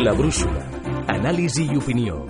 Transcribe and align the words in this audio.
La 0.00 0.14
brúixola. 0.16 0.62
Anàlisi 1.12 1.66
i 1.68 1.76
opinió. 1.76 2.22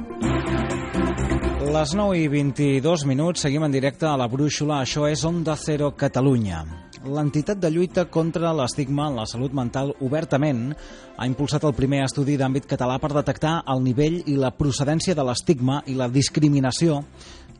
Les 1.70 1.92
9 1.94 2.16
i 2.18 2.24
22 2.26 3.04
minuts, 3.06 3.44
seguim 3.44 3.62
en 3.62 3.70
directe 3.70 4.08
a 4.10 4.16
la 4.18 4.26
Brúixola. 4.26 4.80
Això 4.82 5.04
és 5.06 5.22
Onda 5.28 5.54
Cero 5.54 5.92
Catalunya. 5.94 6.64
L'entitat 7.06 7.60
de 7.62 7.70
lluita 7.70 8.08
contra 8.10 8.50
l'estigma 8.58 9.06
en 9.06 9.20
la 9.20 9.26
salut 9.30 9.54
mental 9.54 9.92
obertament 10.02 10.72
ha 11.16 11.28
impulsat 11.30 11.62
el 11.68 11.76
primer 11.78 12.00
estudi 12.08 12.34
d'àmbit 12.40 12.66
català 12.72 12.96
per 12.98 13.12
detectar 13.14 13.60
el 13.70 13.84
nivell 13.84 14.18
i 14.26 14.34
la 14.34 14.50
procedència 14.50 15.14
de 15.14 15.28
l'estigma 15.28 15.78
i 15.86 15.94
la 15.94 16.10
discriminació 16.10 17.04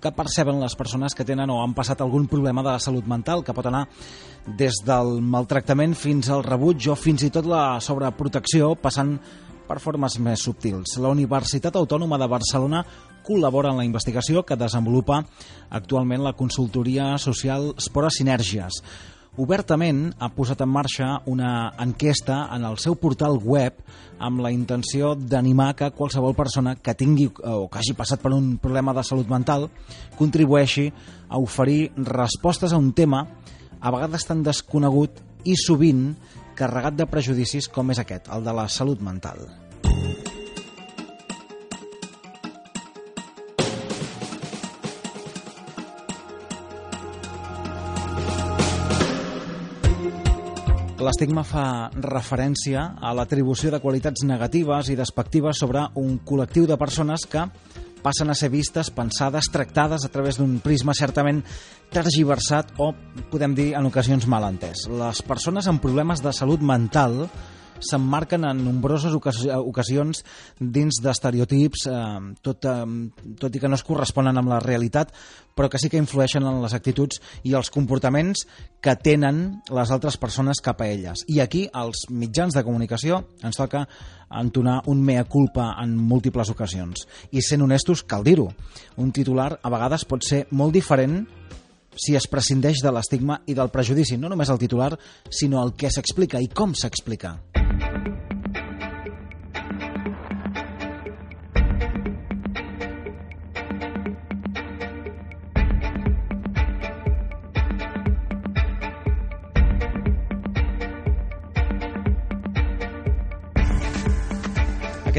que 0.00 0.11
perceben 0.17 0.58
les 0.58 0.75
persones 0.75 1.14
que 1.14 1.27
tenen 1.29 1.53
o 1.53 1.61
han 1.63 1.77
passat 1.77 2.03
algun 2.03 2.27
problema 2.27 2.64
de 2.64 2.72
la 2.72 2.82
salut 2.82 3.07
mental, 3.07 3.45
que 3.45 3.54
pot 3.54 3.68
anar 3.68 3.85
des 4.58 4.81
del 4.82 5.21
maltractament 5.22 5.95
fins 5.95 6.32
al 6.32 6.43
rebuig 6.43 6.89
o 6.90 6.99
fins 6.99 7.22
i 7.22 7.31
tot 7.31 7.46
la 7.46 7.79
sobreprotecció, 7.85 8.75
passant 8.81 9.18
per 9.71 9.79
formes 9.79 10.19
més 10.19 10.43
subtils. 10.43 10.97
La 10.99 11.13
Universitat 11.15 11.77
Autònoma 11.79 12.19
de 12.19 12.27
Barcelona 12.27 12.83
col·labora 13.23 13.71
en 13.71 13.79
la 13.79 13.87
investigació 13.87 14.43
que 14.43 14.59
desenvolupa 14.59 15.21
actualment 15.71 16.25
la 16.27 16.35
consultoria 16.35 17.13
social 17.23 17.71
Spora 17.79 18.11
Sinergies. 18.11 18.81
Obertament 19.39 20.09
ha 20.19 20.29
posat 20.35 20.65
en 20.65 20.73
marxa 20.75 21.13
una 21.31 21.71
enquesta 21.79 22.49
en 22.57 22.67
el 22.67 22.81
seu 22.83 22.96
portal 22.99 23.39
web 23.39 23.79
amb 24.19 24.43
la 24.43 24.51
intenció 24.51 25.15
d'animar 25.15 25.71
que 25.79 25.93
qualsevol 25.95 26.35
persona 26.35 26.75
que 26.75 26.96
tingui 26.99 27.29
o 27.31 27.68
que 27.71 27.79
hagi 27.79 27.95
passat 27.95 28.21
per 28.21 28.35
un 28.35 28.57
problema 28.59 28.93
de 28.96 29.07
salut 29.07 29.31
mental 29.31 29.68
contribueixi 30.18 30.89
a 31.29 31.39
oferir 31.39 31.93
respostes 32.11 32.75
a 32.75 32.83
un 32.83 32.91
tema 32.93 33.23
a 33.81 33.95
vegades 33.95 34.27
tan 34.27 34.43
desconegut 34.43 35.23
i 35.47 35.55
sovint 35.57 36.11
carregat 36.61 37.00
de 37.00 37.08
prejudicis 37.08 37.70
com 37.72 37.91
és 37.94 38.03
aquest, 38.03 38.28
el 38.36 38.44
de 38.44 38.55
la 38.56 38.69
salut 38.69 39.00
mental. 39.00 39.48
L'estigma 51.00 51.41
fa 51.48 51.88
referència 52.05 52.83
a 53.00 53.14
l'atribució 53.16 53.70
de 53.72 53.78
qualitats 53.81 54.20
negatives 54.28 54.91
i 54.92 54.97
despectives 54.98 55.62
sobre 55.62 55.86
un 55.97 56.19
col·lectiu 56.28 56.66
de 56.69 56.77
persones 56.77 57.25
que 57.25 57.47
passen 58.03 58.31
a 58.31 58.37
ser 58.39 58.51
vistes, 58.53 58.91
pensades, 58.95 59.51
tractades 59.53 60.05
a 60.05 60.11
través 60.12 60.41
d'un 60.41 60.59
prisma 60.65 60.95
certament 60.97 61.43
tergiversat 61.93 62.75
o, 62.79 62.93
podem 63.31 63.55
dir, 63.56 63.70
en 63.79 63.89
ocasions 63.91 64.27
mal 64.31 64.47
entès. 64.48 64.87
Les 64.91 65.23
persones 65.27 65.69
amb 65.70 65.83
problemes 65.83 66.23
de 66.25 66.33
salut 66.37 66.62
mental 66.62 67.25
s'emmarquen 67.81 68.45
en 68.48 68.62
nombroses 68.64 69.14
ocasions 69.14 70.25
dins 70.61 71.00
d'estereotips, 71.03 71.87
eh, 71.91 72.34
tot, 72.42 72.64
eh, 72.64 73.34
tot 73.41 73.56
i 73.56 73.61
que 73.61 73.69
no 73.69 73.78
es 73.78 73.84
corresponen 73.87 74.37
amb 74.39 74.53
la 74.53 74.61
realitat, 74.61 75.12
però 75.55 75.69
que 75.69 75.78
sí 75.78 75.91
que 75.91 76.00
influeixen 76.00 76.47
en 76.47 76.62
les 76.62 76.75
actituds 76.75 77.20
i 77.45 77.55
els 77.55 77.70
comportaments 77.70 78.47
que 78.81 78.97
tenen 78.97 79.61
les 79.69 79.91
altres 79.91 80.17
persones 80.17 80.62
cap 80.64 80.81
a 80.81 80.89
elles. 80.89 81.25
I 81.28 81.41
aquí, 81.41 81.67
als 81.72 82.06
mitjans 82.09 82.55
de 82.55 82.64
comunicació, 82.64 83.25
ens 83.42 83.56
toca 83.56 83.87
entonar 84.31 84.83
un 84.87 85.03
mea 85.03 85.25
culpa 85.25 85.75
en 85.83 85.97
múltiples 85.97 86.50
ocasions. 86.50 87.06
I 87.33 87.42
sent 87.42 87.62
honestos, 87.62 88.05
cal 88.05 88.25
dir-ho. 88.25 88.48
Un 88.97 89.12
titular 89.12 89.59
a 89.61 89.70
vegades 89.70 90.06
pot 90.06 90.25
ser 90.25 90.47
molt 90.50 90.72
diferent 90.72 91.27
si 91.97 92.17
es 92.19 92.29
prescindeix 92.31 92.83
de 92.85 92.93
l'estigma 92.95 93.41
i 93.47 93.57
del 93.59 93.73
prejudici, 93.73 94.19
no 94.19 94.31
només 94.31 94.51
el 94.53 94.61
titular, 94.63 94.93
sinó 95.31 95.65
el 95.65 95.75
que 95.75 95.91
s'explica 95.91 96.41
i 96.43 96.51
com 96.53 96.75
s'explica. 96.75 97.39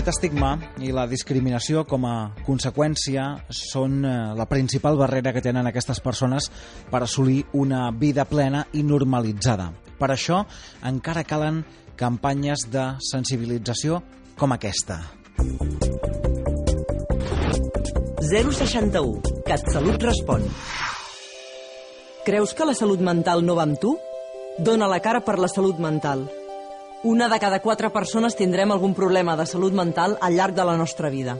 Aquest 0.01 0.15
estigma 0.17 0.55
i 0.81 0.87
la 0.89 1.03
discriminació 1.05 1.83
com 1.85 2.07
a 2.09 2.31
conseqüència 2.41 3.21
són 3.53 3.99
eh, 4.01 4.13
la 4.33 4.47
principal 4.49 4.97
barrera 4.97 5.29
que 5.35 5.43
tenen 5.45 5.69
aquestes 5.69 6.01
persones 6.01 6.47
per 6.89 7.03
assolir 7.05 7.43
una 7.53 7.83
vida 7.93 8.25
plena 8.25 8.63
i 8.73 8.81
normalitzada. 8.81 9.67
Per 10.01 10.09
això 10.09 10.39
encara 10.89 11.21
calen 11.21 11.61
campanyes 12.01 12.65
de 12.73 12.87
sensibilització 13.11 14.01
com 14.41 14.57
aquesta. 14.57 14.97
061. 18.25 19.21
CatSalut 19.45 20.01
respon. 20.09 20.49
Creus 22.25 22.57
que 22.57 22.65
la 22.65 22.73
salut 22.73 23.05
mental 23.05 23.45
no 23.45 23.53
va 23.53 23.69
amb 23.69 23.77
tu? 23.77 23.99
Dóna 24.57 24.89
la 24.89 24.97
cara 25.05 25.21
per 25.21 25.37
la 25.37 25.53
salut 25.59 25.77
mental. 25.77 26.25
Una 27.03 27.27
de 27.29 27.39
cada 27.39 27.57
quatre 27.65 27.89
persones 27.89 28.35
tindrem 28.37 28.69
algun 28.69 28.91
problema 28.93 29.33
de 29.33 29.47
salut 29.49 29.73
mental 29.73 30.19
al 30.21 30.35
llarg 30.37 30.53
de 30.53 30.65
la 30.69 30.75
nostra 30.77 31.09
vida. 31.09 31.33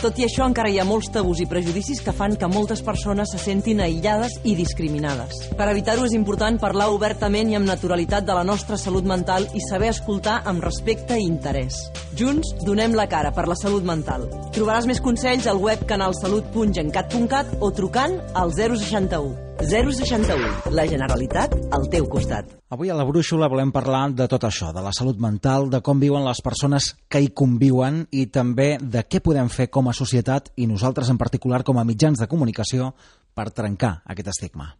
Tot 0.00 0.18
i 0.18 0.26
això, 0.26 0.42
encara 0.50 0.68
hi 0.68 0.80
ha 0.82 0.84
molts 0.84 1.12
tabús 1.14 1.38
i 1.40 1.46
prejudicis 1.46 2.02
que 2.02 2.12
fan 2.12 2.34
que 2.34 2.48
moltes 2.50 2.82
persones 2.82 3.30
se 3.30 3.38
sentin 3.38 3.80
aïllades 3.80 4.34
i 4.42 4.56
discriminades. 4.58 5.46
Per 5.54 5.70
evitar-ho 5.70 6.04
és 6.10 6.18
important 6.18 6.58
parlar 6.58 6.90
obertament 6.90 7.54
i 7.54 7.56
amb 7.56 7.70
naturalitat 7.70 8.26
de 8.26 8.34
la 8.34 8.42
nostra 8.42 8.76
salut 8.76 9.06
mental 9.06 9.46
i 9.54 9.62
saber 9.62 9.94
escoltar 9.94 10.40
amb 10.44 10.66
respecte 10.66 11.14
i 11.14 11.30
interès. 11.30 11.86
Junts, 12.18 12.50
donem 12.66 12.98
la 12.98 13.06
cara 13.06 13.30
per 13.30 13.46
la 13.46 13.54
salut 13.54 13.86
mental. 13.86 14.26
Trobaràs 14.58 14.90
més 14.90 15.00
consells 15.00 15.46
al 15.46 15.62
web 15.62 15.86
canalsalut.gencat.cat 15.86 17.58
o 17.60 17.70
trucant 17.70 18.20
al 18.34 18.58
061. 18.58 19.45
061. 19.60 20.72
La 20.76 20.86
Generalitat 20.86 21.54
al 21.72 21.88
teu 21.90 22.06
costat. 22.10 22.48
Avui 22.70 22.90
a 22.90 22.96
la 22.98 23.06
Brúixola 23.08 23.48
volem 23.48 23.72
parlar 23.72 24.10
de 24.14 24.28
tot 24.30 24.44
això, 24.48 24.72
de 24.74 24.82
la 24.84 24.94
salut 24.96 25.18
mental, 25.22 25.70
de 25.72 25.80
com 25.82 26.00
viuen 26.02 26.26
les 26.26 26.42
persones 26.44 26.92
que 27.08 27.22
hi 27.22 27.32
conviuen 27.34 28.04
i 28.10 28.26
també 28.32 28.76
de 28.80 29.04
què 29.08 29.22
podem 29.24 29.48
fer 29.52 29.70
com 29.72 29.88
a 29.88 29.96
societat 29.96 30.52
i 30.56 30.66
nosaltres 30.70 31.10
en 31.10 31.18
particular 31.18 31.64
com 31.64 31.78
a 31.78 31.86
mitjans 31.88 32.20
de 32.20 32.28
comunicació 32.28 32.92
per 33.34 33.50
trencar 33.50 34.00
aquest 34.06 34.34
estigma. 34.36 34.74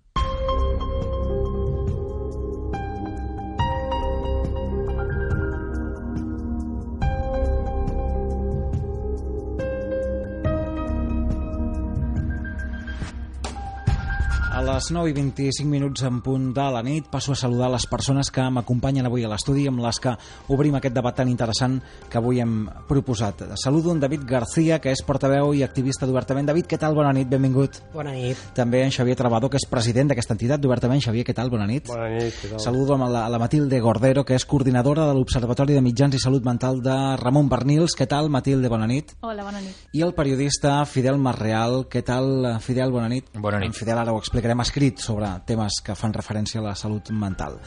Les 14.67 14.91
9 14.91 15.11
i 15.11 15.15
25 15.15 15.69
minuts 15.71 16.03
en 16.03 16.17
punt 16.27 16.49
de 16.55 16.65
la 16.75 16.81
nit 16.83 17.07
passo 17.07 17.31
a 17.33 17.37
saludar 17.39 17.69
les 17.71 17.85
persones 17.87 18.33
que 18.35 18.43
m'acompanyen 18.51 19.07
avui 19.07 19.23
a 19.23 19.29
l'estudi 19.31 19.69
amb 19.71 19.79
les 19.85 20.01
que 20.03 20.11
obrim 20.51 20.75
aquest 20.75 20.95
debat 20.97 21.15
tan 21.15 21.29
interessant 21.31 21.77
que 22.11 22.19
avui 22.19 22.41
hem 22.43 22.67
proposat. 22.89 23.45
Saludo 23.63 23.93
en 23.93 24.01
David 24.01 24.25
García, 24.27 24.81
que 24.83 24.91
és 24.91 25.05
portaveu 25.07 25.53
i 25.55 25.63
activista 25.63 26.07
d'Obertament. 26.07 26.49
David, 26.51 26.67
què 26.67 26.81
tal? 26.83 26.97
Bona 26.99 27.13
nit, 27.15 27.29
benvingut. 27.31 27.79
Bona 27.95 28.11
nit. 28.17 28.41
També 28.59 28.81
en 28.83 28.91
Xavier 28.91 29.15
Trabador, 29.15 29.53
que 29.53 29.61
és 29.61 29.69
president 29.71 30.11
d'aquesta 30.11 30.35
entitat 30.35 30.61
d'Obertament. 30.61 31.05
Xavier, 31.05 31.23
què 31.29 31.37
tal? 31.37 31.53
Bona 31.53 31.69
nit. 31.71 31.87
Bona 31.93 32.11
nit, 32.11 32.35
què 32.35 32.51
tal? 32.51 32.65
Saludo 32.67 32.97
amb 32.97 33.07
la, 33.13 33.29
la 33.31 33.39
Matilde 33.39 33.79
Gordero, 33.85 34.25
que 34.27 34.35
és 34.35 34.49
coordinadora 34.51 35.07
de 35.07 35.15
l'Observatori 35.15 35.79
de 35.79 35.85
Mitjans 35.85 36.19
i 36.19 36.23
Salut 36.23 36.43
Mental 36.43 36.83
de 36.83 36.97
Ramon 37.23 37.47
Bernils. 37.53 37.95
Què 37.95 38.09
tal, 38.11 38.33
Matilde? 38.35 38.73
Bona 38.73 38.91
nit. 38.91 39.15
Hola, 39.23 39.47
bona 39.47 39.63
nit. 39.63 39.87
I 39.95 40.03
el 40.03 40.17
periodista 40.19 40.81
Fidel 40.91 41.23
Marreal. 41.23 41.85
Què 41.87 42.03
tal, 42.03 42.59
Fidel? 42.67 42.91
Bona 42.91 43.07
nit. 43.15 43.31
Bona 43.39 43.63
nit. 43.63 43.71
En 43.71 43.79
Fidel 43.79 44.03
ara 44.03 44.17
ho 44.17 44.19
explicarem 44.19 44.56
escrit 44.65 45.01
sobre 45.03 45.29
temes 45.49 45.81
que 45.85 45.97
fan 45.99 46.15
referència 46.15 46.61
a 46.61 46.65
la 46.65 46.75
salut 46.79 47.11
mental. 47.11 47.59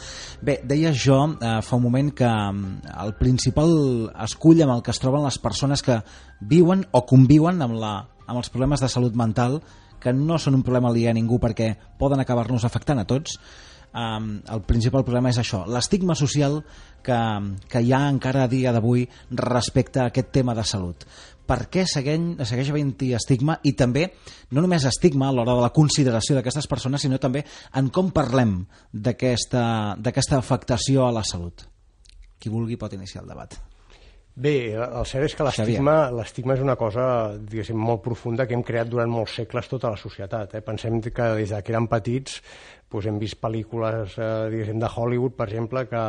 Bé, 0.41 0.59
deia 0.63 0.94
jo 0.95 1.19
eh, 1.36 1.59
fa 1.65 1.77
un 1.77 1.86
moment 1.86 2.13
que 2.15 2.30
mm, 2.30 2.94
el 3.06 3.15
principal 3.19 3.74
escull 4.25 4.63
amb 4.65 4.77
el 4.77 4.86
que 4.86 4.94
es 4.95 5.01
troben 5.01 5.25
les 5.25 5.39
persones 5.41 5.83
que 5.86 6.00
viuen 6.39 6.86
o 6.91 7.06
conviuen 7.06 7.62
amb, 7.62 7.77
la, 7.81 7.94
amb 8.25 8.41
els 8.41 8.51
problemes 8.53 8.81
de 8.83 8.91
salut 8.91 9.15
mental 9.15 9.59
que 10.00 10.13
no 10.15 10.38
són 10.39 10.56
un 10.56 10.63
problema 10.63 10.89
aliè 10.94 11.12
a 11.12 11.15
ningú 11.18 11.39
perquè 11.44 11.74
poden 12.00 12.21
acabar-nos 12.24 12.65
afectant 12.65 13.01
a 13.01 13.07
tots, 13.07 13.35
um, 13.94 14.30
el 14.53 14.63
principal 14.68 15.06
problema 15.07 15.31
és 15.33 15.41
això, 15.41 15.63
l'estigma 15.68 16.15
social 16.15 16.62
que, 17.06 17.19
que 17.69 17.81
hi 17.81 17.94
ha 17.94 18.06
encara 18.12 18.45
a 18.45 18.51
dia 18.51 18.74
d'avui 18.75 19.07
respecte 19.31 20.03
a 20.03 20.09
aquest 20.12 20.33
tema 20.36 20.56
de 20.57 20.65
salut 20.68 21.06
per 21.50 21.63
què 21.74 21.86
segueix, 21.89 22.44
segueix 22.45 22.69
havent-hi 22.69 23.13
estigma 23.18 23.57
i 23.65 23.74
també, 23.77 24.06
no 24.53 24.62
només 24.62 24.86
estigma 24.86 25.30
a 25.30 25.33
l'hora 25.33 25.56
de 25.57 25.65
la 25.65 25.74
consideració 25.74 26.38
d'aquestes 26.38 26.69
persones, 26.69 27.01
sinó 27.01 27.18
també 27.21 27.41
en 27.80 27.89
com 27.89 28.13
parlem 28.13 28.59
d'aquesta 28.94 30.38
afectació 30.38 31.07
a 31.07 31.15
la 31.15 31.25
salut. 31.25 31.65
Qui 32.39 32.53
vulgui 32.53 32.77
pot 32.80 32.94
iniciar 32.94 33.24
el 33.25 33.33
debat. 33.33 33.57
Bé, 34.39 34.71
el 34.71 35.06
cert 35.09 35.25
és 35.25 35.33
que 35.35 35.44
l'estigma 35.44 36.53
és 36.53 36.62
una 36.63 36.77
cosa, 36.80 37.03
diguéssim, 37.35 37.75
molt 37.75 38.00
profunda 38.06 38.45
que 38.47 38.56
hem 38.56 38.62
creat 38.63 38.88
durant 38.88 39.09
molts 39.12 39.33
segles 39.42 39.68
tota 39.68 39.92
la 39.92 40.00
societat. 40.00 40.53
Eh? 40.56 40.62
Pensem 40.63 41.01
que 41.03 41.25
des 41.42 41.51
que 41.51 41.74
érem 41.74 41.89
petits 41.92 42.38
doncs 42.89 43.06
hem 43.06 43.19
vist 43.21 43.38
pel·lícules 43.41 44.15
eh, 44.18 44.74
de 44.74 44.89
Hollywood, 44.89 45.36
per 45.38 45.47
exemple, 45.47 45.86
que 45.89 46.01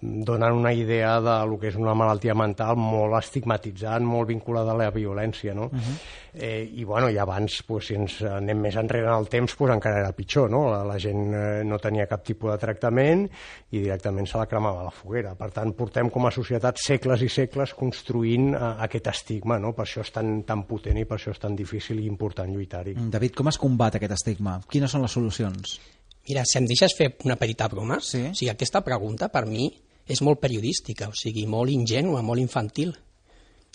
donen 0.00 0.52
una 0.52 0.72
idea 0.72 1.14
de 1.20 1.36
lo 1.48 1.58
que 1.58 1.70
és 1.70 1.78
una 1.80 1.94
malaltia 1.96 2.34
mental 2.36 2.76
molt 2.76 3.16
estigmatitzant, 3.18 4.04
molt 4.04 4.28
vinculada 4.28 4.74
a 4.74 4.78
la 4.78 4.90
violència, 4.92 5.54
no? 5.54 5.70
Uh 5.70 5.78
-huh. 5.78 5.96
eh, 6.34 6.70
I, 6.74 6.84
bueno, 6.84 7.08
i 7.10 7.16
abans, 7.18 7.62
pues, 7.66 7.86
si 7.86 7.94
ens 7.94 8.22
anem 8.22 8.60
més 8.60 8.76
enrere 8.76 9.06
en 9.08 9.14
el 9.14 9.28
temps, 9.28 9.54
pues, 9.56 9.72
encara 9.72 10.00
era 10.00 10.12
pitjor, 10.12 10.50
no? 10.50 10.70
La, 10.70 10.84
la 10.84 10.98
gent 10.98 11.34
eh, 11.34 11.64
no 11.64 11.78
tenia 11.78 12.06
cap 12.06 12.22
tipus 12.22 12.50
de 12.52 12.58
tractament 12.58 13.28
i 13.70 13.78
directament 13.78 14.26
se 14.26 14.38
la 14.38 14.46
cremava 14.46 14.80
a 14.80 14.84
la 14.84 14.90
foguera. 14.90 15.34
Per 15.34 15.50
tant, 15.50 15.72
portem 15.72 16.10
com 16.10 16.26
a 16.26 16.30
societat 16.30 16.76
segles 16.76 17.22
i 17.22 17.28
segles 17.28 17.74
construint 17.74 18.54
eh, 18.54 18.58
aquest 18.78 19.06
estigma, 19.06 19.58
no? 19.58 19.72
Per 19.72 19.84
això 19.84 20.00
és 20.00 20.12
tan, 20.12 20.42
tan 20.42 20.64
potent 20.64 20.98
i 20.98 21.04
per 21.04 21.16
això 21.16 21.30
és 21.30 21.38
tan 21.38 21.56
difícil 21.56 22.00
i 22.00 22.06
important 22.06 22.52
lluitar-hi. 22.52 22.94
David, 23.10 23.34
com 23.34 23.48
es 23.48 23.58
combat 23.58 23.94
aquest 23.94 24.12
estigma? 24.12 24.60
Quines 24.68 24.90
són 24.90 25.02
les 25.02 25.12
solucions? 25.12 25.80
Mira, 26.30 26.44
si 26.46 26.60
em 26.60 26.66
deixes 26.70 26.94
fer 26.94 27.08
una 27.26 27.34
petita 27.34 27.66
broma, 27.66 27.98
sí. 27.98 28.20
o 28.30 28.34
sigui, 28.38 28.52
aquesta 28.52 28.84
pregunta 28.86 29.26
per 29.34 29.48
mi 29.50 29.66
és 30.10 30.20
molt 30.22 30.38
periodística, 30.38 31.08
o 31.10 31.16
sigui, 31.18 31.42
molt 31.50 31.74
ingènua, 31.74 32.22
molt 32.22 32.38
infantil. 32.38 32.92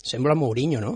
Sembla 0.00 0.36
Mourinho, 0.38 0.80
no? 0.80 0.94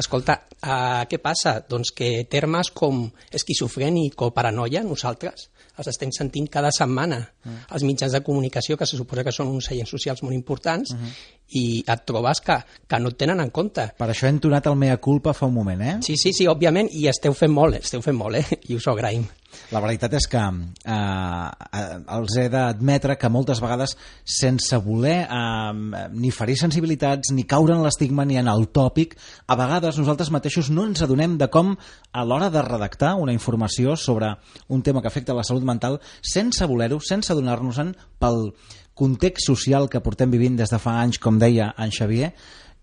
Escolta, 0.00 0.36
uh, 0.60 1.04
què 1.08 1.20
passa? 1.22 1.56
Doncs 1.70 1.94
que 1.96 2.10
termes 2.30 2.68
com 2.76 3.06
esquizofrènic 3.32 4.26
o 4.26 4.30
paranoia, 4.36 4.82
nosaltres 4.84 5.48
els 5.74 5.88
estem 5.90 6.12
sentint 6.14 6.46
cada 6.52 6.70
setmana 6.74 7.18
mm. 7.18 7.64
als 7.74 7.82
mitjans 7.86 8.12
de 8.14 8.20
comunicació, 8.26 8.76
que 8.78 8.86
se 8.86 8.98
suposa 8.98 9.24
que 9.26 9.32
són 9.34 9.50
uns 9.50 9.70
seients 9.70 9.90
socials 9.90 10.22
molt 10.22 10.36
importants, 10.36 10.92
mm 10.92 10.98
-hmm. 10.98 11.43
I 11.54 11.66
et 11.86 12.04
trobes 12.06 12.42
que, 12.44 12.58
que 12.88 13.00
no 13.00 13.12
et 13.12 13.20
tenen 13.20 13.40
en 13.42 13.52
compte. 13.54 13.86
Per 13.98 14.10
això 14.10 14.28
he 14.28 14.34
entonat 14.34 14.66
el 14.70 14.78
mea 14.80 14.98
culpa 15.02 15.34
fa 15.36 15.48
un 15.50 15.56
moment, 15.56 15.82
eh? 15.82 15.96
Sí, 16.06 16.18
sí, 16.20 16.34
sí, 16.36 16.48
òbviament, 16.50 16.90
i 16.92 17.08
esteu 17.10 17.36
fent 17.36 17.54
molt, 17.54 17.80
esteu 17.80 18.04
fent 18.04 18.18
molt, 18.18 18.40
eh? 18.42 18.60
I 18.68 18.78
us 18.78 18.88
ho 18.88 18.94
agraïm. 18.94 19.26
La 19.70 19.80
veritat 19.82 20.14
és 20.18 20.26
que 20.30 20.40
eh, 20.40 20.94
eh, 20.94 21.82
els 22.16 22.36
he 22.40 22.46
d'admetre 22.52 23.16
que 23.20 23.30
moltes 23.30 23.60
vegades, 23.62 23.96
sense 24.24 24.78
voler 24.84 25.16
eh, 25.24 26.06
ni 26.14 26.32
ferir 26.34 26.56
sensibilitats, 26.60 27.32
ni 27.34 27.46
caure 27.48 27.76
en 27.76 27.84
l'estigma, 27.84 28.26
ni 28.28 28.38
en 28.40 28.50
el 28.50 28.68
tòpic, 28.74 29.16
a 29.46 29.58
vegades 29.60 29.98
nosaltres 30.00 30.32
mateixos 30.34 30.70
no 30.74 30.86
ens 30.88 31.04
adonem 31.06 31.38
de 31.40 31.50
com, 31.54 31.74
a 32.12 32.24
l'hora 32.26 32.50
de 32.50 32.62
redactar 32.66 33.14
una 33.20 33.34
informació 33.34 33.96
sobre 33.96 34.34
un 34.68 34.82
tema 34.82 35.02
que 35.02 35.10
afecta 35.10 35.36
la 35.36 35.46
salut 35.46 35.66
mental, 35.66 36.00
sense 36.22 36.66
voler-ho, 36.70 37.00
sense 37.00 37.32
adonar-nos-en 37.32 37.94
pel 38.18 38.50
context 38.94 39.50
social 39.50 39.88
que 39.90 40.02
portem 40.02 40.30
vivint 40.30 40.56
des 40.58 40.70
de 40.70 40.78
fa 40.78 40.98
anys, 41.02 41.18
com 41.18 41.38
deia 41.38 41.72
en 41.78 41.92
Xavier, 41.94 42.32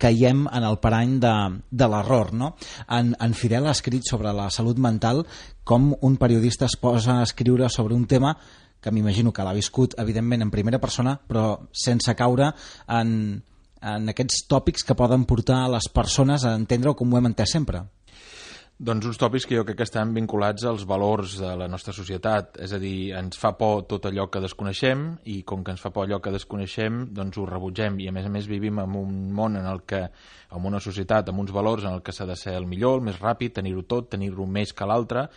caiem 0.02 0.48
en 0.50 0.66
el 0.66 0.80
parany 0.81 1.19
de, 1.22 1.34
de 1.69 1.88
l'error. 1.88 2.34
No? 2.34 2.56
En, 2.90 3.13
en 3.22 3.38
Fidel 3.38 3.69
ha 3.69 3.75
escrit 3.75 4.08
sobre 4.10 4.34
la 4.34 4.50
salut 4.50 4.80
mental 4.81 5.24
com 5.63 5.92
un 6.02 6.18
periodista 6.18 6.66
es 6.66 6.75
posa 6.75 7.19
a 7.19 7.28
escriure 7.28 7.69
sobre 7.69 7.96
un 7.96 8.08
tema 8.10 8.36
que 8.81 8.92
m'imagino 8.92 9.30
que 9.31 9.44
l'ha 9.46 9.54
viscut, 9.54 9.94
evidentment, 10.02 10.42
en 10.42 10.50
primera 10.50 10.80
persona, 10.81 11.13
però 11.13 11.68
sense 11.69 12.16
caure 12.18 12.48
en, 12.90 13.12
en 13.78 14.10
aquests 14.10 14.48
tòpics 14.50 14.88
que 14.88 14.98
poden 14.98 15.28
portar 15.30 15.68
les 15.69 15.86
persones 15.94 16.46
a 16.46 16.56
entendre-ho 16.58 16.96
com 16.98 17.13
ho 17.13 17.19
hem 17.19 17.30
entès 17.30 17.54
sempre. 17.54 17.84
Doncs 18.81 19.06
uns 19.06 19.19
tòpics 19.22 19.45
que 19.45 19.54
jo 19.54 19.62
crec 19.62 19.78
que 19.78 19.86
estan 19.86 20.10
vinculats 20.16 20.63
als 20.66 20.88
valors 20.89 21.36
de 21.38 21.51
la 21.54 21.68
nostra 21.69 21.94
societat, 21.94 22.56
és 22.66 22.72
a 22.74 22.80
dir, 22.81 23.12
ens 23.13 23.38
fa 23.38 23.51
por 23.54 23.83
tot 23.86 24.07
allò 24.10 24.25
que 24.33 24.42
desconeixem 24.42 25.04
i 25.30 25.36
com 25.45 25.62
que 25.62 25.75
ens 25.75 25.83
fa 25.83 25.92
por 25.94 26.07
allò 26.07 26.18
que 26.18 26.33
desconeixem, 26.33 27.04
doncs 27.13 27.38
ho 27.38 27.45
rebutgem. 27.45 28.00
I 28.01 28.10
a 28.10 28.16
més 28.16 28.25
a 28.25 28.31
més 28.33 28.50
vivim 28.50 28.81
en 28.81 28.95
un 28.98 29.19
món 29.38 29.60
en 29.60 29.69
el 29.69 29.83
que, 29.86 30.01
en 30.50 30.66
una 30.66 30.81
societat 30.81 31.30
amb 31.30 31.44
uns 31.44 31.54
valors 31.54 31.86
en 31.86 31.94
el 32.00 32.01
que 32.01 32.16
s'ha 32.18 32.25
de 32.25 32.33
ser 32.33 32.56
el 32.57 32.66
millor, 32.66 32.98
el 32.98 33.06
més 33.12 33.22
ràpid, 33.22 33.54
tenir-ho 33.60 33.86
tot, 33.86 34.10
tenir-ho 34.16 34.50
més 34.50 34.74
que 34.74 34.89
l'altre 34.89 35.27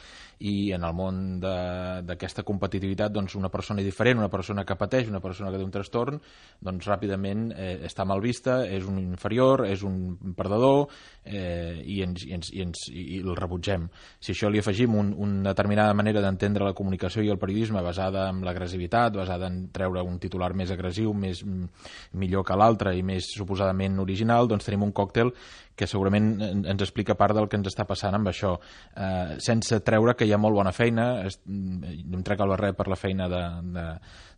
i 0.45 0.73
en 0.77 0.85
el 0.85 0.93
món 0.97 1.21
d'aquesta 1.41 2.45
competitivitat 2.45 3.13
doncs 3.15 3.37
una 3.39 3.49
persona 3.53 3.83
diferent, 3.85 4.21
una 4.21 4.31
persona 4.33 4.65
que 4.69 4.77
pateix, 4.77 5.09
una 5.09 5.23
persona 5.25 5.51
que 5.51 5.61
té 5.61 5.65
un 5.65 5.73
trastorn, 5.73 6.21
doncs 6.61 6.89
ràpidament 6.91 7.47
eh, 7.55 7.79
està 7.89 8.05
mal 8.05 8.21
vista, 8.21 8.59
és 8.69 8.85
un 8.89 8.99
inferior, 9.01 9.65
és 9.69 9.85
un 9.87 10.35
perdedor 10.37 10.85
eh, 11.25 11.81
i, 11.81 12.01
ens, 12.05 12.27
i, 12.29 12.35
ens, 12.37 12.53
i, 12.53 12.61
ens, 12.67 12.85
i 12.93 13.23
el 13.23 13.33
rebutgem. 13.39 13.89
Si 14.21 14.35
això 14.35 14.53
li 14.53 14.61
afegim 14.61 14.99
un, 15.01 15.15
una 15.17 15.55
determinada 15.55 15.97
manera 15.97 16.21
d'entendre 16.25 16.69
la 16.69 16.77
comunicació 16.77 17.25
i 17.25 17.33
el 17.33 17.41
periodisme 17.41 17.83
basada 17.85 18.29
en 18.29 18.45
l'agressivitat, 18.45 19.17
basada 19.17 19.49
en 19.49 19.69
treure 19.73 20.05
un 20.05 20.21
titular 20.21 20.53
més 20.53 20.73
agressiu, 20.75 21.15
més 21.17 21.41
millor 22.13 22.45
que 22.45 22.59
l'altre 22.59 22.93
i 22.97 23.03
més 23.07 23.33
suposadament 23.33 23.97
original, 24.03 24.51
doncs 24.51 24.69
tenim 24.69 24.85
un 24.85 24.93
còctel 24.93 25.33
que 25.77 25.89
segurament 25.91 26.29
ens 26.43 26.83
explica 26.83 27.17
part 27.19 27.35
del 27.37 27.49
que 27.51 27.59
ens 27.59 27.71
està 27.71 27.87
passant 27.89 28.15
amb 28.15 28.31
això, 28.31 28.55
eh, 28.95 29.37
sense 29.43 29.81
treure 29.87 30.15
que 30.15 30.29
hi 30.29 30.35
ha 30.35 30.41
molt 30.41 30.55
bona 30.59 30.73
feina, 30.73 31.09
em 31.25 32.23
trec 32.27 32.45
el 32.45 32.55
barret 32.55 32.79
per 32.79 32.89
la 32.91 32.99
feina 33.01 33.29
de, 33.31 33.43
de, 33.75 33.87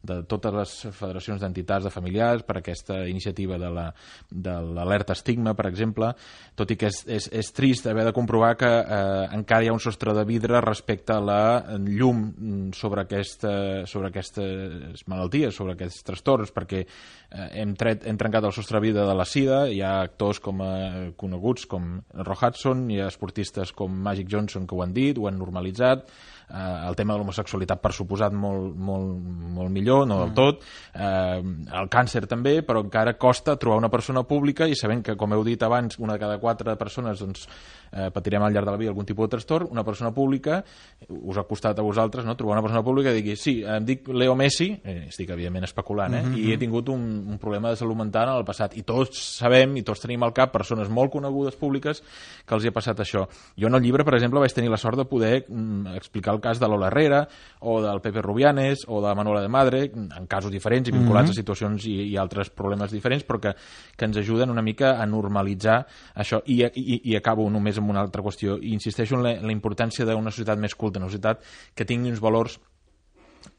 de 0.06 0.20
totes 0.28 0.54
les 0.54 0.74
federacions 0.96 1.40
d'entitats 1.42 1.86
de 1.86 1.92
familiars, 1.92 2.44
per 2.46 2.58
aquesta 2.60 3.02
iniciativa 3.10 3.58
de 3.58 3.70
l'alerta 3.70 5.12
la, 5.12 5.18
estigma, 5.18 5.54
per 5.58 5.68
exemple, 5.70 6.12
tot 6.58 6.70
i 6.72 6.78
que 6.78 6.90
és, 6.90 7.02
és, 7.18 7.28
és 7.42 7.52
trist 7.56 7.86
haver 7.90 8.06
de 8.08 8.14
comprovar 8.16 8.54
que 8.60 8.70
eh, 8.70 9.26
encara 9.36 9.66
hi 9.66 9.70
ha 9.70 9.76
un 9.76 9.82
sostre 9.82 10.14
de 10.16 10.24
vidre 10.28 10.60
respecte 10.64 11.16
a 11.16 11.20
la 11.22 11.40
llum 11.86 12.70
sobre, 12.76 13.06
aquesta, 13.06 13.52
sobre 13.90 14.12
aquestes 14.12 15.04
malalties, 15.10 15.56
sobre 15.56 15.76
aquests 15.76 16.06
trastorns, 16.06 16.54
perquè 16.54 16.84
eh, 16.84 17.48
hem, 17.62 17.74
tret, 17.78 18.06
hem 18.06 18.20
trencat 18.20 18.46
el 18.46 18.54
sostre 18.56 18.80
de 18.80 18.86
vidre 18.88 19.06
de 19.08 19.16
la 19.16 19.26
sida, 19.28 19.64
hi 19.72 19.82
ha 19.82 19.98
actors 20.04 20.40
com 20.44 20.62
eh, 20.64 21.10
coneguts 21.18 21.66
com 21.70 21.96
Roy 22.22 22.40
Hudson, 22.40 22.86
hi 22.92 23.02
ha 23.02 23.10
esportistes 23.10 23.74
com 23.76 23.92
Magic 24.06 24.30
Johnson 24.30 24.66
que 24.66 24.76
ho 24.76 24.82
han 24.84 24.94
dit, 24.96 25.18
ho 25.18 25.28
han 25.30 25.38
normalitzat, 25.40 26.06
eh, 26.50 26.88
el 26.88 26.96
tema 26.96 27.14
de 27.14 27.20
l'homosexualitat 27.20 27.80
per 27.82 27.92
suposat 27.96 28.34
molt, 28.34 28.74
molt, 28.76 29.16
molt 29.56 29.72
millor, 29.72 30.06
no 30.08 30.20
del 30.22 30.32
mm. 30.32 30.36
tot, 30.36 30.66
eh, 30.94 31.78
el 31.80 31.90
càncer 31.92 32.26
també, 32.30 32.60
però 32.66 32.84
encara 32.84 33.16
costa 33.18 33.56
trobar 33.56 33.78
una 33.82 33.90
persona 33.92 34.22
pública 34.26 34.68
i 34.68 34.76
sabent 34.78 35.04
que, 35.06 35.16
com 35.18 35.34
heu 35.34 35.44
dit 35.46 35.62
abans, 35.62 35.98
una 35.98 36.16
de 36.16 36.22
cada 36.22 36.38
quatre 36.42 36.76
persones 36.76 37.22
doncs, 37.22 37.46
eh, 37.92 38.10
patirem 38.14 38.42
al 38.42 38.54
llarg 38.54 38.66
de 38.66 38.74
la 38.74 38.80
vida 38.80 38.90
algun 38.92 39.06
tipus 39.08 39.26
de 39.26 39.36
trastorn, 39.36 39.68
una 39.70 39.84
persona 39.84 40.12
pública, 40.14 40.62
us 41.08 41.38
ha 41.38 41.46
costat 41.48 41.78
a 41.78 41.86
vosaltres 41.86 42.26
no? 42.26 42.36
trobar 42.36 42.56
una 42.58 42.64
persona 42.64 42.84
pública 42.84 43.10
que 43.10 43.20
digui 43.20 43.36
sí, 43.40 43.58
em 43.66 43.84
dic 43.86 44.08
Leo 44.08 44.36
Messi, 44.38 44.70
eh, 44.84 45.06
estic 45.10 45.30
evidentment 45.34 45.66
especulant, 45.66 46.14
eh? 46.14 46.22
Mm 46.22 46.34
-hmm. 46.34 46.38
i 46.38 46.52
he 46.52 46.58
tingut 46.58 46.88
un, 46.88 47.02
un 47.28 47.38
problema 47.38 47.70
de 47.70 47.76
salut 47.76 47.96
mental 47.96 48.28
en 48.28 48.36
el 48.36 48.44
passat, 48.44 48.76
i 48.76 48.82
tots 48.82 49.18
sabem 49.38 49.76
i 49.76 49.82
tots 49.82 50.00
tenim 50.00 50.22
al 50.22 50.32
cap 50.32 50.52
persones 50.52 50.88
molt 50.88 51.10
conegudes 51.10 51.56
públiques 51.56 52.02
que 52.46 52.54
els 52.54 52.64
hi 52.64 52.68
ha 52.68 52.72
passat 52.72 52.98
això. 53.00 53.26
Jo 53.56 53.66
en 53.66 53.74
el 53.74 53.82
llibre, 53.82 54.04
per 54.04 54.14
exemple, 54.14 54.40
vaig 54.40 54.52
tenir 54.52 54.70
la 54.70 54.76
sort 54.76 54.96
de 54.96 55.04
poder 55.04 55.44
mm, 55.48 55.96
explicar 55.96 56.35
el 56.36 56.42
cas 56.44 56.60
de 56.60 56.68
l'Ola 56.68 56.90
Herrera, 56.90 57.24
o 57.66 57.80
del 57.82 58.00
Pepe 58.04 58.22
Rubianes, 58.22 58.84
o 58.88 59.00
de 59.02 59.14
Manuela 59.14 59.42
de 59.42 59.50
Madre, 59.52 59.82
en 59.94 60.26
casos 60.30 60.52
diferents 60.52 60.88
i 60.88 60.92
vinculats 60.92 61.30
mm 61.30 61.32
-hmm. 61.32 61.38
a 61.38 61.42
situacions 61.42 61.86
i, 61.86 61.96
i 62.12 62.16
altres 62.16 62.50
problemes 62.50 62.92
diferents, 62.92 63.26
però 63.26 63.40
que, 63.40 63.54
que 63.96 64.04
ens 64.04 64.16
ajuden 64.16 64.50
una 64.50 64.62
mica 64.62 65.00
a 65.02 65.06
normalitzar 65.06 65.86
això. 66.14 66.42
I, 66.46 66.62
i, 66.74 67.00
i 67.10 67.16
acabo 67.16 67.48
només 67.50 67.78
amb 67.78 67.90
una 67.90 68.00
altra 68.00 68.22
qüestió. 68.22 68.58
I 68.60 68.72
insisteixo 68.72 69.16
en 69.16 69.22
la, 69.22 69.32
en 69.32 69.46
la 69.46 69.52
importància 69.52 70.04
d'una 70.04 70.30
societat 70.30 70.58
més 70.58 70.74
culta, 70.74 70.98
una 70.98 71.08
societat 71.08 71.42
que 71.74 71.84
tingui 71.84 72.10
uns 72.10 72.20
valors 72.20 72.60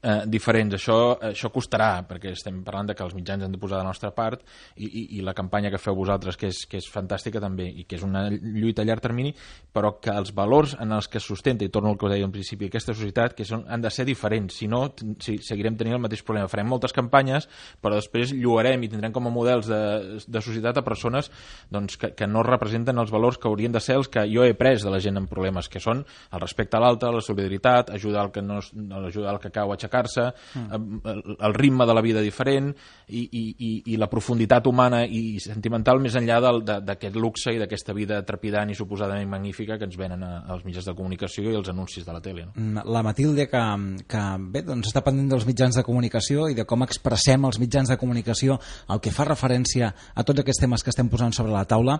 eh, 0.01 0.23
diferents. 0.27 0.75
Això, 0.77 0.97
això 1.29 1.49
costarà, 1.53 2.03
perquè 2.07 2.31
estem 2.35 2.61
parlant 2.65 2.91
de 2.91 2.95
que 2.97 3.03
els 3.05 3.15
mitjans 3.17 3.43
han 3.43 3.53
de 3.53 3.59
posar 3.61 3.79
de 3.79 3.83
la 3.83 3.91
nostra 3.91 4.11
part 4.15 4.43
i, 4.75 4.85
i, 4.85 5.03
i 5.17 5.23
la 5.25 5.33
campanya 5.37 5.71
que 5.73 5.81
feu 5.81 5.95
vosaltres, 5.97 6.37
que 6.37 6.51
és, 6.51 6.63
que 6.69 6.79
és 6.81 6.89
fantàstica 6.91 7.41
també 7.43 7.67
i 7.67 7.85
que 7.87 7.97
és 7.97 8.05
una 8.05 8.27
lluita 8.29 8.83
a 8.83 8.87
llarg 8.87 9.03
termini, 9.03 9.33
però 9.73 9.95
que 10.01 10.13
els 10.13 10.33
valors 10.35 10.75
en 10.79 10.93
els 10.95 11.09
que 11.11 11.21
es 11.21 11.27
sustenta, 11.27 11.65
i 11.65 11.73
torno 11.73 11.91
al 11.91 11.97
que 11.97 12.07
us 12.07 12.13
deia 12.13 12.25
al 12.27 12.33
principi, 12.33 12.69
aquesta 12.69 12.95
societat, 12.95 13.35
que 13.37 13.45
són, 13.47 13.65
han 13.67 13.83
de 13.83 13.91
ser 13.93 14.05
diferents, 14.07 14.59
si 14.61 14.69
no 14.69 14.85
si, 15.23 15.37
seguirem 15.43 15.77
tenint 15.77 15.97
el 15.97 16.03
mateix 16.03 16.23
problema. 16.25 16.49
Farem 16.51 16.69
moltes 16.69 16.93
campanyes, 16.95 17.49
però 17.81 17.97
després 17.97 18.33
lluarem 18.35 18.83
i 18.83 18.91
tindrem 18.91 19.15
com 19.15 19.27
a 19.27 19.33
models 19.33 19.69
de, 19.69 19.81
de 20.27 20.43
societat 20.43 20.79
a 20.79 20.85
persones 20.85 21.31
doncs, 21.73 21.97
que, 21.99 22.13
que 22.17 22.27
no 22.29 22.43
representen 22.45 22.97
els 23.01 23.11
valors 23.13 23.39
que 23.41 23.49
haurien 23.49 23.73
de 23.73 23.81
ser 23.83 23.97
els 23.97 24.09
que 24.11 24.25
jo 24.29 24.45
he 24.45 24.55
pres 24.57 24.85
de 24.85 24.93
la 24.93 25.01
gent 25.03 25.17
amb 25.19 25.29
problemes, 25.31 25.69
que 25.71 25.81
són 25.83 26.03
el 26.05 26.43
respecte 26.43 26.77
a 26.77 26.83
l'altre, 26.83 27.11
la 27.13 27.23
solidaritat, 27.23 27.91
ajudar 27.95 28.27
el 28.27 28.31
que, 28.35 28.43
no, 28.45 28.59
ajudar 29.07 29.35
el 29.35 29.41
que 29.43 29.53
cau 29.53 29.73
a 29.73 29.79
aixecar-se, 29.87 30.27
mm. 30.53 31.01
el, 31.07 31.23
el 31.39 31.53
ritme 31.53 31.87
de 31.87 31.95
la 31.95 32.01
vida 32.01 32.21
diferent 32.21 32.69
i, 33.07 33.23
i, 33.23 33.43
i, 33.57 33.71
i 33.93 33.97
la 33.97 34.09
profunditat 34.11 34.67
humana 34.67 35.03
i 35.05 35.39
sentimental 35.43 36.01
més 36.03 36.15
enllà 36.19 36.39
d'aquest 36.83 37.15
luxe 37.15 37.53
i 37.55 37.61
d'aquesta 37.61 37.95
vida 37.95 38.19
trepidant 38.27 38.69
i 38.69 38.77
suposadament 38.77 39.29
magnífica 39.29 39.77
que 39.77 39.87
ens 39.87 39.97
venen 39.97 40.23
a, 40.23 40.43
als 40.51 40.65
mitjans 40.67 40.89
de 40.89 40.95
comunicació 40.97 41.51
i 41.51 41.57
els 41.57 41.71
anuncis 41.71 42.05
de 42.05 42.13
la 42.13 42.21
tele. 42.21 42.47
No? 42.47 42.55
Mm, 42.55 42.85
la 42.93 43.03
Matilde, 43.05 43.47
que, 43.49 43.63
que 44.09 44.23
bé, 44.53 44.63
doncs 44.67 44.91
està 44.91 45.03
pendent 45.05 45.31
dels 45.33 45.47
mitjans 45.47 45.79
de 45.79 45.85
comunicació 45.87 46.49
i 46.51 46.57
de 46.57 46.67
com 46.67 46.83
expressem 46.85 47.47
els 47.47 47.61
mitjans 47.63 47.93
de 47.93 47.99
comunicació 47.99 48.59
el 48.91 49.01
que 49.03 49.13
fa 49.15 49.27
referència 49.27 49.93
a 50.13 50.25
tots 50.27 50.43
aquests 50.43 50.65
temes 50.65 50.83
que 50.83 50.91
estem 50.93 51.09
posant 51.09 51.33
sobre 51.35 51.55
la 51.55 51.65
taula, 51.69 51.99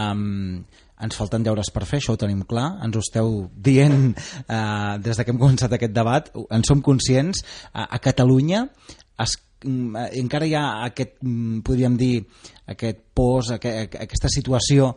um, 0.00 0.62
ens 1.02 1.18
falten 1.18 1.42
deures 1.42 1.70
per 1.74 1.84
fer, 1.88 2.00
això 2.00 2.14
ho 2.14 2.20
tenim 2.20 2.44
clar, 2.48 2.68
ens 2.86 2.96
ho 2.96 3.02
esteu 3.02 3.32
dient 3.52 4.12
eh, 4.14 4.98
des 5.02 5.18
de 5.18 5.24
que 5.24 5.34
hem 5.34 5.40
començat 5.40 5.74
aquest 5.74 5.94
debat, 5.96 6.30
en 6.54 6.66
som 6.68 6.82
conscients, 6.84 7.42
a, 7.72 7.88
a 7.88 7.98
Catalunya 8.02 8.66
es, 9.22 9.34
mm, 9.66 10.06
encara 10.22 10.46
hi 10.46 10.54
ha 10.58 10.66
aquest, 10.86 11.18
mm, 11.24 11.64
podríem 11.66 11.98
dir, 11.98 12.14
aquest 12.70 13.02
pos, 13.14 13.50
aquest, 13.56 13.98
aquesta 14.06 14.30
situació 14.30 14.92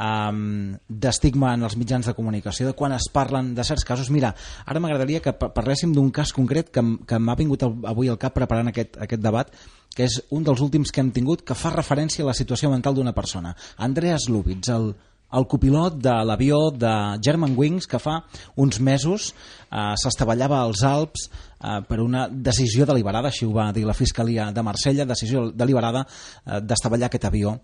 um, 0.00 0.78
d'estigma 0.88 1.52
en 1.54 1.66
els 1.68 1.76
mitjans 1.76 2.08
de 2.08 2.14
comunicació, 2.16 2.70
de 2.70 2.76
quan 2.78 2.94
es 2.96 3.10
parlen 3.12 3.52
de 3.54 3.66
certs 3.66 3.84
casos. 3.84 4.10
Mira, 4.10 4.32
ara 4.64 4.80
m'agradaria 4.80 5.20
que 5.24 5.34
parléssim 5.36 5.92
d'un 5.92 6.08
cas 6.14 6.32
concret 6.32 6.72
que, 6.72 6.84
que 7.06 7.20
m'ha 7.20 7.36
vingut 7.36 7.66
avui 7.68 8.08
al 8.08 8.18
cap 8.22 8.34
preparant 8.36 8.72
aquest, 8.72 8.96
aquest 8.96 9.22
debat, 9.22 9.52
que 9.94 10.06
és 10.06 10.20
un 10.30 10.44
dels 10.46 10.60
últims 10.62 10.92
que 10.92 11.02
hem 11.02 11.10
tingut, 11.14 11.44
que 11.46 11.56
fa 11.58 11.72
referència 11.74 12.24
a 12.24 12.30
la 12.30 12.36
situació 12.36 12.70
mental 12.70 12.94
d'una 12.94 13.14
persona. 13.16 13.54
Andreas 13.76 14.28
Lubitz, 14.30 14.70
el, 14.70 14.92
el 15.32 15.46
copilot 15.46 15.98
de 16.02 16.14
l'avió 16.26 16.70
de 16.74 16.92
German 17.22 17.54
Wings 17.58 17.86
que 17.90 18.00
fa 18.02 18.20
uns 18.56 18.80
mesos 18.80 19.30
eh, 19.30 19.94
s'estavellava 20.00 20.60
als 20.60 20.82
Alps 20.86 21.28
eh, 21.28 21.80
per 21.88 22.00
una 22.02 22.26
decisió 22.30 22.86
deliberada, 22.86 23.30
així 23.30 23.46
ho 23.46 23.54
va 23.54 23.70
dir 23.74 23.86
la 23.86 23.96
Fiscalia 23.96 24.50
de 24.54 24.64
Marsella, 24.66 25.06
decisió 25.06 25.48
deliberada 25.50 26.06
eh, 26.06 26.60
d'estavellar 26.62 27.10
aquest 27.10 27.28
avió 27.30 27.58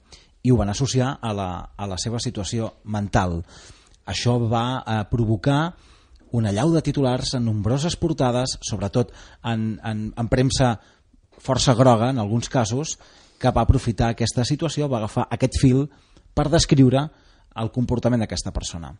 i 0.47 0.53
ho 0.53 0.59
van 0.59 0.71
associar 0.71 1.17
a 1.21 1.33
la, 1.35 1.51
a 1.77 1.91
la 1.91 1.99
seva 1.99 2.23
situació 2.23 2.77
mental. 2.85 3.41
Això 4.07 4.39
va 4.39 4.67
eh, 4.79 5.03
provocar 5.11 5.75
una 6.37 6.53
llau 6.53 6.73
de 6.75 6.83
titulars 6.83 7.35
en 7.35 7.47
nombroses 7.47 7.97
portades, 7.97 8.59
sobretot 8.63 9.13
en, 9.43 9.79
en, 9.83 10.11
en 10.15 10.29
premsa 10.29 10.77
força 11.39 11.75
groga 11.75 12.11
en 12.11 12.19
alguns 12.19 12.49
casos, 12.49 12.99
que 13.39 13.53
va 13.53 13.67
aprofitar 13.67 14.11
aquesta 14.11 14.45
situació, 14.45 14.89
va 14.89 15.03
agafar 15.03 15.29
aquest 15.31 15.61
fil 15.61 15.87
per 16.35 16.49
descriure 16.53 17.09
el 17.57 17.71
comportament 17.73 18.21
d'aquesta 18.21 18.53
persona. 18.53 18.93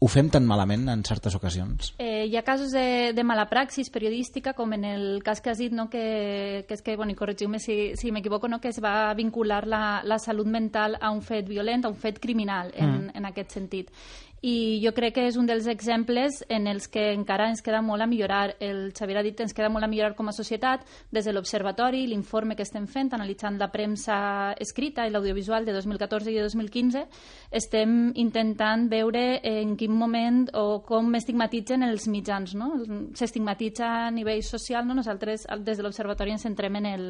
Ho 0.00 0.08
fem 0.08 0.30
tan 0.32 0.46
malament 0.48 0.88
en 0.88 1.02
certes 1.04 1.34
ocasions? 1.36 1.92
Eh, 2.00 2.24
hi 2.26 2.36
ha 2.38 2.42
casos 2.42 2.72
de, 2.72 3.12
de 3.14 3.24
mala 3.26 3.44
praxis 3.50 3.90
periodística, 3.92 4.54
com 4.56 4.72
en 4.72 4.86
el 4.88 5.04
cas 5.22 5.42
que 5.44 5.52
has 5.52 5.60
dit, 5.60 5.74
no? 5.76 5.90
que, 5.92 6.64
que 6.66 6.78
és 6.78 6.82
que, 6.82 6.96
bueno, 6.96 7.12
i 7.12 7.18
corregiu-me 7.18 7.60
si, 7.60 7.92
si 8.00 8.10
m'equivoco, 8.10 8.48
no? 8.48 8.62
que 8.62 8.72
es 8.72 8.80
va 8.82 9.12
vincular 9.14 9.66
la, 9.68 10.00
la 10.02 10.18
salut 10.18 10.48
mental 10.48 10.96
a 11.00 11.12
un 11.12 11.20
fet 11.22 11.46
violent, 11.46 11.84
a 11.84 11.92
un 11.92 12.00
fet 12.00 12.18
criminal, 12.18 12.72
en, 12.74 12.96
mm. 12.96 13.14
en 13.20 13.28
aquest 13.28 13.58
sentit 13.58 13.92
i 14.40 14.80
jo 14.80 14.92
crec 14.96 15.14
que 15.18 15.26
és 15.28 15.36
un 15.36 15.48
dels 15.48 15.66
exemples 15.68 16.40
en 16.48 16.66
els 16.70 16.88
que 16.88 17.10
encara 17.12 17.50
ens 17.50 17.60
queda 17.60 17.82
molt 17.84 18.00
a 18.00 18.08
millorar. 18.08 18.56
El 18.60 18.92
Xavier 18.96 19.18
ha 19.20 19.24
dit 19.24 19.40
ens 19.44 19.52
queda 19.52 19.68
molt 19.68 19.84
a 19.84 19.90
millorar 19.90 20.14
com 20.16 20.30
a 20.30 20.32
societat 20.32 20.86
des 21.12 21.26
de 21.28 21.34
l'observatori, 21.34 22.06
l'informe 22.08 22.56
que 22.56 22.64
estem 22.64 22.86
fent, 22.88 23.12
analitzant 23.12 23.58
la 23.60 23.70
premsa 23.72 24.54
escrita 24.58 25.04
i 25.06 25.12
l'audiovisual 25.12 25.66
de 25.68 25.74
2014 25.76 26.32
i 26.32 26.38
de 26.38 26.46
2015, 26.46 27.04
estem 27.52 28.12
intentant 28.16 28.88
veure 28.88 29.40
en 29.44 29.76
quin 29.76 29.92
moment 29.92 30.46
o 30.56 30.80
com 30.88 31.12
estigmatitzen 31.18 31.84
els 31.84 32.08
mitjans. 32.08 32.56
No? 32.56 32.72
S'estigmatitza 33.14 33.90
a 34.06 34.10
nivell 34.14 34.42
social, 34.46 34.86
no? 34.88 34.96
nosaltres 34.96 35.46
des 35.60 35.76
de 35.76 35.84
l'observatori 35.84 36.32
ens 36.32 36.48
centrem 36.48 36.80
en, 36.80 36.88
el, 36.88 37.06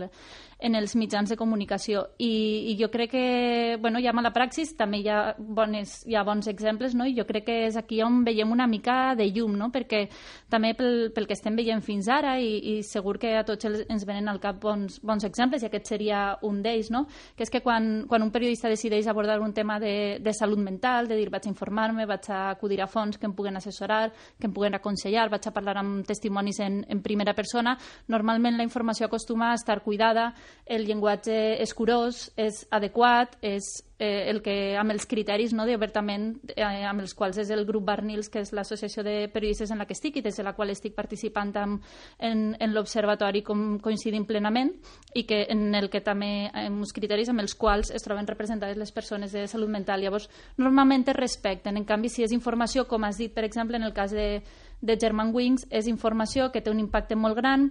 en 0.58 0.74
els 0.74 0.96
mitjans 0.98 1.30
de 1.30 1.38
comunicació 1.38 2.08
I, 2.18 2.72
i 2.72 2.76
jo 2.80 2.90
crec 2.90 3.10
que 3.14 3.78
bueno, 3.80 4.00
hi 4.00 4.08
ha 4.08 4.14
mala 4.16 4.32
praxis, 4.34 4.74
també 4.76 5.00
hi 5.04 5.08
ha, 5.10 5.34
bones, 5.38 6.00
hi 6.06 6.16
ha 6.18 6.24
bons 6.26 6.50
exemples 6.50 6.94
no? 6.98 7.06
i 7.06 7.19
jo 7.20 7.26
crec 7.28 7.46
que 7.46 7.56
és 7.68 7.76
aquí 7.78 8.00
on 8.02 8.22
veiem 8.26 8.50
una 8.50 8.66
mica 8.66 9.14
de 9.18 9.28
llum, 9.30 9.56
no? 9.58 9.70
perquè 9.72 10.06
també 10.50 10.72
pel, 10.78 11.10
pel 11.14 11.28
que 11.28 11.36
estem 11.36 11.56
veient 11.58 11.82
fins 11.84 12.08
ara 12.10 12.36
i, 12.40 12.56
i 12.58 12.74
segur 12.86 13.18
que 13.20 13.34
a 13.38 13.44
tots 13.46 13.68
ens 13.68 14.06
venen 14.08 14.30
al 14.32 14.40
cap 14.42 14.60
bons, 14.62 15.00
bons 15.06 15.26
exemples 15.28 15.62
i 15.62 15.68
aquest 15.68 15.92
seria 15.92 16.22
un 16.46 16.62
d'ells, 16.64 16.90
no? 16.90 17.04
que 17.36 17.44
és 17.46 17.52
que 17.52 17.62
quan, 17.64 18.06
quan 18.08 18.24
un 18.24 18.32
periodista 18.34 18.70
decideix 18.72 19.08
abordar 19.10 19.40
un 19.40 19.54
tema 19.56 19.78
de, 19.82 20.18
de 20.20 20.34
salut 20.36 20.60
mental, 20.60 21.08
de 21.08 21.18
dir 21.18 21.30
vaig 21.32 21.46
a 21.46 21.52
informar-me, 21.52 22.08
vaig 22.08 22.30
a 22.30 22.42
acudir 22.50 22.80
a 22.80 22.88
fons 22.90 23.18
que 23.18 23.28
em 23.28 23.36
puguen 23.36 23.56
assessorar, 23.60 24.10
que 24.38 24.48
em 24.48 24.54
puguen 24.56 24.74
aconsellar, 24.78 25.28
vaig 25.30 25.46
a 25.46 25.54
parlar 25.54 25.78
amb 25.80 26.06
testimonis 26.08 26.60
en, 26.64 26.82
en 26.88 27.04
primera 27.04 27.34
persona, 27.36 27.76
normalment 28.08 28.58
la 28.58 28.66
informació 28.66 29.06
acostuma 29.06 29.50
a 29.50 29.60
estar 29.60 29.80
cuidada, 29.84 30.30
el 30.66 30.86
llenguatge 30.88 31.60
és 31.60 31.74
curós, 31.76 32.28
és 32.40 32.64
adequat, 32.70 33.36
és 33.42 33.70
eh, 34.00 34.30
el 34.30 34.40
que, 34.40 34.74
amb 34.80 34.94
els 34.94 35.04
criteris 35.06 35.52
no, 35.52 35.66
d'obertament 35.68 36.32
eh, 36.56 36.64
amb 36.88 37.04
els 37.04 37.12
quals 37.14 37.36
és 37.42 37.50
el 37.52 37.66
grup 37.68 37.84
Barnils, 37.84 38.30
que 38.32 38.40
és 38.40 38.54
l'associació 38.56 39.04
de 39.04 39.28
periodistes 39.28 39.70
en 39.70 39.78
la 39.78 39.86
que 39.86 39.92
estic 39.92 40.16
i 40.16 40.22
des 40.24 40.40
de 40.40 40.46
la 40.46 40.54
qual 40.56 40.72
estic 40.72 40.96
participant 40.96 41.52
amb, 41.60 41.84
en, 42.18 42.54
en 42.56 42.72
l'observatori 42.72 43.44
com 43.44 43.76
coincidim 43.84 44.24
plenament 44.24 44.72
i 45.14 45.26
que 45.28 45.42
en 45.52 45.74
el 45.76 45.90
que 45.92 46.00
també 46.00 46.30
hi 46.46 46.48
ha 46.48 46.64
uns 46.72 46.94
criteris 46.96 47.28
amb 47.28 47.44
els 47.44 47.54
quals 47.54 47.92
es 47.92 48.06
troben 48.06 48.26
representades 48.26 48.80
les 48.80 48.94
persones 48.96 49.36
de 49.36 49.44
salut 49.52 49.68
mental. 49.68 50.00
Llavors, 50.00 50.30
normalment 50.56 51.04
es 51.12 51.20
respecten. 51.20 51.76
En 51.76 51.84
canvi, 51.84 52.08
si 52.08 52.24
és 52.24 52.32
informació, 52.32 52.88
com 52.88 53.04
has 53.04 53.20
dit, 53.20 53.34
per 53.36 53.44
exemple, 53.44 53.76
en 53.76 53.84
el 53.84 53.92
cas 53.92 54.16
de, 54.16 54.40
de 54.80 54.96
German 54.96 55.34
Wings, 55.36 55.68
és 55.68 55.92
informació 55.92 56.48
que 56.50 56.64
té 56.64 56.72
un 56.72 56.80
impacte 56.80 57.20
molt 57.20 57.36
gran, 57.36 57.68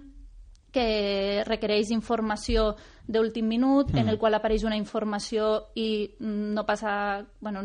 que 0.72 1.42
requereix 1.46 1.90
informació 1.94 2.74
d'últim 3.10 3.48
minut, 3.50 3.90
mm. 3.92 4.02
en 4.04 4.12
el 4.12 4.18
qual 4.18 4.38
apareix 4.38 4.64
una 4.64 4.78
informació 4.78 5.52
i 5.74 5.90
no 6.20 6.66
passa... 6.66 7.24
Bueno, 7.40 7.64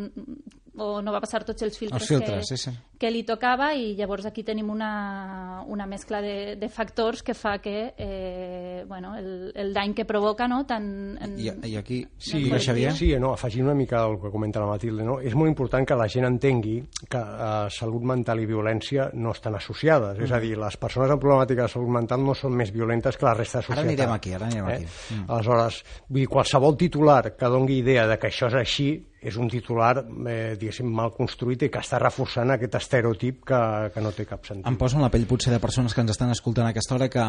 o 0.76 1.02
no 1.02 1.12
va 1.16 1.22
passar 1.24 1.46
tots 1.48 1.64
els 1.64 1.78
filtres, 1.80 2.02
els 2.02 2.10
filtres 2.10 2.50
que, 2.50 2.58
sí, 2.58 2.58
sí. 2.66 2.72
Que 3.06 3.12
li 3.14 3.22
tocava 3.22 3.70
i 3.78 3.92
llavors 3.94 4.26
aquí 4.26 4.42
tenim 4.42 4.72
una, 4.74 5.62
una 5.70 5.86
mescla 5.86 6.24
de, 6.26 6.56
de 6.58 6.70
factors 6.74 7.22
que 7.22 7.36
fa 7.38 7.60
que 7.62 7.94
eh, 8.02 8.84
bueno, 8.90 9.14
el, 9.20 9.52
el 9.54 9.74
dany 9.76 9.94
que 9.94 10.08
provoca 10.10 10.48
no, 10.50 10.64
tant 10.66 10.88
en, 11.22 11.36
I, 11.38 11.52
i 11.70 11.76
aquí 11.78 12.02
sí, 12.18 12.42
Xavier? 12.50 12.96
Sí, 12.98 13.12
no, 13.22 13.36
afegint 13.38 13.68
una 13.68 13.78
mica 13.78 14.02
el 14.10 14.18
que 14.24 14.34
comenta 14.34 14.64
la 14.64 14.72
Matilde 14.72 15.06
no? 15.06 15.20
és 15.22 15.38
molt 15.38 15.54
important 15.54 15.86
que 15.86 16.00
la 16.00 16.10
gent 16.10 16.26
entengui 16.32 16.80
que 17.06 17.22
eh, 17.22 17.54
salut 17.76 18.10
mental 18.10 18.42
i 18.42 18.50
violència 18.50 19.12
no 19.14 19.36
estan 19.36 19.60
associades, 19.60 20.18
mm. 20.18 20.26
és 20.26 20.34
a 20.34 20.42
dir, 20.42 20.56
les 20.58 20.78
persones 20.82 21.14
amb 21.14 21.22
problemàtica 21.22 21.68
de 21.68 21.74
salut 21.76 21.94
mental 21.94 22.26
no 22.26 22.34
són 22.34 22.58
més 22.58 22.74
violentes 22.74 23.20
que 23.20 23.30
la 23.30 23.36
resta 23.38 23.62
de 23.62 23.68
societat. 23.68 23.84
Ara 23.84 23.94
anirem 23.94 24.16
aquí, 24.16 24.34
ara 24.34 24.50
anirem 24.50 24.70
eh? 24.72 24.78
aquí. 24.80 24.94
Mm. 25.14 25.28
Aleshores, 25.30 25.82
vull 26.08 26.24
dir, 26.24 26.30
qualsevol 26.32 26.80
titular 26.80 27.22
que 27.36 27.52
dongui 27.54 27.84
idea 27.84 28.08
de 28.10 28.18
que 28.18 28.34
això 28.34 28.50
és 28.50 28.64
així 28.64 28.90
és 29.26 29.38
un 29.42 29.50
titular, 29.50 30.04
eh, 30.30 30.54
diguéssim, 30.60 30.86
mal 30.86 31.10
construït 31.16 31.66
i 31.66 31.72
que 31.74 31.82
està 31.82 31.98
reforçant 32.02 32.54
aquest 32.54 32.78
estereotip 32.96 33.44
que, 33.46 33.62
que 33.94 34.04
no 34.04 34.12
té 34.16 34.26
cap 34.30 34.46
sentit. 34.48 34.66
Em 34.68 34.78
poso 34.80 34.98
en 34.98 35.04
la 35.06 35.12
pell 35.14 35.28
potser 35.30 35.54
de 35.54 35.62
persones 35.64 35.94
que 35.94 36.04
ens 36.04 36.16
estan 36.16 36.32
escoltant 36.34 36.68
a 36.68 36.74
aquesta 36.74 36.96
hora 36.96 37.10
que 37.12 37.26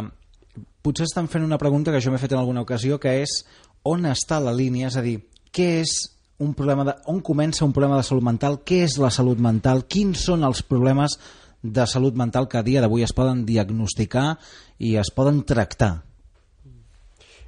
potser 0.83 1.07
estan 1.09 1.29
fent 1.29 1.45
una 1.45 1.59
pregunta 1.59 1.93
que 1.93 2.01
jo 2.01 2.13
m'he 2.13 2.21
fet 2.23 2.33
en 2.33 2.41
alguna 2.41 2.63
ocasió, 2.65 3.01
que 3.03 3.19
és 3.23 3.43
on 3.87 4.07
està 4.09 4.41
la 4.43 4.55
línia? 4.55 4.89
És 4.89 4.97
a 4.97 5.05
dir, 5.05 5.19
què 5.53 5.69
és 5.83 5.97
un 6.43 6.55
problema 6.55 6.85
de, 6.85 6.97
on 7.11 7.21
comença 7.25 7.65
un 7.65 7.75
problema 7.77 7.99
de 7.99 8.07
salut 8.07 8.25
mental? 8.25 8.61
Què 8.65 8.83
és 8.87 8.99
la 9.03 9.11
salut 9.11 9.41
mental? 9.43 9.85
Quins 9.89 10.27
són 10.29 10.47
els 10.47 10.63
problemes 10.63 11.19
de 11.63 11.87
salut 11.91 12.15
mental 12.15 12.49
que 12.49 12.61
a 12.61 12.67
dia 12.67 12.83
d'avui 12.85 13.03
es 13.03 13.15
poden 13.17 13.45
diagnosticar 13.49 14.37
i 14.79 14.97
es 15.01 15.11
poden 15.11 15.43
tractar? 15.49 16.06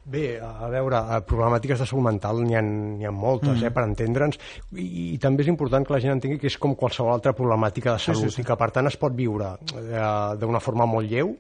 Bé, 0.09 0.38
a 0.41 0.71
veure, 0.73 0.99
problemàtiques 1.29 1.83
de 1.83 1.87
salut 1.88 2.07
mental 2.07 2.38
n'hi 2.41 2.57
ha, 2.57 2.62
ha 2.62 3.12
moltes, 3.12 3.59
mm. 3.59 3.67
eh, 3.69 3.73
per 3.75 3.85
entendre'ns, 3.85 4.38
I, 4.73 4.87
i 5.15 5.19
també 5.21 5.45
és 5.45 5.50
important 5.53 5.85
que 5.85 5.93
la 5.93 6.00
gent 6.00 6.15
entengui 6.15 6.41
que 6.41 6.49
és 6.49 6.57
com 6.61 6.73
qualsevol 6.79 7.12
altra 7.12 7.35
problemàtica 7.37 7.93
de 7.93 8.05
salut 8.07 8.25
sí, 8.25 8.31
sí, 8.33 8.38
sí. 8.38 8.47
i 8.47 8.49
que, 8.49 8.57
per 8.57 8.71
tant, 8.73 8.88
es 8.88 8.97
pot 9.00 9.12
viure 9.19 9.53
eh, 9.77 10.09
d'una 10.41 10.62
forma 10.65 10.88
molt 10.88 11.12
lleu, 11.12 11.35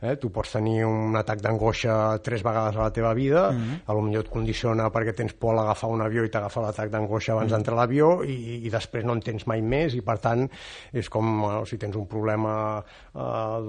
Eh? 0.00 0.16
Tu 0.16 0.30
pots 0.32 0.52
tenir 0.52 0.84
un 0.88 1.16
atac 1.16 1.42
d'angoixa 1.44 2.18
tres 2.24 2.42
vegades 2.42 2.76
a 2.76 2.86
la 2.86 2.92
teva 2.92 3.12
vida, 3.14 3.50
mm 3.50 3.56
-hmm. 3.56 3.80
a 3.86 3.92
lo 3.92 4.00
millor 4.00 4.24
et 4.24 4.30
condiciona 4.30 4.90
perquè 4.90 5.14
tens 5.14 5.32
por 5.34 5.56
a 5.56 5.62
agafar 5.62 5.90
un 5.90 6.00
avió 6.00 6.24
i 6.24 6.30
t'agafa 6.30 6.60
l'atac 6.60 6.90
d'angoixa 6.90 7.32
abans 7.32 7.46
mm 7.46 7.48
-hmm. 7.48 7.56
d'entrar 7.56 7.76
a 7.76 7.80
l'avió 7.80 8.24
i, 8.24 8.66
i 8.66 8.70
després 8.70 9.04
no 9.04 9.12
en 9.12 9.20
tens 9.20 9.46
mai 9.46 9.60
més 9.62 9.94
i 9.94 10.00
per 10.00 10.18
tant 10.18 10.48
és 10.92 11.08
com 11.08 11.40
bueno, 11.40 11.64
si 11.66 11.76
tens 11.76 11.96
un 11.96 12.06
problema 12.06 12.82
eh, 13.14 13.20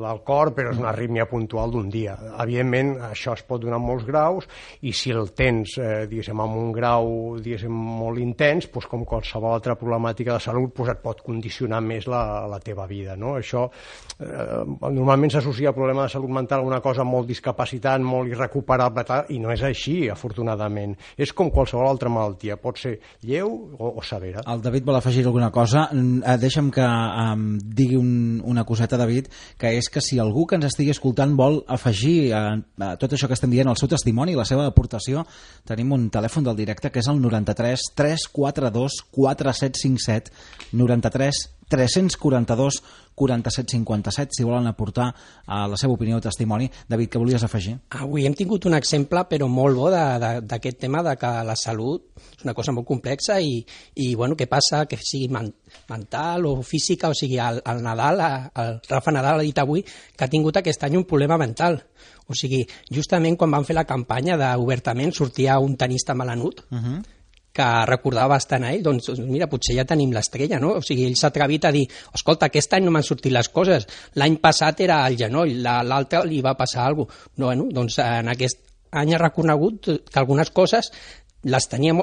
del 0.06 0.24
cor 0.24 0.54
però 0.54 0.72
és 0.72 0.78
una 0.78 0.90
arrítmia 0.90 1.26
puntual 1.26 1.72
d'un 1.72 1.90
dia. 1.90 2.18
Evidentment 2.40 2.98
això 3.02 3.34
es 3.34 3.44
pot 3.44 3.62
donar 3.62 3.80
molts 3.80 4.06
graus 4.06 4.48
i 4.82 4.94
si 4.94 5.12
el 5.12 5.34
tens 5.34 5.78
eh, 5.78 6.08
diguéssim 6.08 6.40
amb 6.40 6.56
un 6.56 6.72
grau 6.72 7.38
diguéssim 7.40 7.72
molt 7.72 8.20
intens, 8.20 8.72
doncs 8.72 8.88
com 8.88 9.06
qualsevol 9.06 9.54
altra 9.54 9.76
problemàtica 9.76 10.34
de 10.34 10.40
salut 10.40 10.76
doncs 10.76 10.92
et 10.92 11.02
pot 11.02 11.22
condicionar 11.22 11.82
més 11.82 12.08
la, 12.08 12.48
la 12.48 12.60
teva 12.60 12.86
vida. 12.88 13.16
No? 13.16 13.36
Això 13.38 13.70
eh, 14.20 14.64
normalment 14.90 15.32
s'associa 15.32 15.70
a 15.70 15.74
problemes 15.74 16.04
de 16.04 16.10
salut 16.10 16.21
salut 16.22 16.36
mental 16.36 16.62
una 16.64 16.80
cosa 16.82 17.04
molt 17.04 17.28
discapacitant, 17.28 18.04
molt 18.06 18.30
irrecuperable, 18.30 19.04
tal, 19.04 19.26
i 19.34 19.40
no 19.42 19.52
és 19.52 19.62
així, 19.66 20.08
afortunadament. 20.10 20.94
És 21.18 21.34
com 21.34 21.50
qualsevol 21.50 21.88
altra 21.88 22.10
malaltia, 22.10 22.58
pot 22.62 22.78
ser 22.78 23.00
lleu 23.26 23.50
o, 23.50 23.94
o 23.98 24.04
severa. 24.06 24.44
El 24.46 24.62
David 24.62 24.86
vol 24.86 25.00
afegir 25.00 25.26
alguna 25.26 25.50
cosa. 25.52 25.88
Eh, 25.92 26.38
deixa'm 26.38 26.70
que 26.72 26.86
um, 26.86 27.58
digui 27.58 27.98
un, 27.98 28.42
una 28.46 28.66
coseta, 28.66 29.00
David, 29.02 29.32
que 29.58 29.74
és 29.78 29.90
que 29.90 30.02
si 30.02 30.20
algú 30.20 30.46
que 30.46 30.60
ens 30.60 30.70
estigui 30.70 30.94
escoltant 30.94 31.34
vol 31.38 31.64
afegir 31.68 32.34
a, 32.38 32.44
a 32.78 32.92
tot 33.02 33.16
això 33.16 33.30
que 33.30 33.38
estem 33.38 33.52
dient, 33.52 33.72
el 33.72 33.80
seu 33.80 33.90
testimoni, 33.90 34.38
la 34.38 34.46
seva 34.46 34.68
aportació, 34.70 35.26
tenim 35.68 35.96
un 35.96 36.10
telèfon 36.14 36.46
del 36.46 36.60
directe 36.60 36.92
que 36.92 37.02
és 37.02 37.10
el 37.10 37.22
93 37.24 37.90
342 37.98 39.02
4757 39.18 40.78
93 40.78 41.61
342 41.72 42.82
47 43.16 43.78
57 43.78 44.32
si 44.36 44.44
volen 44.44 44.68
aportar 44.68 45.14
a 45.46 45.68
la 45.68 45.78
seva 45.78 45.94
opinió 45.94 46.18
o 46.18 46.24
testimoni. 46.24 46.70
David, 46.90 47.12
què 47.12 47.22
volies 47.22 47.44
afegir? 47.46 47.76
Avui 48.00 48.26
hem 48.26 48.36
tingut 48.38 48.66
un 48.68 48.76
exemple, 48.78 49.24
però 49.30 49.48
molt 49.52 49.78
bo, 49.78 49.90
d'aquest 49.92 50.80
tema 50.82 51.04
de 51.06 51.16
que 51.20 51.32
la 51.48 51.56
salut 51.60 52.08
és 52.22 52.46
una 52.46 52.56
cosa 52.58 52.74
molt 52.76 52.88
complexa 52.88 53.40
i, 53.40 53.60
i 54.04 54.14
bueno, 54.16 54.36
què 54.40 54.48
passa, 54.52 54.86
que 54.90 55.00
sigui 55.00 55.30
man, 55.32 55.52
mental 55.92 56.48
o 56.50 56.58
física, 56.66 57.12
o 57.12 57.18
sigui, 57.18 57.40
el, 57.42 57.62
el 57.66 57.84
Nadal, 57.86 58.26
el 58.64 58.76
Rafa 58.90 59.14
Nadal 59.16 59.40
ha 59.40 59.48
dit 59.48 59.64
avui 59.64 59.86
que 59.86 60.26
ha 60.26 60.32
tingut 60.32 60.58
aquest 60.60 60.84
any 60.88 60.98
un 61.00 61.08
problema 61.08 61.40
mental. 61.40 61.80
O 62.32 62.36
sigui, 62.38 62.62
justament 62.92 63.38
quan 63.38 63.52
van 63.52 63.68
fer 63.68 63.76
la 63.76 63.88
campanya 63.88 64.38
d'obertament 64.40 65.12
sortia 65.16 65.60
un 65.60 65.76
tenista 65.78 66.16
malanut, 66.16 66.64
uh 66.72 66.78
-huh 66.78 67.02
que 67.56 67.68
recordava 67.90 68.36
bastant 68.36 68.66
a 68.66 68.72
ell, 68.74 68.84
doncs 68.86 69.12
mira, 69.20 69.50
potser 69.52 69.76
ja 69.76 69.86
tenim 69.88 70.14
l'estrella, 70.16 70.60
no? 70.64 70.78
O 70.80 70.84
sigui, 70.86 71.06
ell 71.10 71.18
s'ha 71.20 71.32
atrevit 71.32 71.68
a 71.68 71.74
dir, 71.76 71.86
escolta, 72.16 72.48
aquest 72.48 72.78
any 72.78 72.88
no 72.88 72.96
m'han 72.96 73.08
sortit 73.08 73.34
les 73.36 73.52
coses, 73.52 73.88
l'any 74.16 74.38
passat 74.44 74.84
era 74.88 75.02
al 75.06 75.18
genoll, 75.20 75.58
l'altre 75.62 76.24
li 76.28 76.42
va 76.46 76.56
passar 76.60 76.88
alguna 76.88 77.10
cosa. 77.12 77.32
No, 77.38 77.48
bueno, 77.48 77.70
doncs 77.74 77.98
en 78.04 78.30
aquest 78.32 78.62
any 78.92 79.16
ha 79.16 79.22
reconegut 79.22 79.90
que 80.12 80.20
algunes 80.20 80.52
coses 80.52 80.92
les 81.44 81.68
tenia 81.68 81.96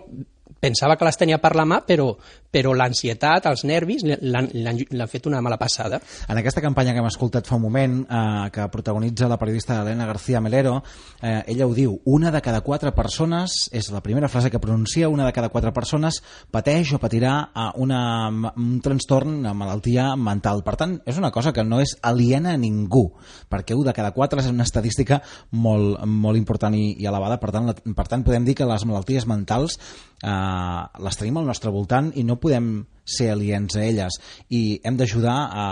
pensava 0.60 0.96
que 0.98 1.06
les 1.06 1.18
tenia 1.18 1.38
per 1.38 1.54
la 1.56 1.64
mà, 1.68 1.80
però, 1.86 2.08
però 2.50 2.72
l'ansietat, 2.76 3.46
els 3.50 3.64
nervis, 3.68 4.04
l'han 4.04 5.10
fet 5.10 5.28
una 5.28 5.40
mala 5.44 5.58
passada. 5.60 6.00
En 6.28 6.38
aquesta 6.40 6.62
campanya 6.64 6.94
que 6.94 7.02
hem 7.02 7.08
escoltat 7.10 7.46
fa 7.48 7.56
un 7.56 7.64
moment, 7.66 8.00
eh, 8.08 8.50
que 8.52 8.68
protagonitza 8.72 9.28
la 9.28 9.38
periodista 9.38 9.80
Elena 9.82 10.06
García 10.06 10.40
Melero, 10.40 10.82
eh, 11.20 11.44
ella 11.46 11.66
ho 11.66 11.74
diu, 11.74 12.00
una 12.04 12.30
de 12.30 12.40
cada 12.42 12.62
quatre 12.62 12.92
persones, 12.92 13.68
és 13.72 13.90
la 13.90 14.02
primera 14.02 14.28
frase 14.28 14.50
que 14.50 14.60
pronuncia, 14.60 15.08
una 15.08 15.26
de 15.26 15.32
cada 15.32 15.48
quatre 15.48 15.72
persones 15.72 16.22
pateix 16.50 16.92
o 16.94 16.98
patirà 16.98 17.50
una, 17.76 18.28
un 18.56 18.80
trastorn, 18.80 19.38
una 19.40 19.54
malaltia 19.54 20.14
mental. 20.16 20.62
Per 20.64 20.76
tant, 20.76 20.98
és 21.06 21.18
una 21.18 21.30
cosa 21.30 21.52
que 21.52 21.64
no 21.64 21.80
és 21.80 21.96
aliena 22.02 22.54
a 22.54 22.60
ningú, 22.60 23.10
perquè 23.50 23.76
un 23.76 23.84
de 23.86 23.94
cada 23.96 24.12
quatre 24.16 24.40
és 24.40 24.50
una 24.50 24.66
estadística 24.66 25.20
molt, 25.52 26.00
molt 26.06 26.38
important 26.38 26.74
i, 26.74 26.94
i 26.98 27.08
elevada, 27.08 27.38
per 27.40 27.52
tant, 27.54 27.68
la, 27.68 27.76
per 27.76 28.08
tant 28.08 28.24
podem 28.24 28.46
dir 28.46 28.56
que 28.58 28.68
les 28.68 28.84
malalties 28.88 29.26
mentals 29.28 29.78
eh, 30.22 30.82
les 31.04 31.20
tenim 31.20 31.38
al 31.38 31.48
nostre 31.48 31.72
voltant 31.74 32.10
i 32.16 32.24
no 32.24 32.37
podem 32.40 32.86
ser 33.08 33.30
aliens 33.32 33.76
a 33.76 33.84
elles 33.86 34.18
i 34.48 34.80
hem 34.84 34.98
d'ajudar 34.98 35.36
a, 35.48 35.66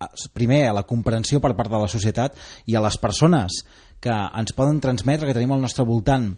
a, 0.00 0.08
primer 0.34 0.64
a 0.68 0.74
la 0.76 0.86
comprensió 0.88 1.40
per 1.40 1.54
part 1.58 1.70
de 1.70 1.80
la 1.82 1.90
societat 1.90 2.38
i 2.66 2.76
a 2.76 2.82
les 2.84 2.98
persones 2.98 3.62
que 4.02 4.12
ens 4.12 4.54
poden 4.56 4.80
transmetre 4.82 5.28
que 5.28 5.36
tenim 5.36 5.54
al 5.54 5.62
nostre 5.62 5.86
voltant 5.86 6.32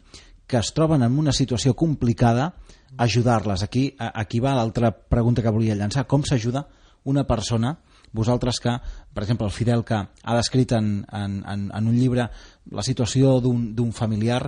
que 0.47 0.61
es 0.61 0.73
troben 0.76 1.02
en 1.02 1.16
una 1.19 1.33
situació 1.33 1.73
complicada 1.73 2.52
ajudar-les. 3.00 3.62
Aquí, 3.64 3.95
aquí 3.99 4.40
va 4.45 4.54
l'altra 4.54 4.93
pregunta 4.93 5.43
que 5.43 5.50
volia 5.50 5.75
llançar. 5.75 6.04
Com 6.07 6.23
s'ajuda 6.23 6.66
una 7.09 7.25
persona 7.25 7.78
vosaltres 8.14 8.61
que, 8.62 8.71
per 9.12 9.25
exemple, 9.25 9.47
el 9.47 9.52
Fidel 9.52 9.83
que 9.85 9.97
ha 9.99 10.37
descrit 10.38 10.73
en, 10.73 11.04
en, 11.12 11.40
en, 11.50 11.66
en 11.75 11.88
un 11.90 11.97
llibre 11.99 12.28
la 12.71 12.85
situació 12.87 13.40
d'un 13.43 13.93
familiar, 13.93 14.47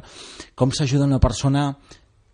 com 0.55 0.71
s'ajuda 0.73 1.09
una 1.11 1.21
persona 1.21 1.73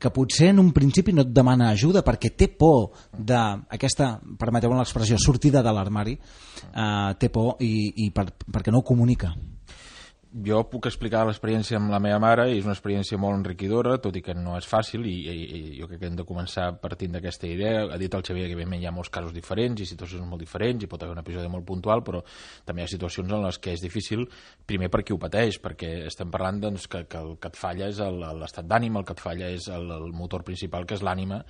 que 0.02 0.10
potser 0.10 0.50
en 0.50 0.58
un 0.62 0.72
principi 0.74 1.14
no 1.14 1.22
et 1.22 1.30
demana 1.30 1.70
ajuda 1.70 2.02
perquè 2.06 2.32
té 2.34 2.50
por 2.50 2.90
d'aquesta, 3.14 4.16
permeteu 4.38 4.74
l'expressió, 4.74 5.18
sortida 5.22 5.62
de 5.62 5.72
l'armari, 5.72 6.18
eh, 6.18 7.10
té 7.18 7.30
por 7.30 7.62
i, 7.62 8.06
i 8.06 8.10
per, 8.10 8.32
perquè 8.50 8.74
no 8.74 8.82
ho 8.82 8.86
comunica 8.86 9.32
jo 10.32 10.62
puc 10.64 10.86
explicar 10.88 11.26
l'experiència 11.28 11.76
amb 11.76 11.92
la 11.92 11.98
meva 12.00 12.18
mare 12.22 12.46
i 12.48 12.56
és 12.56 12.64
una 12.64 12.72
experiència 12.72 13.18
molt 13.20 13.36
enriquidora, 13.36 13.98
tot 14.00 14.16
i 14.16 14.22
que 14.24 14.32
no 14.32 14.54
és 14.56 14.68
fàcil 14.68 15.04
i, 15.04 15.12
i, 15.28 15.34
i 15.42 15.60
jo 15.76 15.88
crec 15.90 16.00
que 16.00 16.08
hem 16.08 16.16
de 16.16 16.24
començar 16.28 16.70
partint 16.80 17.12
d'aquesta 17.12 17.50
idea. 17.50 17.82
Ha 17.92 17.98
dit 18.00 18.14
el 18.16 18.24
Xavier 18.24 18.46
que 18.46 18.56
evidentment 18.56 18.80
hi 18.80 18.88
ha 18.88 18.94
molts 18.96 19.12
casos 19.12 19.34
diferents 19.36 19.82
i 19.84 19.88
situacions 19.88 20.24
molt 20.28 20.40
diferents 20.40 20.84
i 20.84 20.88
pot 20.88 21.04
haver 21.04 21.18
un 21.18 21.20
episodi 21.20 21.52
molt 21.52 21.66
puntual, 21.68 22.04
però 22.06 22.22
també 22.64 22.82
hi 22.82 22.88
ha 22.88 22.94
situacions 22.94 23.36
en 23.36 23.44
les 23.44 23.60
que 23.60 23.76
és 23.76 23.84
difícil, 23.84 24.24
primer 24.66 24.88
per 24.88 25.02
qui 25.04 25.12
ho 25.12 25.20
pateix, 25.20 25.60
perquè 25.60 25.92
estem 26.08 26.32
parlant 26.32 26.64
doncs, 26.64 26.88
que, 26.88 27.04
que 27.04 27.20
el 27.20 27.36
que 27.36 27.52
et 27.52 27.60
falla 27.60 27.92
és 27.92 28.00
l'estat 28.00 28.68
d'ànima, 28.68 29.02
el 29.02 29.08
que 29.08 29.16
et 29.18 29.24
falla 29.28 29.52
és 29.52 29.68
el, 29.68 29.90
el 30.00 30.12
motor 30.16 30.46
principal, 30.48 30.88
que 30.88 30.96
és 30.96 31.04
l'ànima, 31.04 31.42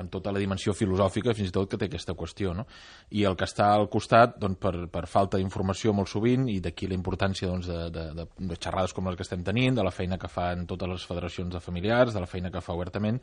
amb 0.00 0.10
tota 0.10 0.32
la 0.34 0.42
dimensió 0.42 0.74
filosòfica 0.74 1.34
fins 1.36 1.50
i 1.50 1.54
tot 1.54 1.70
que 1.70 1.78
té 1.78 1.88
aquesta 1.88 2.16
qüestió. 2.18 2.54
No? 2.56 2.66
I 3.14 3.24
el 3.28 3.36
que 3.38 3.46
està 3.48 3.70
al 3.74 3.88
costat, 3.92 4.38
doncs, 4.42 4.58
per, 4.60 4.74
per 4.92 5.04
falta 5.10 5.38
d'informació 5.40 5.94
molt 5.94 6.10
sovint, 6.10 6.48
i 6.50 6.58
d'aquí 6.64 6.88
la 6.90 6.98
importància 6.98 7.50
doncs, 7.50 7.70
de, 7.70 7.88
de, 7.94 8.06
de, 8.18 8.28
de 8.50 8.58
xerrades 8.58 8.94
com 8.96 9.08
les 9.08 9.18
que 9.18 9.26
estem 9.26 9.44
tenint, 9.46 9.78
de 9.78 9.86
la 9.86 9.94
feina 9.94 10.18
que 10.20 10.30
fan 10.30 10.66
totes 10.70 10.90
les 10.90 11.08
federacions 11.08 11.54
de 11.54 11.62
familiars, 11.62 12.14
de 12.14 12.22
la 12.22 12.30
feina 12.30 12.52
que 12.52 12.64
fa 12.64 12.76
obertament, 12.76 13.20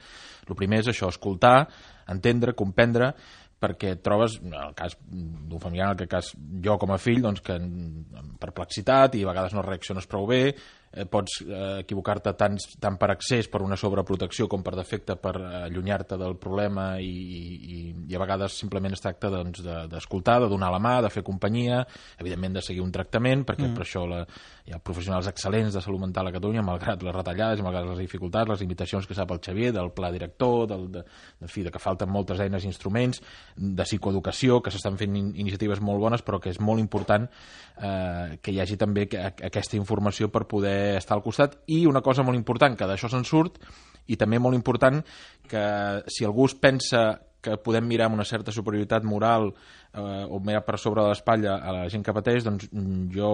el 0.48 0.60
primer 0.60 0.82
és 0.86 0.92
això, 0.94 1.12
escoltar, 1.12 1.68
entendre, 2.12 2.56
comprendre, 2.58 3.14
perquè 3.62 3.94
et 3.94 4.02
trobes, 4.02 4.40
en 4.42 4.56
el 4.58 4.74
cas 4.78 4.96
d'un 5.06 5.62
familiar, 5.62 5.92
en 5.92 6.00
el 6.02 6.10
cas 6.10 6.32
jo 6.66 6.78
com 6.82 6.96
a 6.96 7.00
fill, 7.02 7.22
doncs 7.22 7.44
que 7.46 7.60
amb 7.60 8.38
perplexitat 8.42 9.20
i 9.20 9.22
a 9.22 9.30
vegades 9.30 9.54
no 9.54 9.66
reacciones 9.66 10.10
prou 10.10 10.26
bé, 10.30 10.48
eh, 10.92 11.06
pots 11.10 11.40
eh, 11.46 11.82
equivocar-te 11.82 12.34
tant, 12.38 12.58
tant 12.82 12.98
per 13.00 13.12
accés 13.14 13.48
per 13.52 13.64
una 13.64 13.78
sobreprotecció 13.80 14.48
com 14.52 14.64
per 14.64 14.76
defecte 14.78 15.16
per 15.16 15.36
allunyar-te 15.40 16.18
del 16.20 16.38
problema 16.42 16.94
i, 17.00 17.12
i, 17.12 17.82
i 18.10 18.18
a 18.18 18.22
vegades 18.22 18.58
simplement 18.64 18.96
es 18.96 19.04
tracta 19.04 19.32
d'escoltar, 19.32 20.40
doncs, 20.42 20.48
de, 20.48 20.50
de 20.50 20.54
donar 20.56 20.72
la 20.74 20.82
mà, 20.84 20.98
de 21.04 21.14
fer 21.14 21.24
companyia, 21.28 21.84
evidentment 22.20 22.60
de 22.60 22.66
seguir 22.66 22.84
un 22.84 22.92
tractament, 22.92 23.46
perquè 23.48 23.70
mm. 23.70 23.78
per 23.78 23.86
això 23.86 24.06
la, 24.10 24.24
hi 24.72 24.76
ha 24.78 24.80
professionals 24.80 25.28
excel·lents 25.28 25.76
de 25.76 25.82
salut 25.84 26.00
mental 26.00 26.30
a 26.30 26.32
Catalunya, 26.32 26.62
malgrat 26.64 27.02
les 27.04 27.16
retallades, 27.16 27.60
malgrat 27.64 27.90
les 27.90 28.00
dificultats, 28.00 28.48
les 28.48 28.62
limitacions 28.64 29.08
que 29.08 29.18
sap 29.18 29.34
el 29.36 29.42
Xavier, 29.44 29.74
del 29.76 29.92
pla 29.92 30.12
director, 30.14 30.64
del, 30.70 30.86
de, 30.94 31.02
de, 31.04 31.50
fi, 31.52 31.66
de 31.66 31.74
que 31.74 31.82
falten 31.84 32.08
moltes 32.10 32.40
eines 32.40 32.64
i 32.64 32.70
instruments, 32.72 33.20
de 33.58 33.84
psicoeducació, 33.84 34.62
que 34.64 34.72
s'estan 34.72 34.96
fent 35.02 35.18
in 35.20 35.34
iniciatives 35.44 35.84
molt 35.84 36.00
bones, 36.00 36.24
però 36.24 36.40
que 36.40 36.54
és 36.54 36.62
molt 36.64 36.80
important 36.80 37.28
eh, 37.28 38.38
que 38.40 38.54
hi 38.56 38.62
hagi 38.64 38.80
també 38.80 39.10
aquesta 39.12 39.76
informació 39.76 40.32
per 40.32 40.46
poder 40.48 40.96
estar 41.02 41.18
al 41.18 41.26
costat. 41.26 41.60
I 41.68 41.84
una 41.92 42.04
cosa 42.06 42.24
molt 42.24 42.40
important, 42.40 42.80
que 42.80 42.88
d'això 42.88 43.12
se'n 43.12 43.28
surt 43.28 43.60
i 44.08 44.16
també 44.16 44.40
molt 44.40 44.56
important 44.56 45.04
que 45.52 45.66
si 46.08 46.24
algú 46.24 46.48
es 46.48 46.56
pensa 46.56 47.20
que 47.42 47.58
podem 47.58 47.88
mirar 47.90 48.08
amb 48.08 48.20
una 48.20 48.28
certa 48.28 48.54
superioritat 48.54 49.04
moral 49.04 49.50
eh, 49.94 50.26
o 50.30 50.40
mirar 50.40 50.64
per 50.66 50.78
sobre 50.80 51.04
de 51.04 51.10
l'espatlla 51.12 51.58
a 51.60 51.74
la 51.76 51.90
gent 51.92 52.04
que 52.06 52.14
pateix, 52.16 52.46
doncs 52.46 52.70
jo 53.14 53.32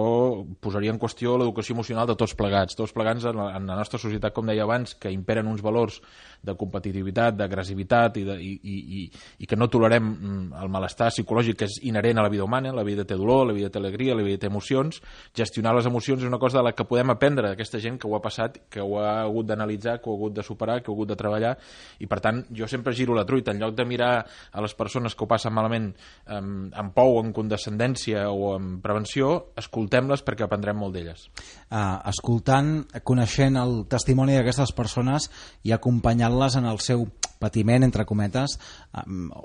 posaria 0.60 0.92
en 0.92 0.98
qüestió 0.98 1.36
l'educació 1.38 1.76
emocional 1.76 2.08
de 2.10 2.16
tots 2.18 2.34
plegats. 2.38 2.76
Tots 2.78 2.94
plegats 2.94 3.28
en 3.30 3.38
la, 3.38 3.50
en 3.56 3.68
la 3.70 3.76
nostra 3.78 4.00
societat, 4.00 4.34
com 4.34 4.48
deia 4.48 4.66
abans, 4.66 4.96
que 4.98 5.12
imperen 5.14 5.48
uns 5.50 5.62
valors 5.62 6.00
de 6.42 6.54
competitivitat, 6.58 7.36
d'agressivitat 7.38 8.18
i, 8.20 8.24
de, 8.26 8.36
i, 8.42 8.52
i, 8.62 8.76
i, 9.00 9.04
i 9.42 9.48
que 9.48 9.58
no 9.58 9.68
tolerem 9.70 10.04
mm, 10.04 10.44
el 10.62 10.70
malestar 10.72 11.10
psicològic 11.14 11.58
que 11.58 11.68
és 11.68 11.78
inherent 11.88 12.20
a 12.20 12.26
la 12.26 12.32
vida 12.32 12.46
humana, 12.46 12.72
la 12.74 12.86
vida 12.86 13.06
té 13.08 13.18
dolor, 13.18 13.46
la 13.48 13.56
vida 13.56 13.70
té 13.70 13.80
alegria, 13.80 14.16
la 14.18 14.26
vida 14.26 14.44
té 14.44 14.50
emocions, 14.50 15.00
gestionar 15.34 15.74
les 15.76 15.86
emocions 15.90 16.22
és 16.22 16.28
una 16.28 16.38
cosa 16.38 16.60
de 16.60 16.68
la 16.68 16.74
que 16.76 16.86
podem 16.88 17.10
aprendre 17.14 17.50
d'aquesta 17.50 17.80
gent 17.82 17.98
que 17.98 18.08
ho 18.08 18.14
ha 18.16 18.22
passat, 18.22 18.60
que 18.70 18.82
ho 18.82 18.98
ha 19.02 19.22
hagut 19.24 19.48
d'analitzar, 19.50 19.98
que 20.02 20.10
ho 20.10 20.14
ha 20.14 20.20
hagut 20.20 20.38
de 20.38 20.46
superar, 20.46 20.80
que 20.82 20.90
ho 20.90 20.94
ha 20.94 20.98
hagut 20.98 21.12
de 21.12 21.18
treballar, 21.18 21.54
i 21.98 22.06
per 22.10 22.20
tant 22.22 22.44
jo 22.54 22.68
sempre 22.70 22.94
giro 22.94 23.16
la 23.18 23.26
truita, 23.26 23.54
en 23.54 23.62
lloc 23.62 23.74
de 23.74 23.86
mirar 23.88 24.12
a 24.22 24.62
les 24.62 24.74
persones 24.78 25.14
que 25.14 25.26
ho 25.26 25.30
passen 25.30 25.54
malament 25.54 25.90
amb, 26.48 26.72
amb 26.72 26.96
pou, 26.96 27.20
amb 27.20 27.36
condescendència 27.36 28.26
o 28.32 28.54
amb 28.56 28.80
prevenció, 28.84 29.52
escoltem-les 29.60 30.24
perquè 30.24 30.48
aprendrem 30.48 30.80
molt 30.80 30.96
d'elles. 30.96 31.28
Uh, 31.68 32.00
escoltant, 32.08 32.72
coneixent 33.04 33.60
el 33.60 33.82
testimoni 33.92 34.38
d'aquestes 34.38 34.72
persones 34.72 35.28
i 35.68 35.76
acompanyant 35.76 35.98
acompanyant-les 36.08 36.56
en 36.56 36.68
el 36.68 36.78
seu 36.80 37.08
patiment, 37.38 37.84
entre 37.86 38.04
cometes, 38.04 38.56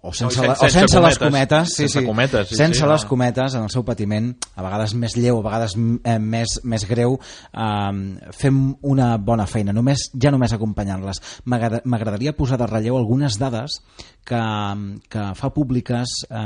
o 0.01 0.11
sense, 0.13 0.41
no, 0.41 0.55
sense, 0.55 0.65
o 0.65 0.69
sense 0.73 0.95
cometes, 0.97 1.03
les 1.03 1.19
cometes, 1.21 1.67
sí, 1.69 1.83
sense 1.83 1.99
sí, 1.99 2.05
cometes, 2.07 2.47
sí, 2.49 2.55
sense 2.57 2.79
sí, 2.79 2.87
les 2.89 3.03
no. 3.03 3.09
cometes, 3.09 3.53
en 3.53 3.67
el 3.67 3.69
seu 3.69 3.83
patiment, 3.85 4.31
a 4.55 4.63
vegades 4.65 4.95
més 4.97 5.13
lleu, 5.13 5.37
a 5.37 5.45
vegades 5.45 5.75
eh, 5.77 6.17
més, 6.17 6.55
més 6.65 6.87
greu, 6.89 7.19
eh, 7.53 8.31
fem 8.33 8.63
una 8.81 9.11
bona 9.21 9.45
feina, 9.45 9.75
només 9.77 10.07
ja 10.17 10.33
només 10.33 10.55
acompanyant-les. 10.57 11.21
M'agradaria 11.45 12.33
posar 12.33 12.57
de 12.57 12.69
relleu 12.71 12.97
algunes 12.97 13.37
dades 13.37 13.77
que, 14.25 14.41
que 15.13 15.27
fa 15.37 15.53
públiques 15.53 16.23
eh, 16.31 16.41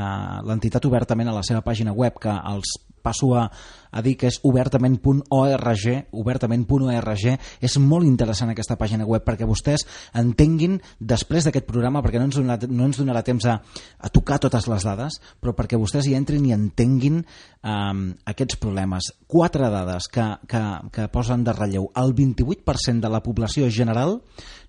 l'entitat 0.48 0.86
obertament 0.90 1.30
a 1.30 1.36
la 1.36 1.46
seva 1.46 1.64
pàgina 1.66 1.94
web, 1.96 2.18
que 2.24 2.34
els 2.54 2.78
passo 3.04 3.34
a, 3.38 3.48
a 3.92 4.02
dir 4.04 4.16
que 4.20 4.30
és 4.32 4.40
obertament.org, 4.48 5.86
obertament.org. 6.12 7.26
És 7.62 7.78
molt 7.82 8.08
interessant 8.08 8.52
aquesta 8.52 8.78
pàgina 8.80 9.08
web 9.08 9.26
perquè 9.26 9.48
vostès 9.48 9.86
entenguin 10.18 10.80
després 11.00 11.48
d'aquest 11.48 11.68
programa, 11.70 12.02
perquè 12.06 12.22
no 12.22 12.28
ens 12.30 12.40
donarà, 12.40 12.70
no 12.70 12.88
ens 12.90 13.00
donarà 13.02 13.24
temps 13.26 13.48
a, 13.48 13.60
a 14.00 14.12
tocar 14.14 14.40
totes 14.44 14.68
les 14.70 14.86
dades, 14.88 15.20
però 15.42 15.56
perquè 15.58 15.80
vostès 15.80 16.08
hi 16.08 16.16
entrin 16.18 16.46
i 16.48 16.56
entenguin 16.56 17.22
um, 17.22 18.04
aquests 18.28 18.60
problemes. 18.62 19.12
Quatre 19.28 19.72
dades 19.74 20.08
que, 20.12 20.26
que, 20.48 20.64
que 20.94 21.08
posen 21.14 21.44
de 21.48 21.56
relleu. 21.56 21.90
El 21.96 22.14
28% 22.16 23.04
de 23.04 23.12
la 23.12 23.24
població 23.24 23.70
general 23.74 24.20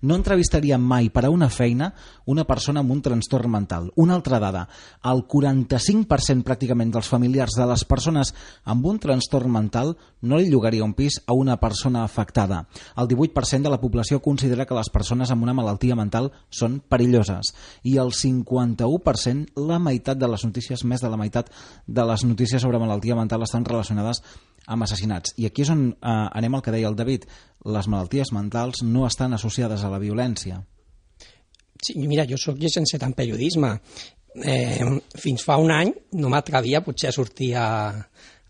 no 0.01 0.15
entrevistaria 0.15 0.77
mai 0.79 1.09
per 1.11 1.25
a 1.27 1.31
una 1.33 1.49
feina 1.51 1.91
una 2.29 2.45
persona 2.47 2.83
amb 2.83 2.93
un 2.93 3.01
trastorn 3.03 3.51
mental. 3.51 3.89
Una 3.99 4.15
altra 4.15 4.39
dada, 4.39 4.67
el 5.11 5.23
45% 5.27 6.45
pràcticament 6.45 6.93
dels 6.93 7.09
familiars 7.09 7.57
de 7.57 7.65
les 7.67 7.83
persones 7.89 8.33
amb 8.63 8.85
un 8.85 8.99
trastorn 8.99 9.08
mental 9.47 9.95
no 10.21 10.37
li 10.37 10.49
llogaria 10.49 10.83
un 10.83 10.93
pis 10.93 11.19
a 11.25 11.33
una 11.33 11.57
persona 11.59 12.03
afectada. 12.03 12.67
El 12.97 13.07
18% 13.07 13.63
de 13.63 13.69
la 13.69 13.79
població 13.81 14.21
considera 14.21 14.65
que 14.65 14.77
les 14.77 14.89
persones 14.89 15.31
amb 15.31 15.43
una 15.43 15.53
malaltia 15.53 15.95
mental 15.95 16.31
són 16.49 16.79
perilloses 16.79 17.53
i 17.83 17.97
el 17.97 18.13
51%, 18.13 19.55
la 19.69 19.79
meitat 19.79 20.17
de 20.17 20.27
les 20.27 20.45
notícies, 20.45 20.83
més 20.85 21.01
de 21.01 21.09
la 21.09 21.17
meitat 21.17 21.51
de 21.87 22.05
les 22.05 22.25
notícies 22.25 22.61
sobre 22.61 22.79
malaltia 22.79 23.15
mental 23.15 23.43
estan 23.43 23.65
relacionades 23.65 24.23
amb 24.67 24.85
assassinats. 24.85 25.33
I 25.37 25.47
aquí 25.49 25.63
és 25.65 25.71
on 25.73 25.87
eh, 25.91 26.27
anem 26.39 26.55
al 26.55 26.63
que 26.65 26.73
deia 26.75 26.89
el 26.89 26.97
David. 26.97 27.25
Les 27.65 27.87
malalties 27.87 28.31
mentals 28.35 28.83
no 28.83 29.07
estan 29.07 29.33
associades 29.33 29.83
a 29.83 29.91
la 29.91 29.99
violència. 29.99 30.61
Sí, 31.81 31.95
mira, 32.07 32.27
jo 32.27 32.37
sóc 32.37 32.59
llicenciat 32.59 33.05
en 33.07 33.15
periodisme. 33.15 33.77
Eh, 34.45 34.85
fins 35.17 35.43
fa 35.43 35.57
un 35.57 35.71
any 35.73 35.89
no 36.21 36.29
m'atrevia 36.29 36.83
potser 36.85 37.09
a 37.09 37.15
sortir 37.15 37.53
a, 37.57 37.65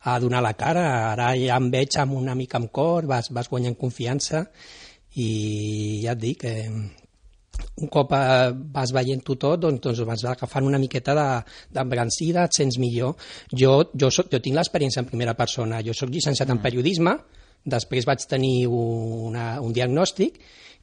a 0.02 0.20
donar 0.20 0.44
la 0.44 0.54
cara. 0.54 0.86
Ara 1.14 1.34
ja 1.40 1.58
em 1.60 1.70
veig 1.74 1.98
amb 2.00 2.16
una 2.20 2.36
mica 2.36 2.60
amb 2.60 2.72
cor, 2.72 3.08
vas, 3.10 3.32
vas 3.36 3.50
guanyant 3.50 3.78
confiança 3.80 4.46
i 5.20 6.02
ja 6.04 6.14
et 6.14 6.22
dic, 6.22 6.46
eh, 6.46 6.70
un 7.80 7.90
cop 7.92 8.14
eh, 8.16 8.52
vas 8.76 8.94
veient-ho 8.96 9.36
tot, 9.36 9.60
doncs, 9.66 9.82
doncs 9.84 10.04
vas 10.08 10.24
agafant 10.32 10.68
una 10.68 10.80
miqueta 10.80 11.16
d'embrancida, 11.16 12.46
et 12.46 12.56
sents 12.56 12.80
millor. 12.80 13.16
Jo, 13.52 13.84
jo, 13.94 14.12
soc, 14.14 14.32
jo 14.32 14.40
tinc 14.44 14.58
l'experiència 14.58 15.04
en 15.04 15.10
primera 15.10 15.36
persona. 15.40 15.84
Jo 15.86 15.96
sóc 15.96 16.12
llicenciat 16.14 16.48
mm. 16.48 16.58
en 16.58 16.64
periodisme, 16.64 17.18
després 17.70 18.08
vaig 18.08 18.24
tenir 18.30 18.68
una, 18.72 19.60
un 19.62 19.76
diagnòstic 19.76 20.40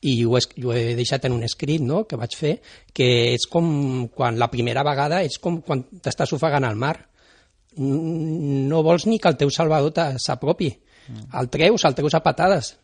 i 0.06 0.18
ho, 0.26 0.36
es, 0.36 0.48
ho 0.60 0.74
he 0.76 0.94
deixat 0.98 1.24
en 1.24 1.36
un 1.38 1.44
escrit 1.46 1.80
no?, 1.82 2.04
que 2.04 2.18
vaig 2.20 2.36
fer, 2.36 2.56
que 2.92 3.08
és 3.32 3.46
com 3.50 4.08
quan 4.12 4.36
la 4.38 4.50
primera 4.52 4.84
vegada 4.84 5.22
és 5.24 5.38
com 5.40 5.62
quan 5.64 5.86
t'estàs 6.04 6.34
ofegant 6.36 6.68
al 6.68 6.76
mar. 6.76 6.96
No 7.76 8.82
vols 8.86 9.06
ni 9.06 9.20
que 9.20 9.30
el 9.32 9.38
teu 9.40 9.52
salvador 9.52 10.18
s'apropi. 10.22 10.72
Mm. 11.06 11.30
El 11.40 11.48
treus, 11.52 11.84
el 11.86 11.94
treus 11.94 12.16
a 12.16 12.22
patades 12.24 12.74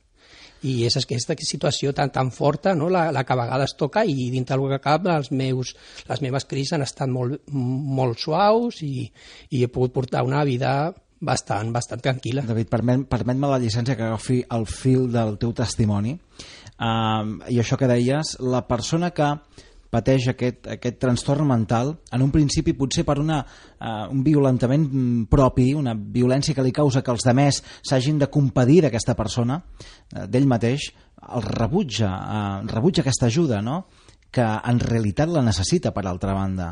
i 0.63 0.85
és 0.87 0.95
aquesta 0.95 1.35
situació 1.43 1.91
tan, 1.91 2.13
tan 2.15 2.29
forta 2.31 2.71
no? 2.79 2.87
la, 2.93 3.09
la 3.11 3.25
que 3.27 3.35
a 3.35 3.39
vegades 3.41 3.75
toca 3.75 4.05
i 4.07 4.29
dintre 4.31 4.55
del 4.55 4.71
que 4.71 4.79
cap 4.85 5.09
els 5.11 5.33
meus, 5.35 5.73
les 6.07 6.23
meves 6.23 6.47
crisis 6.47 6.77
han 6.77 6.85
estat 6.87 7.11
molt, 7.11 7.41
molt 7.51 8.21
suaus 8.23 8.79
i, 8.87 9.09
i 9.51 9.65
he 9.65 9.71
pogut 9.73 9.97
portar 9.97 10.23
una 10.23 10.45
vida 10.47 10.93
bastant, 11.19 11.73
bastant 11.75 12.03
tranquil·la. 12.03 12.47
David, 12.47 12.71
permet, 12.71 13.03
permet-me 13.11 13.51
la 13.51 13.59
llicència 13.63 13.99
que 13.99 14.07
agafi 14.07 14.39
el 14.55 14.69
fil 14.71 15.11
del 15.11 15.35
teu 15.43 15.51
testimoni 15.55 16.15
Uh, 16.83 17.39
I 17.47 17.61
això 17.63 17.77
que 17.79 17.87
deies, 17.87 18.37
la 18.43 18.65
persona 18.67 19.13
que 19.15 19.29
pateix 19.93 20.31
aquest, 20.33 20.67
aquest 20.79 20.99
trastorn 21.03 21.47
mental, 21.49 21.95
en 22.13 22.25
un 22.25 22.33
principi 22.33 22.75
potser 22.77 23.05
per 23.05 23.19
una, 23.21 23.43
uh, 23.45 24.07
un 24.13 24.23
violentament 24.25 24.87
propi, 25.31 25.73
una 25.77 25.95
violència 25.95 26.57
que 26.57 26.65
li 26.65 26.73
causa 26.73 27.03
que 27.05 27.13
els 27.13 27.27
demés 27.29 27.61
s'hagin 27.85 28.21
de 28.23 28.31
compadir 28.33 28.81
d'aquesta 28.87 29.17
persona, 29.19 29.61
uh, 29.61 30.25
d'ell 30.27 30.49
mateix, 30.49 30.89
el 31.23 31.45
rebutja, 31.45 32.09
uh, 32.09 32.73
rebutja 32.73 33.05
aquesta 33.05 33.29
ajuda, 33.29 33.61
no?, 33.63 33.85
que 34.33 34.41
en 34.43 34.79
realitat 34.81 35.29
la 35.29 35.43
necessita 35.45 35.91
per 35.93 36.07
altra 36.09 36.33
banda. 36.33 36.71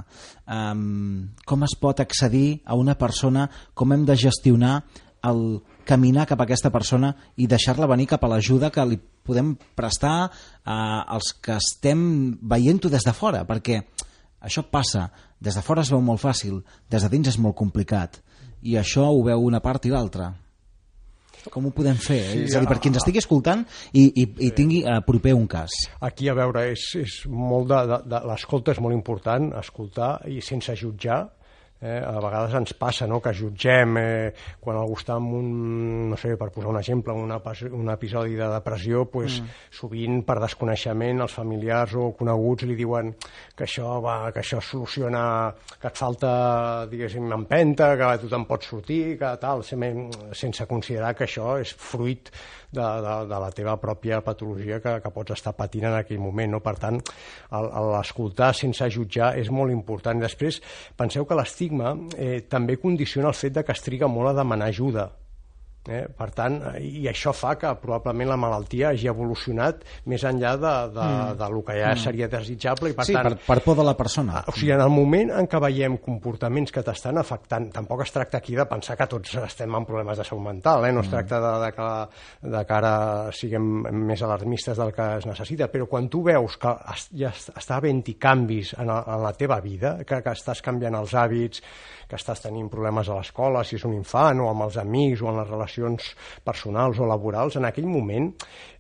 Um, 0.49 1.35
com 1.45 1.67
es 1.67 1.75
pot 1.77 2.01
accedir 2.01 2.63
a 2.65 2.73
una 2.73 2.95
persona, 2.97 3.45
com 3.77 3.93
hem 3.93 4.07
de 4.09 4.17
gestionar 4.17 4.79
el 5.29 5.61
caminar 5.91 6.29
cap 6.31 6.41
a 6.41 6.47
aquesta 6.47 6.71
persona 6.71 7.11
i 7.37 7.49
deixar-la 7.51 7.89
venir 7.91 8.07
cap 8.11 8.25
a 8.25 8.31
l'ajuda 8.31 8.71
que 8.71 8.87
li 8.87 8.99
podem 9.27 9.55
prestar 9.77 10.15
eh, 10.27 10.71
als 10.71 11.33
que 11.43 11.59
estem 11.59 12.03
veient-ho 12.41 12.93
des 12.93 13.07
de 13.07 13.15
fora, 13.17 13.43
perquè 13.49 13.83
això 14.41 14.65
passa, 14.71 15.09
des 15.41 15.57
de 15.57 15.65
fora 15.65 15.83
es 15.85 15.91
veu 15.93 16.03
molt 16.05 16.23
fàcil, 16.23 16.61
des 16.91 17.03
de 17.05 17.11
dins 17.13 17.29
és 17.29 17.41
molt 17.43 17.59
complicat, 17.59 18.21
i 18.63 18.79
això 18.81 19.09
ho 19.11 19.25
veu 19.27 19.43
una 19.49 19.61
part 19.65 19.85
i 19.89 19.93
l'altra. 19.93 20.31
Com 21.49 21.71
ho 21.71 21.73
podem 21.73 21.97
fer? 21.97 22.21
Sí, 22.29 22.41
és 22.51 22.55
a 22.57 22.61
dir, 22.61 22.69
per 22.69 22.77
qui 22.83 22.91
ens 22.91 22.99
estigui 23.01 23.21
escoltant 23.23 23.63
i, 23.97 24.03
i, 24.05 24.27
i 24.45 24.51
tingui 24.57 24.83
a 24.85 24.99
proper 25.07 25.33
un 25.33 25.47
cas. 25.49 25.73
Aquí, 26.05 26.29
a 26.29 26.35
veure, 26.37 26.67
és, 26.75 26.85
és 27.01 27.15
molt 27.33 27.71
de, 27.71 27.79
de, 27.89 28.01
de 28.13 28.21
l'escolta 28.29 28.75
és 28.77 28.81
molt 28.85 28.97
important, 28.97 29.49
escoltar 29.61 30.11
i 30.29 30.43
sense 30.45 30.77
jutjar, 30.77 31.23
Eh, 31.81 31.97
a 32.05 32.21
vegades 32.21 32.53
ens 32.59 32.75
passa 32.77 33.07
no, 33.09 33.23
que 33.25 33.33
jutgem 33.33 33.97
eh, 33.97 34.33
quan 34.61 34.77
algú 34.77 34.99
està 35.01 35.15
en 35.17 35.31
un, 35.39 35.47
no 36.11 36.19
sé, 36.21 36.35
per 36.37 36.51
posar 36.53 36.75
un 36.75 36.79
exemple, 36.81 37.15
una, 37.17 37.39
un 37.73 37.89
episodi 37.89 38.37
de 38.37 38.51
depressió, 38.53 39.07
pues, 39.09 39.39
mm. 39.41 39.57
sovint 39.79 40.21
per 40.29 40.37
desconeixement 40.43 41.25
els 41.25 41.39
familiars 41.41 41.97
o 41.97 42.11
coneguts 42.19 42.69
li 42.69 42.77
diuen 42.77 43.15
que 43.57 43.65
això, 43.65 43.97
va, 44.05 44.19
que 44.29 44.45
això 44.45 44.61
soluciona, 44.61 45.25
que 45.81 45.89
et 45.89 45.97
falta, 45.97 46.31
diguéssim, 46.93 47.33
empenta, 47.33 47.95
que 47.97 48.13
tu 48.21 48.29
te'n 48.29 48.45
pots 48.45 48.69
sortir, 48.75 49.17
que 49.21 49.35
tal, 49.41 49.65
sense 49.65 50.69
considerar 50.69 51.15
que 51.17 51.25
això 51.25 51.57
és 51.65 51.73
fruit 51.73 52.29
de, 52.71 52.83
de, 52.83 53.15
de 53.27 53.39
la 53.43 53.51
teva 53.55 53.75
pròpia 53.83 54.21
patologia 54.23 54.79
que, 54.83 54.97
que 55.03 55.13
pots 55.15 55.35
estar 55.35 55.55
patint 55.59 55.89
en 55.89 55.97
aquell 55.99 56.21
moment. 56.23 56.55
No? 56.55 56.61
Per 56.63 56.77
tant, 56.81 57.01
l'escoltar 57.51 58.53
sense 58.57 58.87
jutjar 58.95 59.33
és 59.41 59.51
molt 59.55 59.75
important. 59.75 60.21
Després, 60.23 60.61
penseu 60.99 61.27
que 61.27 61.39
l'estigma 61.39 61.70
eh, 62.17 62.43
també 62.49 62.77
condiciona 62.77 63.29
el 63.29 63.39
fet 63.39 63.55
de 63.57 63.65
que 63.65 63.73
es 63.73 63.83
triga 63.85 64.09
molt 64.09 64.33
a 64.33 64.39
demanar 64.43 64.69
ajuda. 64.69 65.11
Eh? 65.89 66.03
Per 66.13 66.27
tant, 66.37 66.59
i 66.85 67.07
això 67.09 67.33
fa 67.33 67.55
que 67.57 67.71
probablement 67.81 68.29
la 68.29 68.37
malaltia 68.37 68.91
hagi 68.91 69.09
evolucionat 69.09 69.81
més 70.13 70.25
enllà 70.29 70.53
de, 70.61 70.73
de, 70.93 71.07
mm. 71.07 71.39
de 71.41 71.47
lo 71.55 71.63
que 71.65 71.77
ja 71.79 71.95
mm. 71.95 72.03
seria 72.03 72.29
desitjable. 72.29 72.91
I 72.93 72.97
per 72.99 73.07
sí, 73.09 73.15
tant, 73.17 73.31
per, 73.31 73.39
per 73.47 73.57
por 73.65 73.79
de 73.79 73.87
la 73.89 73.95
persona. 73.97 74.43
O 74.45 74.53
sigui, 74.53 74.75
en 74.77 74.85
el 74.85 74.93
moment 74.93 75.33
en 75.41 75.49
què 75.49 75.61
veiem 75.65 75.97
comportaments 76.05 76.75
que 76.75 76.85
t'estan 76.85 77.21
afectant, 77.23 77.71
tampoc 77.73 78.05
es 78.05 78.13
tracta 78.13 78.43
aquí 78.43 78.59
de 78.59 78.67
pensar 78.69 78.99
que 79.01 79.09
tots 79.09 79.39
estem 79.41 79.79
amb 79.79 79.89
problemes 79.89 80.21
de 80.21 80.27
salut 80.29 80.45
mental, 80.51 80.85
eh? 80.85 80.93
no 80.93 81.01
es 81.01 81.09
mm. 81.09 81.15
tracta 81.17 81.41
de, 81.47 81.55
de, 81.65 81.73
que, 81.79 81.89
de 82.57 82.63
que 82.69 82.77
ara 82.77 82.95
siguem 83.41 83.71
més 84.05 84.21
alarmistes 84.27 84.77
del 84.77 84.93
que 84.97 85.09
es 85.17 85.29
necessita, 85.31 85.71
però 85.73 85.89
quan 85.89 86.11
tu 86.13 86.21
veus 86.29 86.59
que 86.61 86.75
es, 86.93 87.09
ja 87.23 87.33
està 87.33 87.81
havent-hi 87.81 88.19
canvis 88.21 88.75
en, 88.77 88.93
a, 88.93 89.01
en 89.17 89.25
la 89.25 89.33
teva 89.33 89.63
vida, 89.65 89.97
que, 90.05 90.21
que 90.21 90.37
estàs 90.37 90.61
canviant 90.67 91.01
els 91.01 91.17
hàbits, 91.17 91.65
que 92.11 92.19
estàs 92.19 92.43
tenint 92.43 92.69
problemes 92.69 93.09
a 93.09 93.17
l'escola, 93.17 93.63
si 93.65 93.79
és 93.79 93.85
un 93.87 93.95
infant, 93.95 94.43
o 94.43 94.51
amb 94.51 94.67
els 94.67 94.77
amics, 94.83 95.23
o 95.23 95.31
en 95.31 95.39
les 95.39 95.49
relacions 95.49 95.70
personals 96.45 96.99
o 97.01 97.07
laborals, 97.09 97.57
en 97.57 97.69
aquell 97.69 97.89
moment, 97.91 98.31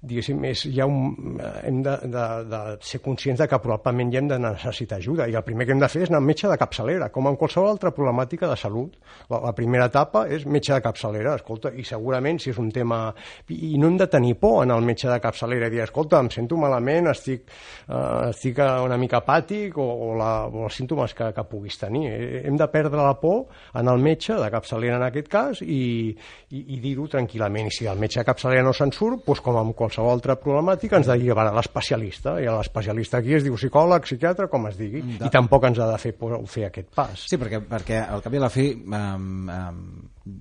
diguéssim, 0.00 0.42
és, 0.48 0.64
ja 0.74 0.86
un, 0.88 1.36
hem 1.62 1.82
de, 1.84 1.96
de, 2.08 2.26
de 2.50 2.60
ser 2.86 3.02
conscients 3.04 3.40
de 3.40 3.48
que 3.50 3.60
probablement 3.60 4.12
ja 4.12 4.22
hem 4.22 4.30
de 4.30 4.38
necessitar 4.40 4.98
ajuda, 5.00 5.28
i 5.28 5.36
el 5.36 5.44
primer 5.46 5.66
que 5.66 5.76
hem 5.76 5.82
de 5.82 5.90
fer 5.92 6.04
és 6.06 6.12
anar 6.12 6.22
al 6.22 6.28
metge 6.28 6.48
de 6.48 6.58
capçalera, 6.60 7.10
com 7.12 7.28
en 7.28 7.36
qualsevol 7.40 7.70
altra 7.74 7.92
problemàtica 7.96 8.48
de 8.50 8.56
salut. 8.60 8.96
La, 9.30 9.42
la 9.44 9.54
primera 9.56 9.90
etapa 9.90 10.24
és 10.32 10.46
metge 10.46 10.72
de 10.74 10.80
capçalera, 10.84 11.36
escolta, 11.40 11.72
i 11.74 11.84
segurament 11.86 12.40
si 12.40 12.54
és 12.54 12.60
un 12.60 12.70
tema... 12.74 13.02
I 13.50 13.76
no 13.80 13.90
hem 13.90 13.98
de 14.00 14.06
tenir 14.10 14.36
por 14.40 14.62
en 14.64 14.72
el 14.74 14.84
metge 14.86 15.10
de 15.10 15.18
capçalera 15.22 15.68
i 15.68 15.74
dir, 15.74 15.82
escolta, 15.84 16.20
em 16.22 16.30
sento 16.32 16.56
malament, 16.60 17.10
estic, 17.10 17.44
uh, 17.88 18.30
estic 18.30 18.60
una 18.60 18.96
mica 19.00 19.20
apàtic, 19.20 19.76
o, 19.78 19.84
o, 19.84 20.10
la, 20.18 20.32
o 20.48 20.64
els 20.68 20.80
símptomes 20.80 21.14
que, 21.16 21.30
que 21.36 21.46
puguis 21.50 21.78
tenir. 21.80 22.08
Hem 22.46 22.56
de 22.60 22.68
perdre 22.72 23.00
la 23.00 23.16
por 23.20 23.46
en 23.76 23.90
el 23.90 24.00
metge 24.02 24.36
de 24.40 24.50
capçalera 24.52 24.98
en 25.00 25.06
aquest 25.08 25.28
cas 25.30 25.62
i, 25.62 26.16
i, 26.50 26.60
i 26.60 26.79
dir-ho 26.82 27.06
tranquil·lament. 27.10 27.68
I 27.70 27.74
si 27.74 27.88
el 27.90 28.00
metge 28.00 28.20
de 28.20 28.26
capçalera 28.28 28.64
no 28.66 28.72
se'n 28.76 28.92
surt, 28.94 29.22
doncs 29.26 29.42
com 29.44 29.58
amb 29.60 29.76
qualsevol 29.76 30.12
altra 30.14 30.36
problemàtica 30.40 30.98
ens 31.00 31.10
derivarà 31.10 31.52
a 31.52 31.56
l'especialista. 31.58 32.36
I 32.42 32.48
l'especialista 32.50 33.20
aquí 33.20 33.36
es 33.38 33.46
diu 33.46 33.58
psicòleg, 33.58 34.08
psiquiatre, 34.08 34.48
com 34.52 34.66
es 34.70 34.78
digui. 34.80 35.04
De... 35.12 35.28
I 35.28 35.32
tampoc 35.32 35.68
ens 35.70 35.80
ha 35.80 35.90
de 35.92 36.00
fer, 36.02 36.14
fer 36.50 36.66
aquest 36.70 36.90
pas. 36.96 37.26
Sí, 37.30 37.38
perquè, 37.40 37.62
perquè 37.70 38.02
al 38.02 38.24
cap 38.24 38.34
i 38.34 38.40
a 38.40 38.44
la 38.44 38.52
fi 38.52 38.66
um, 38.80 39.30
um, 39.54 39.80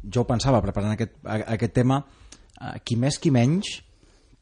jo 0.10 0.26
pensava 0.30 0.64
preparant 0.66 0.96
aquest, 0.96 1.20
aquest 1.28 1.76
tema, 1.76 2.02
uh, 2.02 2.76
qui 2.84 3.00
més 3.00 3.20
qui 3.22 3.32
menys, 3.36 3.78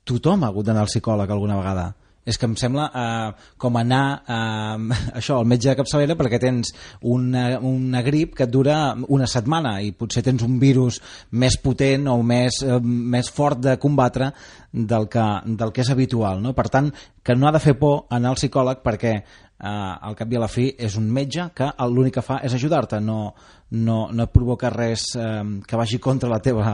tothom 0.07 0.45
ha 0.45 0.51
hagut 0.53 0.69
d'anar 0.69 0.85
al 0.85 0.91
psicòleg 0.91 1.33
alguna 1.33 1.59
vegada 1.59 1.91
és 2.27 2.37
que 2.37 2.47
em 2.49 2.55
sembla 2.59 2.89
eh, 2.91 3.47
com 3.57 3.79
anar 3.79 4.03
eh, 4.27 4.97
això 5.19 5.39
al 5.39 5.47
metge 5.49 5.71
de 5.71 5.77
capçalera 5.79 6.17
perquè 6.19 6.41
tens 6.43 6.73
una, 7.01 7.47
una 7.63 8.03
grip 8.05 8.35
que 8.37 8.47
et 8.47 8.53
dura 8.53 8.77
una 9.07 9.29
setmana 9.31 9.77
i 9.81 9.93
potser 9.95 10.25
tens 10.25 10.43
un 10.45 10.59
virus 10.59 10.99
més 11.31 11.57
potent 11.63 12.09
o 12.11 12.19
més, 12.23 12.61
eh, 12.65 12.79
més 12.83 13.31
fort 13.31 13.63
de 13.63 13.77
combatre 13.81 14.31
del 14.71 15.07
que, 15.09 15.25
del 15.47 15.71
que 15.73 15.81
és 15.81 15.91
habitual. 15.93 16.41
No? 16.43 16.53
Per 16.53 16.67
tant, 16.69 16.91
que 17.23 17.35
no 17.35 17.47
ha 17.47 17.55
de 17.55 17.63
fer 17.63 17.77
por 17.79 18.05
anar 18.13 18.33
al 18.33 18.39
psicòleg 18.39 18.83
perquè 18.83 19.17
eh, 19.59 20.07
al 20.09 20.15
cap 20.15 20.31
i 20.31 20.37
a 20.37 20.41
la 20.43 20.49
fi 20.51 20.67
és 20.77 20.97
un 20.99 21.09
metge 21.13 21.49
que 21.55 21.69
l'únic 21.89 22.17
que 22.17 22.25
fa 22.25 22.39
és 22.45 22.53
ajudar-te, 22.53 22.99
no, 23.01 23.33
no, 23.71 23.97
no 24.11 24.23
et 24.23 24.33
provoca 24.33 24.71
res 24.73 25.09
eh, 25.17 25.43
que 25.67 25.79
vagi 25.79 25.99
contra 25.99 26.29
la 26.29 26.39
teva 26.43 26.71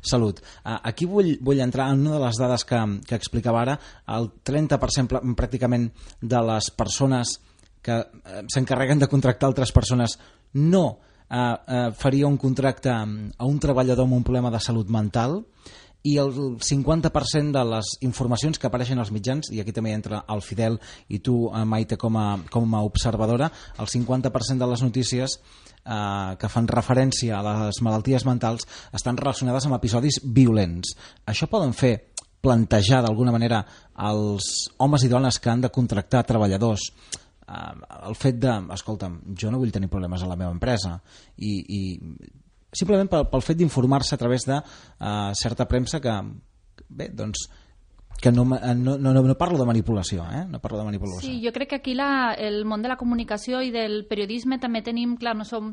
salut. 0.00 0.40
Eh, 0.64 0.78
aquí 0.92 1.08
vull, 1.10 1.36
vull 1.42 1.60
entrar 1.60 1.90
en 1.92 2.06
una 2.06 2.18
de 2.18 2.24
les 2.24 2.40
dades 2.40 2.64
que, 2.64 2.80
que 3.06 3.18
explicava 3.18 3.62
ara, 3.62 3.78
el 4.16 4.30
30% 4.46 5.22
pràcticament 5.36 5.90
de 6.20 6.42
les 6.52 6.70
persones 6.76 7.38
que 7.82 7.96
eh, 7.96 8.42
s'encarreguen 8.52 9.00
de 9.00 9.08
contractar 9.08 9.48
altres 9.48 9.72
persones 9.72 10.18
no 10.52 10.84
eh, 11.30 11.36
eh, 11.66 11.90
faria 11.96 12.26
un 12.26 12.36
contracte 12.36 12.90
a 12.90 13.46
un 13.46 13.58
treballador 13.62 14.06
amb 14.06 14.18
un 14.18 14.26
problema 14.26 14.50
de 14.50 14.60
salut 14.60 14.90
mental, 14.90 15.40
i 16.02 16.16
el 16.18 16.32
50% 16.32 17.52
de 17.52 17.64
les 17.74 17.90
informacions 18.06 18.58
que 18.58 18.68
apareixen 18.68 18.98
als 18.98 19.12
mitjans, 19.12 19.50
i 19.52 19.60
aquí 19.60 19.74
també 19.76 19.92
entra 19.92 20.22
el 20.32 20.40
Fidel 20.44 20.78
i 21.08 21.20
tu, 21.20 21.50
eh, 21.52 21.64
Maite, 21.64 21.98
com 22.00 22.16
a, 22.16 22.28
com 22.50 22.74
a 22.74 22.82
observadora, 22.86 23.50
el 23.78 23.86
50% 23.86 24.58
de 24.58 24.70
les 24.70 24.82
notícies 24.82 25.38
eh, 25.84 26.36
que 26.40 26.48
fan 26.48 26.68
referència 26.68 27.38
a 27.38 27.44
les 27.44 27.82
malalties 27.84 28.24
mentals 28.28 28.66
estan 28.96 29.20
relacionades 29.20 29.66
amb 29.66 29.76
episodis 29.76 30.22
violents. 30.24 30.96
Això 31.26 31.50
poden 31.50 31.76
fer 31.76 31.94
plantejar 32.40 33.02
d'alguna 33.04 33.32
manera 33.32 33.64
als 33.94 34.70
homes 34.78 35.04
i 35.04 35.10
dones 35.12 35.38
que 35.38 35.50
han 35.52 35.60
de 35.60 35.72
contractar 35.72 36.24
treballadors 36.24 36.88
eh, 37.50 37.74
el 38.08 38.16
fet 38.16 38.40
de, 38.40 38.56
escolta'm, 38.76 39.20
jo 39.36 39.50
no 39.52 39.60
vull 39.60 39.74
tenir 39.74 39.90
problemes 39.92 40.22
a 40.22 40.30
la 40.30 40.38
meva 40.40 40.54
empresa 40.54 40.96
i, 41.36 41.52
i 41.60 41.82
simplement 42.72 43.10
pel, 43.10 43.26
pel 43.30 43.42
fet 43.42 43.58
d'informar-se 43.58 44.14
a 44.14 44.20
través 44.20 44.46
de 44.48 44.58
uh, 44.60 45.32
certa 45.38 45.66
premsa 45.68 46.00
que, 46.00 46.14
bé, 46.88 47.10
doncs, 47.14 47.48
que 48.20 48.30
no, 48.32 48.44
no, 48.44 48.98
no, 48.98 49.12
no 49.14 49.36
parlo 49.38 49.58
de 49.58 49.66
manipulació, 49.66 50.26
eh? 50.28 50.44
no 50.46 50.60
parlo 50.60 50.78
de 50.78 50.88
manipulació. 50.90 51.24
Sí, 51.24 51.40
jo 51.44 51.52
crec 51.56 51.70
que 51.70 51.80
aquí 51.80 51.94
la, 51.96 52.34
el 52.36 52.64
món 52.68 52.82
de 52.84 52.90
la 52.92 52.98
comunicació 53.00 53.62
i 53.64 53.72
del 53.72 54.04
periodisme 54.10 54.60
també 54.60 54.84
tenim, 54.84 55.16
clar, 55.16 55.34
no 55.38 55.48
som 55.48 55.72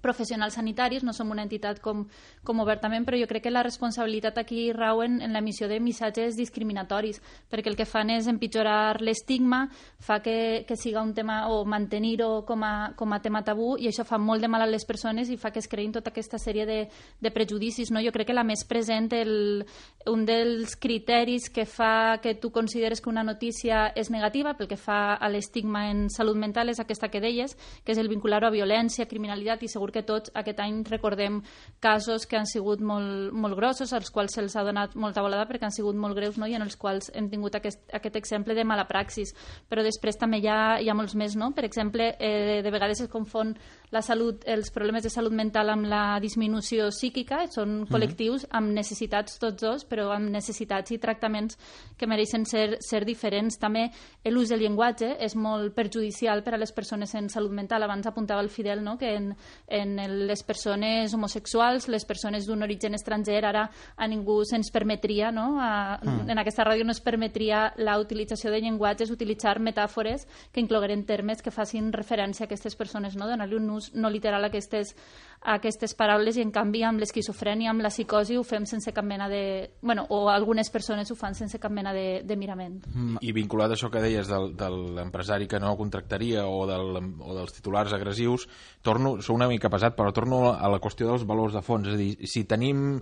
professionals 0.00 0.56
sanitaris, 0.58 1.04
no 1.04 1.12
som 1.12 1.30
una 1.30 1.44
entitat 1.46 1.80
com, 1.80 2.06
com 2.44 2.60
obertament, 2.60 3.06
però 3.06 3.18
jo 3.20 3.28
crec 3.30 3.44
que 3.46 3.52
la 3.52 3.64
responsabilitat 3.66 4.38
aquí 4.38 4.70
rau 4.72 5.02
en, 5.04 5.20
en 5.22 5.34
l'emissió 5.36 5.68
de 5.68 5.80
missatges 5.80 6.36
discriminatoris, 6.38 7.20
perquè 7.50 7.70
el 7.70 7.78
que 7.78 7.88
fan 7.88 8.10
és 8.14 8.28
empitjorar 8.30 9.00
l'estigma, 9.04 9.66
fa 10.00 10.20
que, 10.24 10.64
que 10.66 10.76
siga 10.76 11.02
un 11.02 11.14
tema 11.14 11.48
o 11.52 11.64
mantenir-ho 11.64 12.44
com, 12.48 12.64
a, 12.64 12.92
com 12.96 13.12
a 13.12 13.20
tema 13.20 13.44
tabú 13.44 13.76
i 13.78 13.88
això 13.90 14.04
fa 14.08 14.18
molt 14.18 14.42
de 14.42 14.48
mal 14.48 14.64
a 14.64 14.70
les 14.70 14.86
persones 14.88 15.30
i 15.30 15.38
fa 15.40 15.52
que 15.52 15.60
es 15.60 15.68
creïn 15.68 15.92
tota 15.92 16.10
aquesta 16.10 16.38
sèrie 16.40 16.66
de, 16.66 16.80
de 17.20 17.30
prejudicis. 17.34 17.90
No? 17.90 18.02
Jo 18.04 18.12
crec 18.14 18.30
que 18.30 18.36
la 18.36 18.46
més 18.46 18.64
present, 18.68 19.10
el, 19.16 19.64
un 20.10 20.24
dels 20.28 20.76
criteris 20.80 21.50
que 21.52 21.66
fa 21.66 22.18
que 22.22 22.34
tu 22.34 22.50
consideres 22.50 23.00
que 23.00 23.10
una 23.10 23.24
notícia 23.24 23.88
és 23.96 24.10
negativa 24.10 24.54
pel 24.56 24.68
que 24.70 24.78
fa 24.80 25.14
a 25.14 25.28
l'estigma 25.32 25.88
en 25.90 26.08
salut 26.10 26.38
mental 26.38 26.70
és 26.72 26.80
aquesta 26.80 27.10
que 27.10 27.20
deies, 27.20 27.56
que 27.84 27.92
és 27.92 28.00
el 28.00 28.08
vincular-ho 28.08 28.48
a 28.48 28.54
violència, 28.54 29.08
criminalitat 29.10 29.64
i 29.64 29.70
segur 29.72 29.89
que 29.94 30.02
tots 30.06 30.32
aquest 30.34 30.60
any 30.60 30.82
recordem 30.88 31.40
casos 31.80 32.26
que 32.26 32.38
han 32.38 32.48
sigut 32.48 32.80
molt, 32.80 33.32
molt 33.32 33.56
grossos, 33.58 33.92
als 33.96 34.10
quals 34.10 34.34
se'ls 34.36 34.56
ha 34.56 34.64
donat 34.66 34.94
molta 34.94 35.22
volada 35.24 35.46
perquè 35.48 35.68
han 35.68 35.74
sigut 35.74 35.96
molt 35.96 36.16
greus 36.18 36.38
no? 36.38 36.46
i 36.46 36.56
en 36.58 36.64
els 36.66 36.76
quals 36.80 37.10
hem 37.14 37.30
tingut 37.30 37.56
aquest, 37.58 37.82
aquest 37.92 38.16
exemple 38.20 38.54
de 38.54 38.64
mala 38.64 38.86
praxis. 38.88 39.34
Però 39.68 39.84
després 39.86 40.18
també 40.20 40.40
hi 40.40 40.48
ha, 40.48 40.78
hi 40.80 40.90
ha 40.90 40.96
molts 40.96 41.14
més. 41.14 41.36
No? 41.36 41.52
Per 41.56 41.64
exemple, 41.64 42.14
eh, 42.18 42.60
de 42.62 42.70
vegades 42.74 43.00
es 43.04 43.10
confon 43.12 43.54
la 43.90 44.02
salut, 44.02 44.44
els 44.46 44.70
problemes 44.70 45.02
de 45.02 45.10
salut 45.10 45.34
mental 45.34 45.70
amb 45.72 45.88
la 45.90 46.20
disminució 46.22 46.88
psíquica, 46.94 47.42
són 47.50 47.84
col·lectius 47.90 48.46
amb 48.54 48.70
necessitats 48.74 49.38
tots 49.42 49.62
dos, 49.62 49.84
però 49.88 50.10
amb 50.14 50.30
necessitats 50.30 50.94
i 50.94 50.98
tractaments 51.02 51.58
que 51.98 52.06
mereixen 52.06 52.46
ser, 52.46 52.78
ser 52.86 53.02
diferents. 53.04 53.58
També 53.58 53.88
l'ús 54.30 54.52
del 54.52 54.62
llenguatge 54.62 55.16
és 55.18 55.34
molt 55.34 55.74
perjudicial 55.74 56.44
per 56.46 56.54
a 56.54 56.60
les 56.60 56.72
persones 56.72 57.14
en 57.18 57.28
salut 57.32 57.50
mental. 57.56 57.82
Abans 57.82 58.06
apuntava 58.06 58.44
el 58.44 58.50
Fidel 58.52 58.84
no? 58.84 58.96
que 58.98 59.10
en, 59.16 59.32
en 59.66 59.96
les 60.28 60.44
persones 60.46 61.14
homosexuals, 61.14 61.88
les 61.90 62.06
persones 62.06 62.46
d'un 62.46 62.62
origen 62.62 62.94
estranger, 62.94 63.42
ara 63.44 63.66
a 63.96 64.08
ningú 64.10 64.44
se'ns 64.46 64.70
permetria, 64.70 65.32
no? 65.34 65.56
a, 65.58 65.98
mm. 65.98 66.30
en 66.30 66.42
aquesta 66.44 66.68
ràdio 66.68 66.86
no 66.86 66.94
es 66.94 67.02
permetria 67.02 67.72
la 67.76 67.98
utilització 67.98 68.54
de 68.54 68.62
llenguatges, 68.62 69.10
utilitzar 69.10 69.58
metàfores 69.58 70.28
que 70.54 70.62
inclogueren 70.62 71.02
termes 71.08 71.42
que 71.42 71.50
facin 71.50 71.90
referència 71.92 72.44
a 72.44 72.48
aquestes 72.48 72.78
persones, 72.78 73.18
no? 73.18 73.26
donar-li 73.26 73.58
un 73.58 73.70
ús 73.74 73.79
no 73.94 74.10
literal 74.12 74.44
aquestes, 74.44 74.94
aquestes 75.40 75.94
paraules 75.96 76.36
i 76.36 76.42
en 76.44 76.50
canvi 76.52 76.82
amb 76.84 77.00
l'esquizofrènia, 77.00 77.70
amb 77.72 77.80
la 77.80 77.90
psicosi 77.92 78.36
ho 78.36 78.44
fem 78.44 78.66
sense 78.68 78.92
cap 78.92 79.06
mena 79.06 79.28
de... 79.30 79.70
Bueno, 79.80 80.04
o 80.12 80.28
algunes 80.28 80.68
persones 80.70 81.10
ho 81.10 81.16
fan 81.16 81.34
sense 81.38 81.58
cap 81.58 81.72
mena 81.72 81.94
de, 81.96 82.20
de 82.28 82.36
mirament. 82.36 82.76
I 83.24 83.32
vinculat 83.36 83.72
a 83.72 83.78
això 83.78 83.88
que 83.92 84.04
deies 84.04 84.28
del, 84.28 84.52
de 84.58 84.68
l'empresari 85.00 85.48
que 85.48 85.60
no 85.62 85.72
contractaria 85.80 86.44
o, 86.46 86.66
del, 86.68 87.00
o 87.24 87.38
dels 87.38 87.56
titulars 87.56 87.96
agressius, 87.96 88.46
torno, 88.84 89.16
sou 89.24 89.38
una 89.38 89.48
mica 89.48 89.72
pesat, 89.72 89.96
però 89.96 90.12
torno 90.12 90.50
a 90.52 90.70
la 90.70 90.80
qüestió 90.82 91.08
dels 91.08 91.26
valors 91.28 91.56
de 91.56 91.64
fons. 91.64 91.88
És 91.88 91.96
a 91.96 92.00
dir, 92.00 92.12
si 92.28 92.44
tenim 92.44 92.98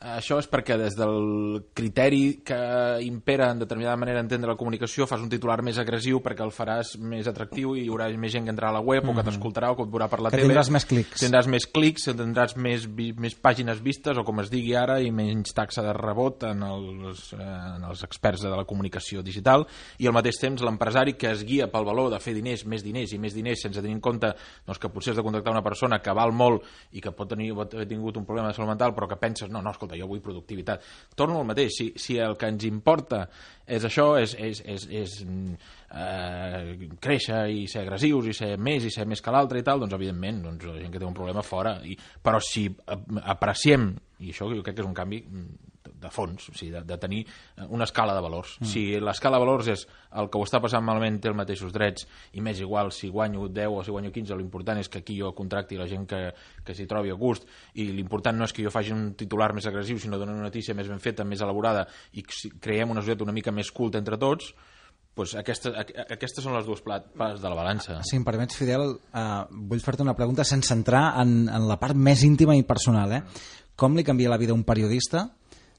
això 0.00 0.38
és 0.40 0.46
perquè 0.48 0.78
des 0.80 0.94
del 0.96 1.66
criteri 1.76 2.40
que 2.44 2.56
impera 3.04 3.50
en 3.52 3.58
determinada 3.60 3.98
manera 4.00 4.22
entendre 4.22 4.48
la 4.48 4.56
comunicació 4.56 5.04
fas 5.06 5.20
un 5.20 5.28
titular 5.28 5.58
més 5.60 5.76
agressiu 5.78 6.22
perquè 6.24 6.40
el 6.40 6.54
faràs 6.56 6.94
més 6.96 7.28
atractiu 7.28 7.74
i 7.76 7.82
hi 7.84 7.90
haurà 7.92 8.06
més 8.16 8.32
gent 8.32 8.46
que 8.46 8.54
entrarà 8.54 8.70
a 8.72 8.78
la 8.78 8.80
web 8.80 9.04
mm 9.04 9.10
-hmm. 9.10 9.12
o 9.12 9.16
que 9.16 9.28
t'escoltarà 9.28 9.70
o 9.70 9.76
que 9.76 9.82
et 9.82 9.90
veurà 9.92 10.08
per 10.08 10.20
la 10.20 10.30
que 10.30 10.36
tele. 10.36 10.48
tindràs 10.48 10.70
més 10.70 10.86
clics. 10.86 11.20
Tindràs 11.20 11.46
més 11.46 11.66
clics, 11.66 12.08
tindràs 12.08 12.56
més, 12.56 12.88
més 12.88 13.34
pàgines 13.34 13.82
vistes 13.82 14.16
o 14.16 14.24
com 14.24 14.40
es 14.40 14.50
digui 14.50 14.74
ara 14.74 15.00
i 15.00 15.10
menys 15.10 15.52
taxa 15.52 15.82
de 15.82 15.92
rebot 15.92 16.44
en 16.44 16.62
els, 16.62 17.32
eh, 17.34 17.76
en 17.76 17.84
els 17.84 18.02
experts 18.02 18.40
de 18.42 18.48
la 18.48 18.64
comunicació 18.64 19.22
digital 19.22 19.66
i 19.98 20.06
al 20.06 20.14
mateix 20.14 20.38
temps 20.38 20.62
l'empresari 20.62 21.12
que 21.12 21.30
es 21.30 21.44
guia 21.44 21.70
pel 21.70 21.84
valor 21.84 22.10
de 22.10 22.18
fer 22.18 22.34
diners, 22.34 22.64
més 22.64 22.82
diners 22.82 23.12
i 23.12 23.18
més 23.18 23.34
diners 23.34 23.60
sense 23.60 23.80
tenir 23.80 23.94
en 23.94 24.00
compte 24.00 24.34
doncs, 24.66 24.78
que 24.78 24.88
potser 24.88 25.10
has 25.10 25.16
de 25.16 25.22
contactar 25.22 25.52
una 25.52 25.62
persona 25.62 26.00
que 26.00 26.12
val 26.12 26.32
molt 26.32 26.62
i 26.92 27.00
que 27.00 27.12
pot 27.12 27.28
tenir 27.28 27.52
pot 27.54 27.74
haver 27.74 27.86
tingut 27.86 28.16
un 28.16 28.24
problema 28.24 28.48
de 28.48 28.54
salut 28.54 28.70
mental 28.70 28.94
però 28.94 29.06
que 29.06 29.16
penses, 29.16 29.50
no, 29.50 29.60
no, 29.60 29.70
escolta, 29.70 29.89
jo 29.98 30.08
vull 30.10 30.22
productivitat. 30.24 30.84
Torno 31.16 31.40
al 31.40 31.48
mateix, 31.48 31.72
si, 31.76 31.88
si 31.96 32.18
el 32.20 32.36
que 32.38 32.50
ens 32.52 32.66
importa 32.68 33.24
és 33.70 33.86
això, 33.86 34.06
és, 34.18 34.34
és, 34.34 34.62
és, 34.66 34.86
és 35.02 35.16
eh, 35.24 36.88
créixer 37.02 37.42
i 37.54 37.66
ser 37.70 37.84
agressius 37.84 38.30
i 38.30 38.36
ser 38.36 38.52
més 38.58 38.86
i 38.86 38.92
ser 38.94 39.06
més 39.10 39.22
que 39.22 39.34
l'altre 39.34 39.62
i 39.62 39.66
tal, 39.66 39.82
doncs 39.82 39.96
evidentment 39.96 40.42
doncs, 40.46 40.66
la 40.66 40.78
gent 40.80 40.94
que 40.94 41.02
té 41.02 41.06
un 41.06 41.16
problema 41.16 41.44
fora. 41.46 41.76
I, 41.86 41.96
però 41.96 42.42
si 42.42 42.66
apreciem, 43.22 43.92
i 44.20 44.34
això 44.34 44.50
jo 44.50 44.64
crec 44.64 44.80
que 44.80 44.84
és 44.84 44.90
un 44.90 44.96
canvi 44.96 45.22
de 46.00 46.10
fons, 46.12 46.48
o 46.50 46.54
sigui, 46.54 46.72
de, 46.74 46.82
de 46.86 46.98
tenir 47.00 47.20
una 47.68 47.84
escala 47.84 48.14
de 48.16 48.22
valors. 48.24 48.56
Mm. 48.60 48.70
Si 48.72 48.84
l'escala 49.00 49.38
de 49.38 49.44
valors 49.44 49.70
és 49.74 49.86
el 50.20 50.30
que 50.30 50.40
ho 50.40 50.46
està 50.46 50.60
passant 50.62 50.84
malament 50.84 51.20
té 51.20 51.30
els 51.30 51.38
mateixos 51.38 51.74
drets 51.74 52.06
i 52.34 52.44
més 52.44 52.60
igual 52.60 52.90
si 52.94 53.10
guanyo 53.12 53.48
10 53.48 53.76
o 53.76 53.84
si 53.86 53.94
guanyo 53.94 54.12
15, 54.14 54.38
l'important 54.40 54.80
és 54.80 54.90
que 54.90 55.04
aquí 55.04 55.18
jo 55.20 55.34
contracti 55.36 55.78
la 55.78 55.88
gent 55.90 56.08
que, 56.10 56.22
que 56.64 56.76
s'hi 56.76 56.88
trobi 56.90 57.12
a 57.12 57.18
gust 57.20 57.46
i 57.74 57.90
l'important 57.92 58.38
no 58.38 58.48
és 58.48 58.56
que 58.56 58.64
jo 58.66 58.72
faci 58.74 58.94
un 58.96 59.12
titular 59.18 59.52
més 59.54 59.68
agressiu, 59.70 60.00
sinó 60.00 60.18
donar 60.18 60.36
una 60.38 60.48
notícia 60.48 60.74
més 60.74 60.90
ben 60.90 61.00
feta, 61.02 61.24
més 61.24 61.44
elaborada 61.44 61.86
i 62.16 62.24
creiem 62.24 62.90
una 62.90 63.04
societat 63.04 63.26
una 63.26 63.36
mica 63.36 63.54
més 63.54 63.70
culta 63.74 64.00
entre 64.00 64.18
tots, 64.20 64.54
pues 65.14 65.34
aquestes, 65.36 65.74
aquestes 65.74 66.44
són 66.44 66.54
les 66.56 66.66
dues 66.66 66.82
plates 66.84 67.42
de 67.42 67.50
la 67.50 67.58
balança. 67.58 67.98
Si 68.06 68.16
em 68.16 68.24
permets, 68.24 68.56
Fidel, 68.56 68.94
eh, 68.96 69.24
vull 69.50 69.82
fer-te 69.82 70.06
una 70.06 70.14
pregunta 70.16 70.46
sense 70.48 70.72
entrar 70.76 71.20
en, 71.20 71.42
en 71.50 71.66
la 71.68 71.76
part 71.82 71.98
més 71.98 72.22
íntima 72.24 72.56
i 72.56 72.64
personal. 72.66 73.12
Eh? 73.18 73.20
Com 73.76 73.98
li 73.98 74.06
canvia 74.06 74.30
la 74.32 74.38
vida 74.40 74.54
a 74.54 74.58
un 74.58 74.64
periodista 74.64 75.26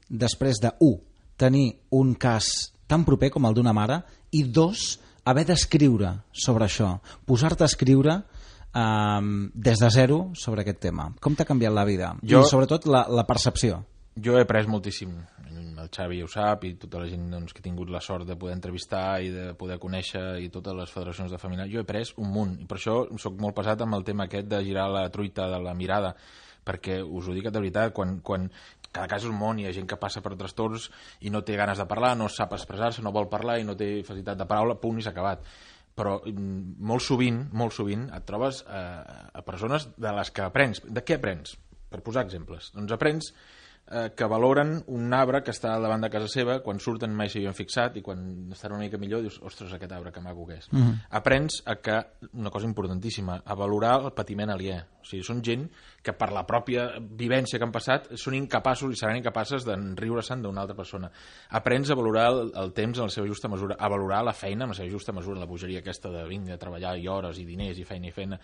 després 0.08 0.60
de, 0.62 0.72
un, 0.80 0.98
tenir 1.36 1.72
un 1.90 2.14
cas 2.14 2.72
tan 2.86 3.06
proper 3.08 3.30
com 3.32 3.46
el 3.48 3.56
d'una 3.56 3.72
mare 3.76 4.02
i, 4.30 4.44
dos, 4.44 4.98
haver 5.24 5.46
d'escriure 5.48 6.12
sobre 6.32 6.66
això, 6.66 6.96
posar-te 7.26 7.64
a 7.64 7.70
escriure 7.70 8.18
eh, 8.18 9.20
des 9.54 9.78
de 9.80 9.90
zero 9.90 10.24
sobre 10.34 10.62
aquest 10.62 10.82
tema. 10.88 11.10
Com 11.20 11.36
t'ha 11.36 11.48
canviat 11.48 11.74
la 11.74 11.86
vida? 11.88 12.12
Jo, 12.22 12.42
I 12.42 12.50
sobretot 12.50 12.86
la, 12.90 13.06
la 13.08 13.26
percepció. 13.28 13.82
Jo 14.12 14.36
he 14.36 14.44
après 14.44 14.68
moltíssim. 14.68 15.14
El 15.52 15.88
Xavi 15.92 16.20
ja 16.20 16.26
ho 16.26 16.30
sap 16.30 16.66
i 16.68 16.74
tota 16.78 17.00
la 17.00 17.08
gent 17.08 17.24
doncs, 17.32 17.54
que 17.54 17.62
he 17.62 17.64
tingut 17.64 17.90
la 17.90 18.00
sort 18.04 18.26
de 18.28 18.36
poder 18.38 18.54
entrevistar 18.54 19.22
i 19.24 19.32
de 19.32 19.46
poder 19.58 19.80
conèixer 19.82 20.38
i 20.44 20.50
totes 20.52 20.76
les 20.76 20.92
federacions 20.92 21.32
de 21.32 21.40
família. 21.40 21.66
Jo 21.66 21.80
he 21.80 21.86
après 21.86 22.12
un 22.20 22.30
munt 22.30 22.54
i 22.60 22.68
per 22.68 22.78
això 22.78 23.00
sóc 23.18 23.40
molt 23.40 23.56
pesat 23.56 23.82
amb 23.82 23.96
el 23.96 24.04
tema 24.06 24.28
aquest 24.28 24.46
de 24.52 24.60
girar 24.62 24.90
la 24.92 25.08
truita 25.10 25.48
de 25.50 25.58
la 25.64 25.74
mirada 25.74 26.14
perquè 26.62 27.00
us 27.02 27.26
ho 27.26 27.34
dic 27.34 27.48
de 27.50 27.58
veritat, 27.58 27.92
quan, 27.94 28.20
quan 28.22 28.46
cada 28.92 29.08
cas 29.08 29.24
és 29.24 29.30
un 29.30 29.38
món, 29.38 29.58
hi 29.58 29.66
ha 29.66 29.72
gent 29.72 29.88
que 29.88 29.96
passa 29.96 30.20
per 30.20 30.36
trastorns 30.36 30.90
i 31.20 31.30
no 31.32 31.42
té 31.42 31.56
ganes 31.56 31.80
de 31.80 31.88
parlar, 31.88 32.14
no 32.16 32.28
sap 32.28 32.52
expressar-se, 32.52 33.02
no 33.02 33.12
vol 33.12 33.30
parlar 33.32 33.58
i 33.58 33.64
no 33.64 33.76
té 33.76 34.02
facilitat 34.04 34.38
de 34.38 34.46
paraula, 34.46 34.76
punt 34.80 35.00
i 35.00 35.02
s'ha 35.02 35.14
acabat 35.16 35.46
però 35.94 36.18
mm, 36.24 36.78
molt 36.88 37.04
sovint, 37.04 37.42
molt 37.52 37.74
sovint 37.76 38.06
et 38.16 38.24
trobes 38.28 38.62
eh, 38.64 39.32
a 39.32 39.42
persones 39.44 39.90
de 39.96 40.12
les 40.16 40.30
que 40.32 40.44
aprens. 40.44 40.82
De 40.88 41.04
què 41.04 41.18
aprens? 41.18 41.56
Per 41.92 42.00
posar 42.04 42.24
exemples. 42.24 42.70
Doncs 42.72 42.94
aprens 42.96 43.28
eh, 43.32 44.08
que 44.16 44.28
valoren 44.30 44.78
un 44.88 45.12
arbre 45.12 45.42
que 45.44 45.52
està 45.52 45.74
davant 45.82 46.04
de 46.04 46.10
casa 46.12 46.30
seva, 46.32 46.58
quan 46.64 46.80
surten 46.80 47.12
mai 47.16 47.28
s'hi 47.32 47.44
han 47.48 47.56
fixat 47.58 47.98
i 48.00 48.04
quan 48.04 48.24
estan 48.54 48.72
una 48.76 48.86
mica 48.86 49.00
millor 49.00 49.24
dius, 49.26 49.38
ostres, 49.44 49.74
aquest 49.76 49.92
arbre 49.92 50.14
que 50.14 50.24
maco 50.24 50.46
que 50.48 50.58
és. 50.60 50.72
Mm 50.72 50.80
-hmm. 50.80 51.06
Aprens 51.10 51.62
a 51.66 51.76
que, 51.76 52.00
una 52.32 52.50
cosa 52.50 52.66
importantíssima, 52.66 53.42
a 53.44 53.54
valorar 53.54 54.00
el 54.04 54.12
patiment 54.12 54.50
aliè. 54.50 54.82
O 55.02 55.08
sigui, 55.08 55.24
són 55.26 55.42
gent 55.44 55.66
que 56.02 56.14
per 56.16 56.30
la 56.34 56.44
pròpia 56.46 56.86
vivència 57.18 57.58
que 57.58 57.66
han 57.66 57.74
passat 57.74 58.08
són 58.20 58.36
incapaços 58.38 58.94
i 58.94 58.98
seran 58.98 59.18
incapaces 59.18 59.66
de 59.66 59.76
riure-se'n 59.98 60.42
d'una 60.44 60.64
altra 60.64 60.76
persona. 60.78 61.10
Aprens 61.58 61.90
a 61.90 61.98
valorar 61.98 62.28
el, 62.30 62.52
el 62.62 62.72
temps 62.76 62.98
en 62.98 63.10
la 63.10 63.14
seva 63.14 63.28
justa 63.30 63.50
mesura, 63.50 63.76
a 63.78 63.90
valorar 63.92 64.22
la 64.26 64.36
feina 64.36 64.66
en 64.66 64.74
la 64.74 64.78
seva 64.78 64.90
justa 64.90 65.14
mesura, 65.14 65.40
la 65.40 65.50
bogeria 65.50 65.82
aquesta 65.82 66.10
de 66.14 66.24
vinga, 66.30 66.58
treballar 66.62 66.96
i 66.98 67.08
hores 67.10 67.38
i 67.42 67.46
diners 67.48 67.82
i 67.82 67.86
feina 67.88 68.10
i 68.10 68.14
feina. 68.14 68.40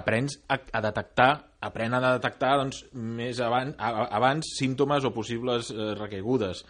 Aprens 0.00 0.40
a, 0.48 0.58
a 0.58 0.84
detectar, 0.84 1.30
apren 1.68 1.96
a 1.96 2.04
detectar 2.10 2.56
doncs, 2.62 2.84
més 2.92 3.40
abans, 3.44 3.76
a, 3.78 4.08
abans 4.18 4.54
símptomes 4.58 5.04
o 5.04 5.14
possibles 5.14 5.72
eh, 5.74 5.92
recaigudes 5.98 6.64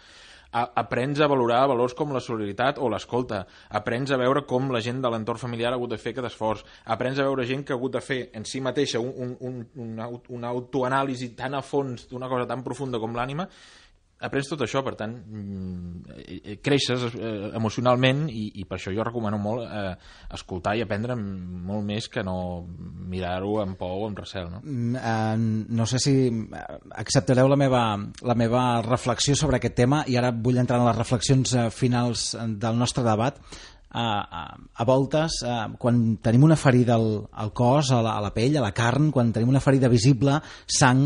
aprens 0.51 1.19
a 1.19 1.27
valorar 1.29 1.67
valors 1.69 1.93
com 1.97 2.13
la 2.13 2.21
solidaritat 2.23 2.79
o 2.81 2.89
l'escolta, 2.89 3.43
aprens 3.69 4.11
a 4.11 4.17
veure 4.17 4.45
com 4.49 4.71
la 4.73 4.81
gent 4.81 5.01
de 5.03 5.11
l'entorn 5.11 5.41
familiar 5.41 5.73
ha 5.73 5.77
hagut 5.77 5.93
de 5.93 5.99
fer 6.01 6.13
aquest 6.15 6.31
esforç, 6.31 6.63
aprens 6.85 7.19
a 7.19 7.27
veure 7.27 7.45
gent 7.45 7.65
que 7.65 7.73
ha 7.73 7.77
hagut 7.77 7.93
de 7.97 8.01
fer 8.01 8.21
en 8.33 8.45
si 8.45 8.61
mateixa 8.61 9.01
un, 9.03 9.13
un, 9.13 9.35
un, 9.45 9.59
una, 9.85 10.09
una 10.29 10.53
autoanàlisi 10.55 11.33
tan 11.37 11.53
a 11.53 11.61
fons 11.61 12.07
d'una 12.09 12.29
cosa 12.31 12.49
tan 12.49 12.65
profunda 12.65 12.99
com 12.99 13.13
l'ànima 13.15 13.47
aprens 14.19 14.49
tot 14.51 14.61
això, 14.65 14.81
per 14.83 14.95
tant, 14.99 15.13
mm, 15.15 16.17
eh, 16.25 16.55
creixes 16.63 17.05
eh, 17.13 17.31
emocionalment 17.55 18.25
i, 18.29 18.45
i 18.59 18.65
per 18.67 18.77
això 18.77 18.93
jo 18.95 19.05
recomano 19.05 19.39
molt 19.39 19.63
eh, 19.65 19.93
escoltar 20.35 20.75
i 20.75 20.83
aprendre 20.83 21.15
molt 21.15 21.85
més 21.87 22.09
que 22.11 22.23
no 22.25 22.35
mirar-ho 23.09 23.59
amb 23.63 23.79
por 23.79 23.95
o 23.95 24.05
amb 24.09 24.19
recel. 24.19 24.51
No? 24.51 24.61
Eh, 24.99 25.37
no 25.79 25.87
sé 25.89 26.01
si 26.03 26.15
acceptareu 26.99 27.47
la 27.47 27.59
meva, 27.59 27.83
la 28.21 28.37
meva 28.37 28.67
reflexió 28.85 29.37
sobre 29.39 29.59
aquest 29.59 29.77
tema 29.79 30.03
i 30.07 30.19
ara 30.19 30.33
vull 30.35 30.59
entrar 30.59 30.81
en 30.81 30.89
les 30.89 30.99
reflexions 30.99 31.55
finals 31.75 32.31
del 32.59 32.79
nostre 32.79 33.05
debat 33.07 33.39
a, 33.89 34.05
a, 34.73 34.85
voltes, 34.85 35.39
a, 35.43 35.67
quan 35.81 36.17
tenim 36.23 36.45
una 36.45 36.57
ferida 36.59 36.95
al, 36.95 37.25
al 37.31 37.53
cos, 37.53 37.91
a 37.91 38.01
la, 38.05 38.17
a 38.17 38.23
la 38.23 38.33
pell, 38.35 38.57
a 38.57 38.63
la 38.63 38.73
carn, 38.75 39.09
quan 39.11 39.33
tenim 39.33 39.49
una 39.49 39.63
ferida 39.63 39.89
visible, 39.89 40.39
sang, 40.65 41.05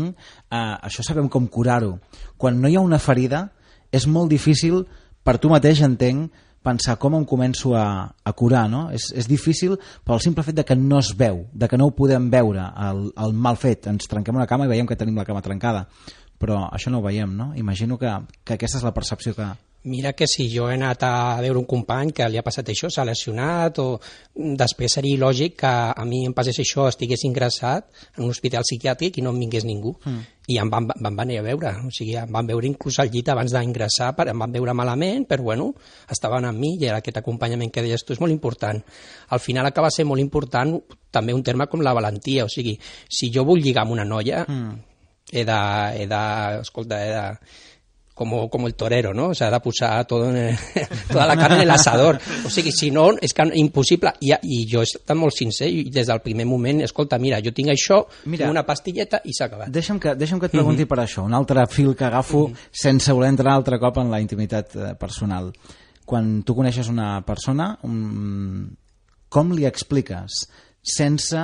a, 0.50 0.64
això 0.88 1.04
sabem 1.06 1.28
com 1.32 1.48
curar-ho. 1.48 1.96
Quan 2.36 2.60
no 2.60 2.68
hi 2.68 2.76
ha 2.76 2.84
una 2.84 3.00
ferida, 3.00 3.46
és 3.94 4.08
molt 4.10 4.32
difícil 4.32 4.82
per 5.24 5.38
tu 5.40 5.48
mateix, 5.52 5.80
entenc, 5.86 6.42
pensar 6.64 6.96
com 6.96 7.14
em 7.18 7.26
començo 7.28 7.74
a, 7.76 7.86
a 8.24 8.32
curar, 8.32 8.64
no? 8.72 8.86
És, 8.96 9.10
és 9.12 9.28
difícil 9.28 9.76
pel 10.04 10.22
simple 10.24 10.44
fet 10.46 10.56
de 10.56 10.64
que 10.64 10.76
no 10.76 10.98
es 11.02 11.12
veu, 11.16 11.44
de 11.52 11.68
que 11.68 11.78
no 11.80 11.90
ho 11.90 11.96
podem 11.96 12.30
veure, 12.32 12.64
el, 12.88 13.06
el 13.20 13.36
mal 13.36 13.60
fet. 13.60 13.90
Ens 13.92 14.08
trenquem 14.08 14.36
una 14.36 14.48
cama 14.48 14.64
i 14.64 14.72
veiem 14.72 14.88
que 14.88 14.96
tenim 14.96 15.20
la 15.20 15.26
cama 15.28 15.44
trencada, 15.44 15.84
però 16.40 16.64
això 16.72 16.92
no 16.92 17.02
ho 17.02 17.04
veiem, 17.04 17.36
no? 17.36 17.52
Imagino 17.60 18.00
que, 18.00 18.10
que 18.44 18.56
aquesta 18.56 18.80
és 18.80 18.86
la 18.86 18.94
percepció 18.96 19.36
que, 19.36 19.50
Mira 19.84 20.14
que 20.14 20.26
si 20.26 20.46
jo 20.48 20.70
he 20.70 20.78
anat 20.78 21.02
a 21.04 21.40
veure 21.44 21.60
un 21.60 21.66
company 21.68 22.14
que 22.16 22.24
li 22.32 22.38
ha 22.40 22.42
passat 22.44 22.70
això, 22.72 22.88
s'ha 22.88 23.04
lesionat, 23.04 23.76
o 23.82 23.98
després 24.32 24.94
seria 24.96 25.20
lògic 25.20 25.58
que 25.60 25.72
a 25.92 26.04
mi 26.08 26.22
em 26.24 26.32
passés 26.32 26.56
això, 26.62 26.86
estigués 26.88 27.26
ingressat 27.28 27.90
en 28.16 28.22
un 28.24 28.30
hospital 28.32 28.64
psiquiàtric 28.64 29.18
i 29.20 29.24
no 29.26 29.34
em 29.34 29.42
vingués 29.44 29.66
ningú. 29.68 29.92
Mm. 30.06 30.22
I 30.54 30.56
em 30.60 30.70
van, 30.72 30.88
van 30.88 31.18
venir 31.18 31.36
a 31.40 31.42
veure, 31.44 31.74
o 31.84 31.92
sigui, 31.92 32.14
em 32.16 32.32
van 32.32 32.48
veure 32.48 32.68
inclús 32.68 32.96
al 33.00 33.12
llit 33.12 33.28
abans 33.28 33.52
d'ingressar, 33.52 34.14
em 34.24 34.40
van 34.46 34.56
veure 34.56 34.72
malament, 34.76 35.28
però 35.28 35.50
bueno, 35.50 35.68
estaven 36.16 36.48
amb 36.48 36.64
mi 36.64 36.74
i 36.78 36.88
era 36.88 37.02
aquest 37.02 37.20
acompanyament 37.20 37.72
que 37.72 37.84
deies 37.84 38.06
tu 38.08 38.16
és 38.16 38.24
molt 38.24 38.32
important. 38.32 38.80
Al 39.36 39.44
final 39.44 39.68
acaba 39.68 39.92
sent 39.92 40.08
molt 40.08 40.24
important 40.24 40.78
també 41.12 41.36
un 41.36 41.44
terme 41.44 41.68
com 41.68 41.84
la 41.84 41.92
valentia, 41.92 42.48
o 42.48 42.48
sigui, 42.48 42.78
si 42.80 43.28
jo 43.32 43.44
vull 43.44 43.60
lligar 43.60 43.84
amb 43.84 43.98
una 43.98 44.08
noia, 44.08 44.46
mm. 44.48 44.74
he 45.32 45.44
de, 45.44 45.60
he 46.00 46.08
de, 46.08 46.24
escolta, 46.64 47.04
he 47.04 47.12
de, 47.12 47.28
como, 48.14 48.48
como 48.48 48.68
el 48.68 48.74
torero, 48.74 49.12
¿no? 49.12 49.28
O 49.28 49.34
sea, 49.34 49.50
de 49.50 49.60
posar 49.60 50.04
todo 50.06 50.30
en 50.30 50.36
el, 50.36 50.58
toda 51.12 51.26
la 51.26 51.36
carne 51.36 51.62
en 51.62 51.68
l'asador. 51.68 52.20
O 52.46 52.50
sigui, 52.50 52.70
si 52.72 52.90
no, 52.90 53.10
és 53.18 53.34
que 53.34 53.44
impossible. 53.58 54.14
I, 54.22 54.32
I 54.38 54.60
jo 54.70 54.84
he 54.84 54.86
estat 54.86 55.18
molt 55.18 55.34
sincer 55.34 55.68
i 55.68 55.88
des 55.90 56.06
del 56.06 56.22
primer 56.22 56.46
moment, 56.46 56.84
escolta, 56.86 57.18
mira, 57.18 57.42
jo 57.42 57.50
tinc 57.52 57.72
això, 57.74 58.04
mira, 58.30 58.48
una 58.50 58.62
pastilleta 58.64 59.20
i 59.26 59.34
s'ha 59.34 59.50
acabat. 59.50 59.72
Deixa'm 59.74 59.98
que, 60.00 60.14
deixa'm 60.14 60.38
que 60.40 60.46
et 60.46 60.54
pregunti 60.54 60.84
mm 60.84 60.86
-hmm. 60.86 60.94
per 60.94 60.98
això, 61.04 61.24
un 61.24 61.34
altre 61.34 61.66
fil 61.66 61.94
que 61.96 62.04
agafo 62.04 62.48
mm 62.48 62.52
-hmm. 62.52 62.68
sense 62.70 63.12
voler 63.12 63.30
entrar 63.30 63.52
altre 63.52 63.78
cop 63.78 63.98
en 63.98 64.10
la 64.10 64.20
intimitat 64.20 64.76
eh, 64.76 64.94
personal. 64.94 65.52
Quan 66.04 66.42
tu 66.42 66.54
coneixes 66.54 66.88
una 66.88 67.22
persona, 67.22 67.78
com 69.28 69.52
li 69.52 69.64
expliques 69.64 70.48
sense 70.82 71.36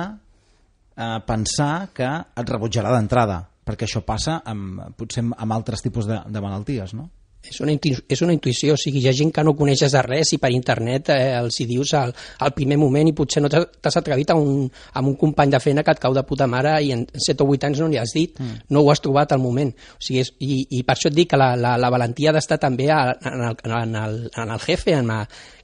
eh, 0.95 1.19
pensar 1.25 1.89
que 1.93 2.07
et 2.35 2.49
rebutjarà 2.49 2.91
d'entrada? 2.91 3.50
Perquè 3.71 3.87
això 3.87 4.03
passa 4.05 4.41
amb, 4.45 4.83
potser 4.99 5.25
amb 5.25 5.57
altres 5.57 5.83
tipus 5.83 6.09
de, 6.09 6.19
de 6.27 6.43
malalties, 6.43 6.93
no? 6.99 7.09
És 7.41 7.57
una, 7.59 7.73
és 7.73 8.21
una 8.21 8.33
intuïció, 8.35 8.75
o 8.75 8.77
sigui, 8.77 8.99
hi 9.01 9.07
ha 9.09 9.15
gent 9.17 9.31
que 9.33 9.43
no 9.43 9.55
coneixes 9.57 9.95
de 9.95 10.01
res 10.05 10.29
i 10.35 10.37
per 10.37 10.51
internet 10.53 11.09
eh, 11.09 11.31
els 11.39 11.55
hi 11.57 11.65
dius 11.65 11.95
al, 11.97 12.11
al 12.45 12.51
primer 12.53 12.77
moment 12.77 13.07
i 13.09 13.15
potser 13.17 13.41
no 13.41 13.49
t'has 13.49 13.97
atrevit 13.97 14.29
a 14.29 14.35
un, 14.37 14.67
a 14.69 15.01
un 15.01 15.15
company 15.17 15.55
de 15.55 15.61
feina 15.63 15.81
que 15.81 15.95
et 15.95 16.01
cau 16.03 16.13
de 16.13 16.21
puta 16.27 16.45
mare 16.47 16.75
i 16.85 16.91
en 16.93 17.07
7 17.09 17.41
o 17.41 17.47
8 17.55 17.71
anys 17.71 17.81
no 17.81 17.87
li 17.89 17.97
has 17.97 18.13
dit, 18.13 18.37
mm. 18.37 18.67
no 18.69 18.83
ho 18.83 18.91
has 18.93 19.01
trobat 19.01 19.33
al 19.33 19.41
moment. 19.41 19.73
O 19.73 20.05
sigui, 20.05 20.21
és, 20.21 20.29
i, 20.37 20.59
I 20.77 20.83
per 20.85 20.93
això 20.93 21.09
et 21.09 21.17
dic 21.17 21.31
que 21.33 21.41
la, 21.41 21.55
la, 21.57 21.73
la 21.81 21.89
valentia 21.93 22.29
ha 22.29 22.35
d'estar 22.37 22.59
també 22.61 22.91
a, 22.93 23.01
en, 23.17 23.47
el, 23.49 23.57
en, 23.71 23.97
el, 24.03 24.19
en 24.43 24.53
el 24.57 24.61
jefe, 24.67 24.93
en 24.99 25.09
la, 25.09 25.23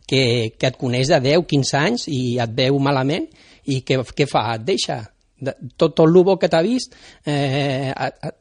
que, 0.10 0.24
que 0.58 0.72
et 0.72 0.82
coneix 0.82 1.14
de 1.14 1.22
10, 1.30 1.46
15 1.46 1.78
anys 1.84 2.08
i 2.10 2.24
et 2.42 2.58
veu 2.58 2.82
malament 2.82 3.30
i 3.70 3.84
què, 3.86 4.02
què 4.18 4.26
fa? 4.26 4.48
Et 4.56 4.66
deixa 4.66 5.04
de, 5.40 5.54
tot, 5.78 5.96
tot 5.96 6.06
el 6.08 6.18
bo 6.24 6.38
que 6.42 6.50
t'ha 6.50 6.62
vist 6.66 6.96
eh, 7.26 7.94
a, 7.94 8.10
a, 8.10 8.32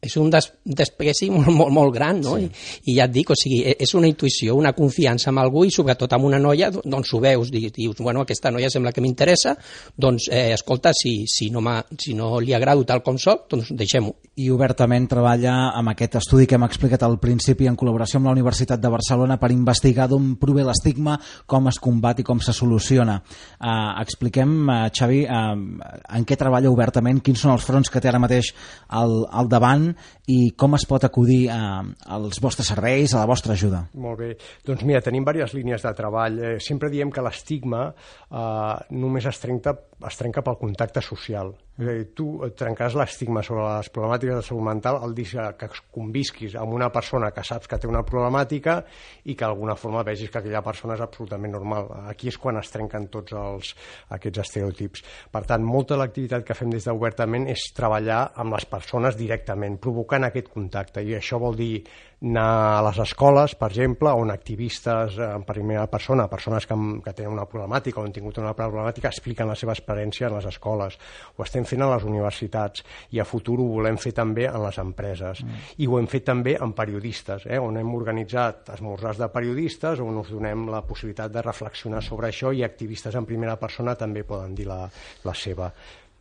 és 0.00 0.16
un 0.16 0.30
des, 0.32 0.46
despreci 0.64 1.28
molt, 1.32 1.50
molt, 1.52 1.72
molt 1.76 1.92
gran, 1.92 2.22
no? 2.24 2.38
Sí. 2.40 2.48
I, 2.48 2.92
I 2.92 2.96
ja 2.96 3.06
et 3.06 3.12
dic, 3.12 3.30
o 3.32 3.36
sigui, 3.36 3.60
e, 3.68 3.74
és 3.84 3.92
una 3.98 4.08
intuïció, 4.08 4.56
una 4.56 4.72
confiança 4.76 5.28
en 5.30 5.40
algú 5.42 5.66
i 5.68 5.72
sobretot 5.74 6.14
amb 6.16 6.24
una 6.30 6.40
noia, 6.40 6.70
doncs 6.72 7.12
ho 7.12 7.20
veus, 7.20 7.50
dius, 7.52 8.00
bueno, 8.00 8.24
aquesta 8.24 8.52
noia 8.52 8.70
sembla 8.72 8.94
que 8.96 9.04
m'interessa, 9.04 9.54
doncs, 10.00 10.30
eh, 10.32 10.54
escolta, 10.56 10.94
si, 10.96 11.26
si, 11.28 11.50
no 11.52 11.60
si 12.00 12.14
no 12.16 12.38
li 12.40 12.54
agrado 12.56 12.86
tal 12.88 13.02
com 13.04 13.18
soc, 13.20 13.44
doncs 13.52 13.74
deixem-ho. 13.76 14.14
I 14.40 14.48
obertament 14.54 15.04
treballa 15.10 15.74
amb 15.76 15.92
aquest 15.92 16.16
estudi 16.22 16.48
que 16.48 16.56
hem 16.56 16.64
explicat 16.64 17.04
al 17.04 17.18
principi 17.20 17.68
en 17.68 17.76
col·laboració 17.76 18.20
amb 18.20 18.30
la 18.30 18.34
Universitat 18.38 18.80
de 18.80 18.92
Barcelona 18.92 19.36
per 19.36 19.52
investigar 19.52 20.08
d'on 20.08 20.32
prové 20.40 20.64
l'estigma, 20.64 21.18
com 21.44 21.68
es 21.68 21.80
combat 21.82 22.22
i 22.22 22.24
com 22.24 22.40
se 22.40 22.56
soluciona. 22.56 23.18
Uh, 23.60 24.00
expliquem, 24.00 24.56
uh, 24.64 24.88
Xavi, 24.96 25.26
uh, 25.28 26.00
en 26.16 26.24
què 26.24 26.40
treballa 26.40 26.72
obertament, 26.72 27.20
quins 27.20 27.44
són 27.44 27.52
els 27.52 27.68
fronts 27.68 27.92
que 27.92 28.00
té 28.00 28.08
ara 28.08 28.22
mateix 28.22 28.54
al, 28.88 29.26
al 29.28 29.50
davant 29.52 29.89
i 30.30 30.38
com 30.58 30.76
es 30.78 30.86
pot 30.88 31.04
acudir 31.06 31.42
a, 31.52 31.80
als 32.16 32.40
vostres 32.42 32.70
serveis, 32.72 33.14
a 33.14 33.22
la 33.22 33.28
vostra 33.30 33.56
ajuda? 33.56 33.84
Molt 34.00 34.20
bé. 34.20 34.30
Doncs 34.66 34.84
mira, 34.88 35.02
tenim 35.04 35.26
diverses 35.26 35.56
línies 35.58 35.84
de 35.86 35.94
treball. 35.96 36.38
Eh, 36.40 36.56
sempre 36.62 36.90
diem 36.92 37.12
que 37.12 37.24
l'estigma 37.24 37.88
eh, 37.90 38.74
només 38.96 39.26
es 39.30 39.40
trenca, 39.42 39.76
es 40.08 40.16
trenca 40.16 40.42
pel 40.44 40.56
contacte 40.60 41.02
social. 41.04 41.52
És 41.80 41.88
a 41.88 41.94
dir, 41.96 42.06
tu 42.16 42.26
trencaràs 42.56 42.96
l'estigma 42.98 43.42
sobre 43.44 43.64
les 43.64 43.88
problemàtiques 43.92 44.36
de 44.36 44.44
salut 44.44 44.64
mental 44.66 44.98
el 45.04 45.14
dia 45.16 45.46
que 45.60 45.68
convisquis 45.92 46.56
amb 46.60 46.74
una 46.76 46.90
persona 46.92 47.30
que 47.32 47.44
saps 47.46 47.70
que 47.70 47.78
té 47.80 47.88
una 47.88 48.02
problemàtica 48.06 48.80
i 49.24 49.34
que 49.34 49.46
d'alguna 49.46 49.76
forma 49.80 50.04
vegis 50.06 50.32
que 50.32 50.40
aquella 50.42 50.64
persona 50.64 50.96
és 50.98 51.04
absolutament 51.04 51.56
normal. 51.56 51.88
Aquí 52.12 52.28
és 52.28 52.38
quan 52.40 52.60
es 52.60 52.72
trenquen 52.72 53.08
tots 53.12 53.36
els, 53.36 53.72
aquests 54.16 54.44
estereotips. 54.44 55.04
Per 55.32 55.44
tant, 55.48 55.64
molta 55.64 55.96
de 55.96 56.02
l'activitat 56.02 56.44
que 56.44 56.56
fem 56.58 56.72
des 56.72 56.88
d'Obertament 56.88 57.48
és 57.52 57.70
treballar 57.76 58.22
amb 58.40 58.56
les 58.56 58.68
persones 58.68 59.16
directament, 59.16 59.80
provocant 59.80 60.28
aquest 60.28 60.52
contacte. 60.52 61.04
I 61.04 61.16
això 61.16 61.40
vol 61.40 61.56
dir 61.56 61.84
anar 62.20 62.78
a 62.78 62.82
les 62.84 62.98
escoles, 63.00 63.54
per 63.56 63.70
exemple, 63.70 64.10
on 64.12 64.30
activistes 64.30 65.16
en 65.24 65.44
primera 65.48 65.86
persona, 65.88 66.28
persones 66.28 66.66
que, 66.68 66.76
que 67.04 67.14
tenen 67.16 67.32
una 67.32 67.46
problemàtica 67.48 68.00
o 68.00 68.04
han 68.04 68.12
tingut 68.12 68.38
una 68.42 68.52
problemàtica, 68.56 69.08
expliquen 69.08 69.48
la 69.48 69.56
seva 69.56 69.72
experiència 69.72 70.28
en 70.28 70.36
les 70.36 70.48
escoles. 70.50 70.98
Ho 71.36 71.46
estem 71.46 71.64
fent 71.64 71.86
a 71.86 71.88
les 71.94 72.04
universitats 72.04 72.84
i 73.16 73.22
a 73.22 73.26
futur 73.28 73.56
ho 73.62 73.70
volem 73.72 73.96
fer 74.00 74.12
també 74.16 74.44
en 74.50 74.60
les 74.66 74.80
empreses. 74.82 75.40
Mm. 75.44 75.62
I 75.80 75.88
ho 75.88 75.96
hem 75.98 76.10
fet 76.12 76.28
també 76.28 76.56
amb 76.60 76.76
periodistes, 76.76 77.48
eh, 77.48 77.58
on 77.60 77.80
hem 77.80 77.94
organitzat 77.96 78.68
esmorzars 78.76 79.22
de 79.22 79.30
periodistes 79.32 80.04
on 80.04 80.20
us 80.20 80.34
donem 80.34 80.68
la 80.68 80.84
possibilitat 80.84 81.32
de 81.32 81.46
reflexionar 81.46 82.04
sobre 82.04 82.28
això 82.28 82.52
i 82.52 82.62
activistes 82.66 83.16
en 83.16 83.24
primera 83.24 83.56
persona 83.56 83.96
també 83.96 84.26
poden 84.28 84.54
dir 84.54 84.68
la, 84.68 84.84
la 85.24 85.34
seva. 85.34 85.72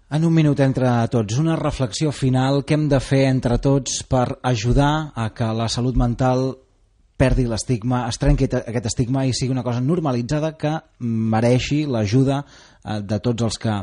En 0.09 0.23
un 0.25 0.33
minut 0.33 0.57
entre 0.65 0.89
tots, 1.13 1.35
una 1.37 1.53
reflexió 1.55 2.09
final 2.09 2.63
que 2.65 2.73
hem 2.73 2.87
de 2.89 2.97
fer 2.97 3.27
entre 3.29 3.59
tots 3.61 3.99
per 4.09 4.39
ajudar 4.41 5.11
a 5.13 5.27
que 5.37 5.45
la 5.53 5.67
salut 5.69 5.99
mental 6.01 6.55
perdi 7.19 7.45
l'estigma, 7.45 8.07
es 8.09 8.17
trenqui 8.17 8.47
aquest 8.49 8.87
estigma 8.89 9.27
i 9.27 9.35
sigui 9.37 9.53
una 9.53 9.61
cosa 9.61 9.83
normalitzada 9.85 10.55
que 10.57 10.71
mereixi 10.99 11.83
l'ajuda 11.85 12.39
eh, 12.41 13.01
de 13.05 13.19
tots 13.21 13.45
els 13.45 13.61
que 13.61 13.75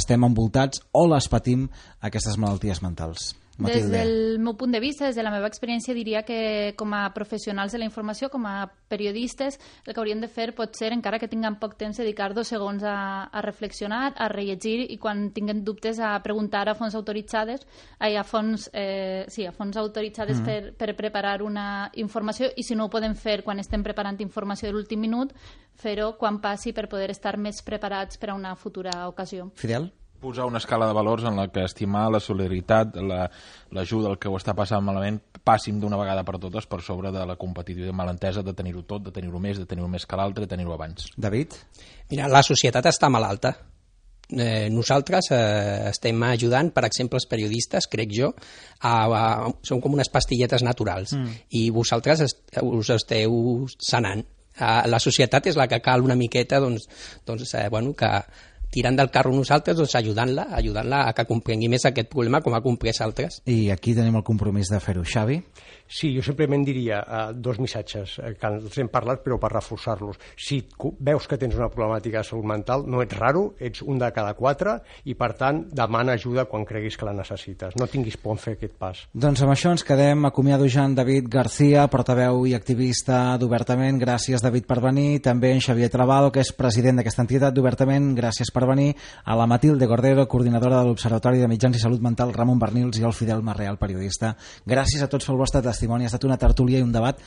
estem 0.00 0.26
envoltats 0.26 0.82
o 0.90 1.04
les 1.12 1.30
patim 1.30 1.68
aquestes 2.02 2.40
malalties 2.42 2.82
mentals. 2.82 3.36
Matilde. 3.58 3.90
Des 3.90 3.90
del 3.90 4.38
meu 4.38 4.54
punt 4.54 4.70
de 4.70 4.78
vista, 4.78 5.06
des 5.06 5.16
de 5.16 5.22
la 5.26 5.32
meva 5.34 5.48
experiència, 5.50 5.94
diria 5.94 6.22
que 6.22 6.74
com 6.78 6.92
a 6.94 7.08
professionals 7.12 7.72
de 7.74 7.80
la 7.82 7.88
informació, 7.88 8.28
com 8.30 8.46
a 8.46 8.68
periodistes, 8.88 9.58
el 9.84 9.92
que 9.92 9.98
hauríem 9.98 10.20
de 10.22 10.28
fer 10.30 10.52
pot 10.54 10.78
ser, 10.78 10.92
encara 10.94 11.18
que 11.18 11.26
tinguem 11.28 11.56
poc 11.58 11.74
temps, 11.80 11.98
dedicar 11.98 12.30
dos 12.36 12.52
segons 12.54 12.86
a, 12.86 13.26
a 13.26 13.42
reflexionar, 13.42 14.12
a 14.14 14.28
rellegir 14.30 14.86
i 14.86 14.98
quan 15.02 15.32
tinguen 15.34 15.64
dubtes 15.66 15.98
a 15.98 16.14
preguntar 16.22 16.68
a 16.68 16.76
fons 16.78 16.94
autoritzades, 16.94 17.66
ai, 17.98 18.14
a 18.14 18.22
fons, 18.22 18.70
eh, 18.72 19.26
sí, 19.26 19.42
a 19.44 19.52
fons 19.52 19.76
autoritzades 19.76 20.38
mm. 20.38 20.46
per, 20.46 20.72
per 20.78 20.94
preparar 20.94 21.42
una 21.42 21.90
informació 21.98 22.52
i 22.54 22.62
si 22.62 22.78
no 22.78 22.86
ho 22.86 22.94
podem 22.94 23.18
fer 23.18 23.40
quan 23.42 23.58
estem 23.58 23.82
preparant 23.82 24.22
informació 24.22 24.70
de 24.70 24.76
l'últim 24.78 25.02
minut, 25.02 25.34
fer-ho 25.74 26.12
quan 26.18 26.38
passi 26.38 26.70
per 26.72 26.86
poder 26.86 27.10
estar 27.10 27.34
més 27.42 27.58
preparats 27.66 28.22
per 28.22 28.30
a 28.30 28.38
una 28.38 28.54
futura 28.54 29.08
ocasió. 29.10 29.50
Fidel? 29.58 29.90
Posar 30.20 30.46
una 30.46 30.58
escala 30.58 30.86
de 30.86 30.94
valors 30.96 31.24
en 31.24 31.36
la 31.36 31.48
que 31.48 31.64
estimar 31.64 32.08
la 32.10 32.20
solidaritat, 32.20 32.96
l'ajuda, 32.96 34.08
la, 34.08 34.12
el 34.12 34.18
que 34.18 34.28
ho 34.30 34.36
està 34.38 34.54
passant 34.58 34.84
malament, 34.84 35.20
passin 35.44 35.80
d'una 35.80 35.98
vegada 36.00 36.24
per 36.26 36.38
totes 36.42 36.66
per 36.66 36.82
sobre 36.84 37.12
de 37.14 37.24
la 37.26 37.38
competitivitat 37.40 37.96
malentesa 37.96 38.42
de 38.42 38.54
tenir-ho 38.54 38.84
tot, 38.84 39.06
de 39.06 39.14
tenir-ho 39.14 39.40
més, 39.40 39.58
de 39.58 39.66
tenir-ho 39.66 39.88
més 39.88 40.06
que 40.06 40.18
l'altre, 40.18 40.44
de 40.44 40.52
tenir-ho 40.54 40.74
abans. 40.74 41.10
David? 41.16 41.56
Mira, 42.10 42.28
la 42.28 42.42
societat 42.46 42.90
està 42.90 43.10
malalta. 43.12 43.54
Eh, 44.28 44.68
nosaltres 44.68 45.30
eh, 45.32 45.88
estem 45.88 46.22
ajudant, 46.26 46.68
per 46.76 46.84
exemple, 46.84 47.16
els 47.16 47.28
periodistes, 47.30 47.86
crec 47.88 48.10
jo, 48.12 48.34
a, 48.82 48.92
a, 49.06 49.22
som 49.64 49.80
com 49.80 49.94
unes 49.96 50.10
pastilletes 50.12 50.64
naturals 50.66 51.14
mm. 51.16 51.38
i 51.56 51.70
vosaltres 51.72 52.26
est, 52.26 52.42
us 52.60 52.90
esteu 52.92 53.64
sanant. 53.80 54.26
Eh, 54.58 54.84
la 54.90 55.00
societat 55.00 55.48
és 55.48 55.56
la 55.56 55.68
que 55.70 55.80
cal 55.80 56.04
una 56.04 56.18
miqueta 56.18 56.60
doncs, 56.60 56.84
doncs, 57.24 57.54
eh, 57.56 57.70
bueno, 57.72 57.94
que, 57.96 58.12
tirant 58.72 58.98
del 58.98 59.10
carro 59.14 59.32
nosaltres, 59.34 59.76
doncs 59.78 59.96
ajudant-la, 60.00 60.48
ajudant-la 60.60 61.04
a 61.08 61.14
que 61.16 61.26
comprengui 61.28 61.70
més 61.72 61.86
aquest 61.88 62.10
problema 62.12 62.42
com 62.44 62.56
ha 62.56 62.62
comprès 62.64 63.00
altres. 63.04 63.40
I 63.48 63.70
aquí 63.74 63.94
tenim 63.96 64.18
el 64.20 64.26
compromís 64.26 64.72
de 64.72 64.80
fer-ho. 64.82 65.04
Xavi? 65.08 65.40
Sí, 65.88 66.12
jo 66.14 66.22
simplement 66.22 66.64
diria 66.66 67.00
uh, 67.00 67.32
dos 67.32 67.58
missatges 67.58 68.18
eh, 68.20 68.34
que 68.36 68.50
els 68.52 68.76
hem 68.78 68.90
parlat 68.92 69.22
però 69.24 69.38
per 69.40 69.50
reforçar-los. 69.54 70.18
Si 70.36 70.60
veus 71.00 71.26
que 71.26 71.38
tens 71.40 71.56
una 71.56 71.70
problemàtica 71.72 72.20
de 72.20 72.28
salut 72.28 72.44
mental, 72.46 72.84
no 72.86 73.00
ets 73.02 73.16
raro, 73.16 73.54
ets 73.58 73.80
un 73.80 73.98
de 73.98 74.10
cada 74.12 74.34
quatre 74.36 74.76
i 75.08 75.16
per 75.18 75.32
tant 75.40 75.62
demana 75.72 76.18
ajuda 76.18 76.44
quan 76.50 76.66
creguis 76.68 76.98
que 77.00 77.08
la 77.08 77.14
necessites. 77.16 77.76
No 77.80 77.88
tinguis 77.88 78.18
por 78.20 78.36
en 78.36 78.42
fer 78.42 78.54
aquest 78.58 78.76
pas. 78.76 79.00
Doncs 79.16 79.42
amb 79.44 79.54
això 79.54 79.72
ens 79.72 79.84
quedem. 79.86 80.28
Acomiado 80.28 80.68
Jean 80.68 80.94
David 80.94 81.30
García, 81.32 81.86
portaveu 81.88 82.44
i 82.46 82.52
activista 82.58 83.38
d'Obertament. 83.40 84.00
Gràcies, 84.02 84.44
David, 84.44 84.68
per 84.68 84.82
venir. 84.84 85.22
També 85.24 85.54
en 85.54 85.64
Xavier 85.64 85.88
Travado, 85.92 86.30
que 86.34 86.44
és 86.44 86.52
president 86.52 87.00
d'aquesta 87.00 87.24
entitat 87.24 87.56
d'Obertament. 87.56 88.12
Gràcies 88.18 88.52
per 88.52 88.66
venir. 88.68 88.92
A 89.24 89.36
la 89.38 89.48
Matilde 89.48 89.88
Gordero, 89.88 90.28
coordinadora 90.28 90.82
de 90.82 90.90
l'Observatori 90.90 91.40
de 91.40 91.48
Mitjans 91.48 91.80
i 91.80 91.82
Salut 91.82 92.04
Mental, 92.04 92.34
Ramon 92.36 92.60
Bernils 92.60 93.00
i 93.00 93.08
el 93.08 93.16
Fidel 93.16 93.42
Marreal, 93.42 93.80
periodista. 93.80 94.34
Gràcies 94.68 95.02
a 95.02 95.08
tots 95.08 95.28
pel 95.28 95.40
vostre 95.40 95.64
testimoni. 95.78 96.04
Ha 96.04 96.12
estat 96.12 96.26
una 96.26 96.40
tertúlia 96.40 96.82
i 96.82 96.86
un 96.86 96.92
debat 96.92 97.22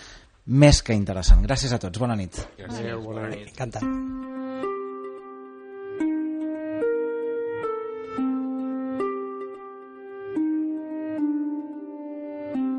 més 0.51 0.83
que 0.83 0.97
interessant. 0.97 1.43
Gràcies 1.47 1.71
a 1.71 1.79
tots, 1.79 2.01
bona 2.01 2.19
nit. 2.19 2.43
Gràcies, 2.59 2.99
bona 2.99 3.29
nit. 3.31 3.47
Encantat. 3.53 4.40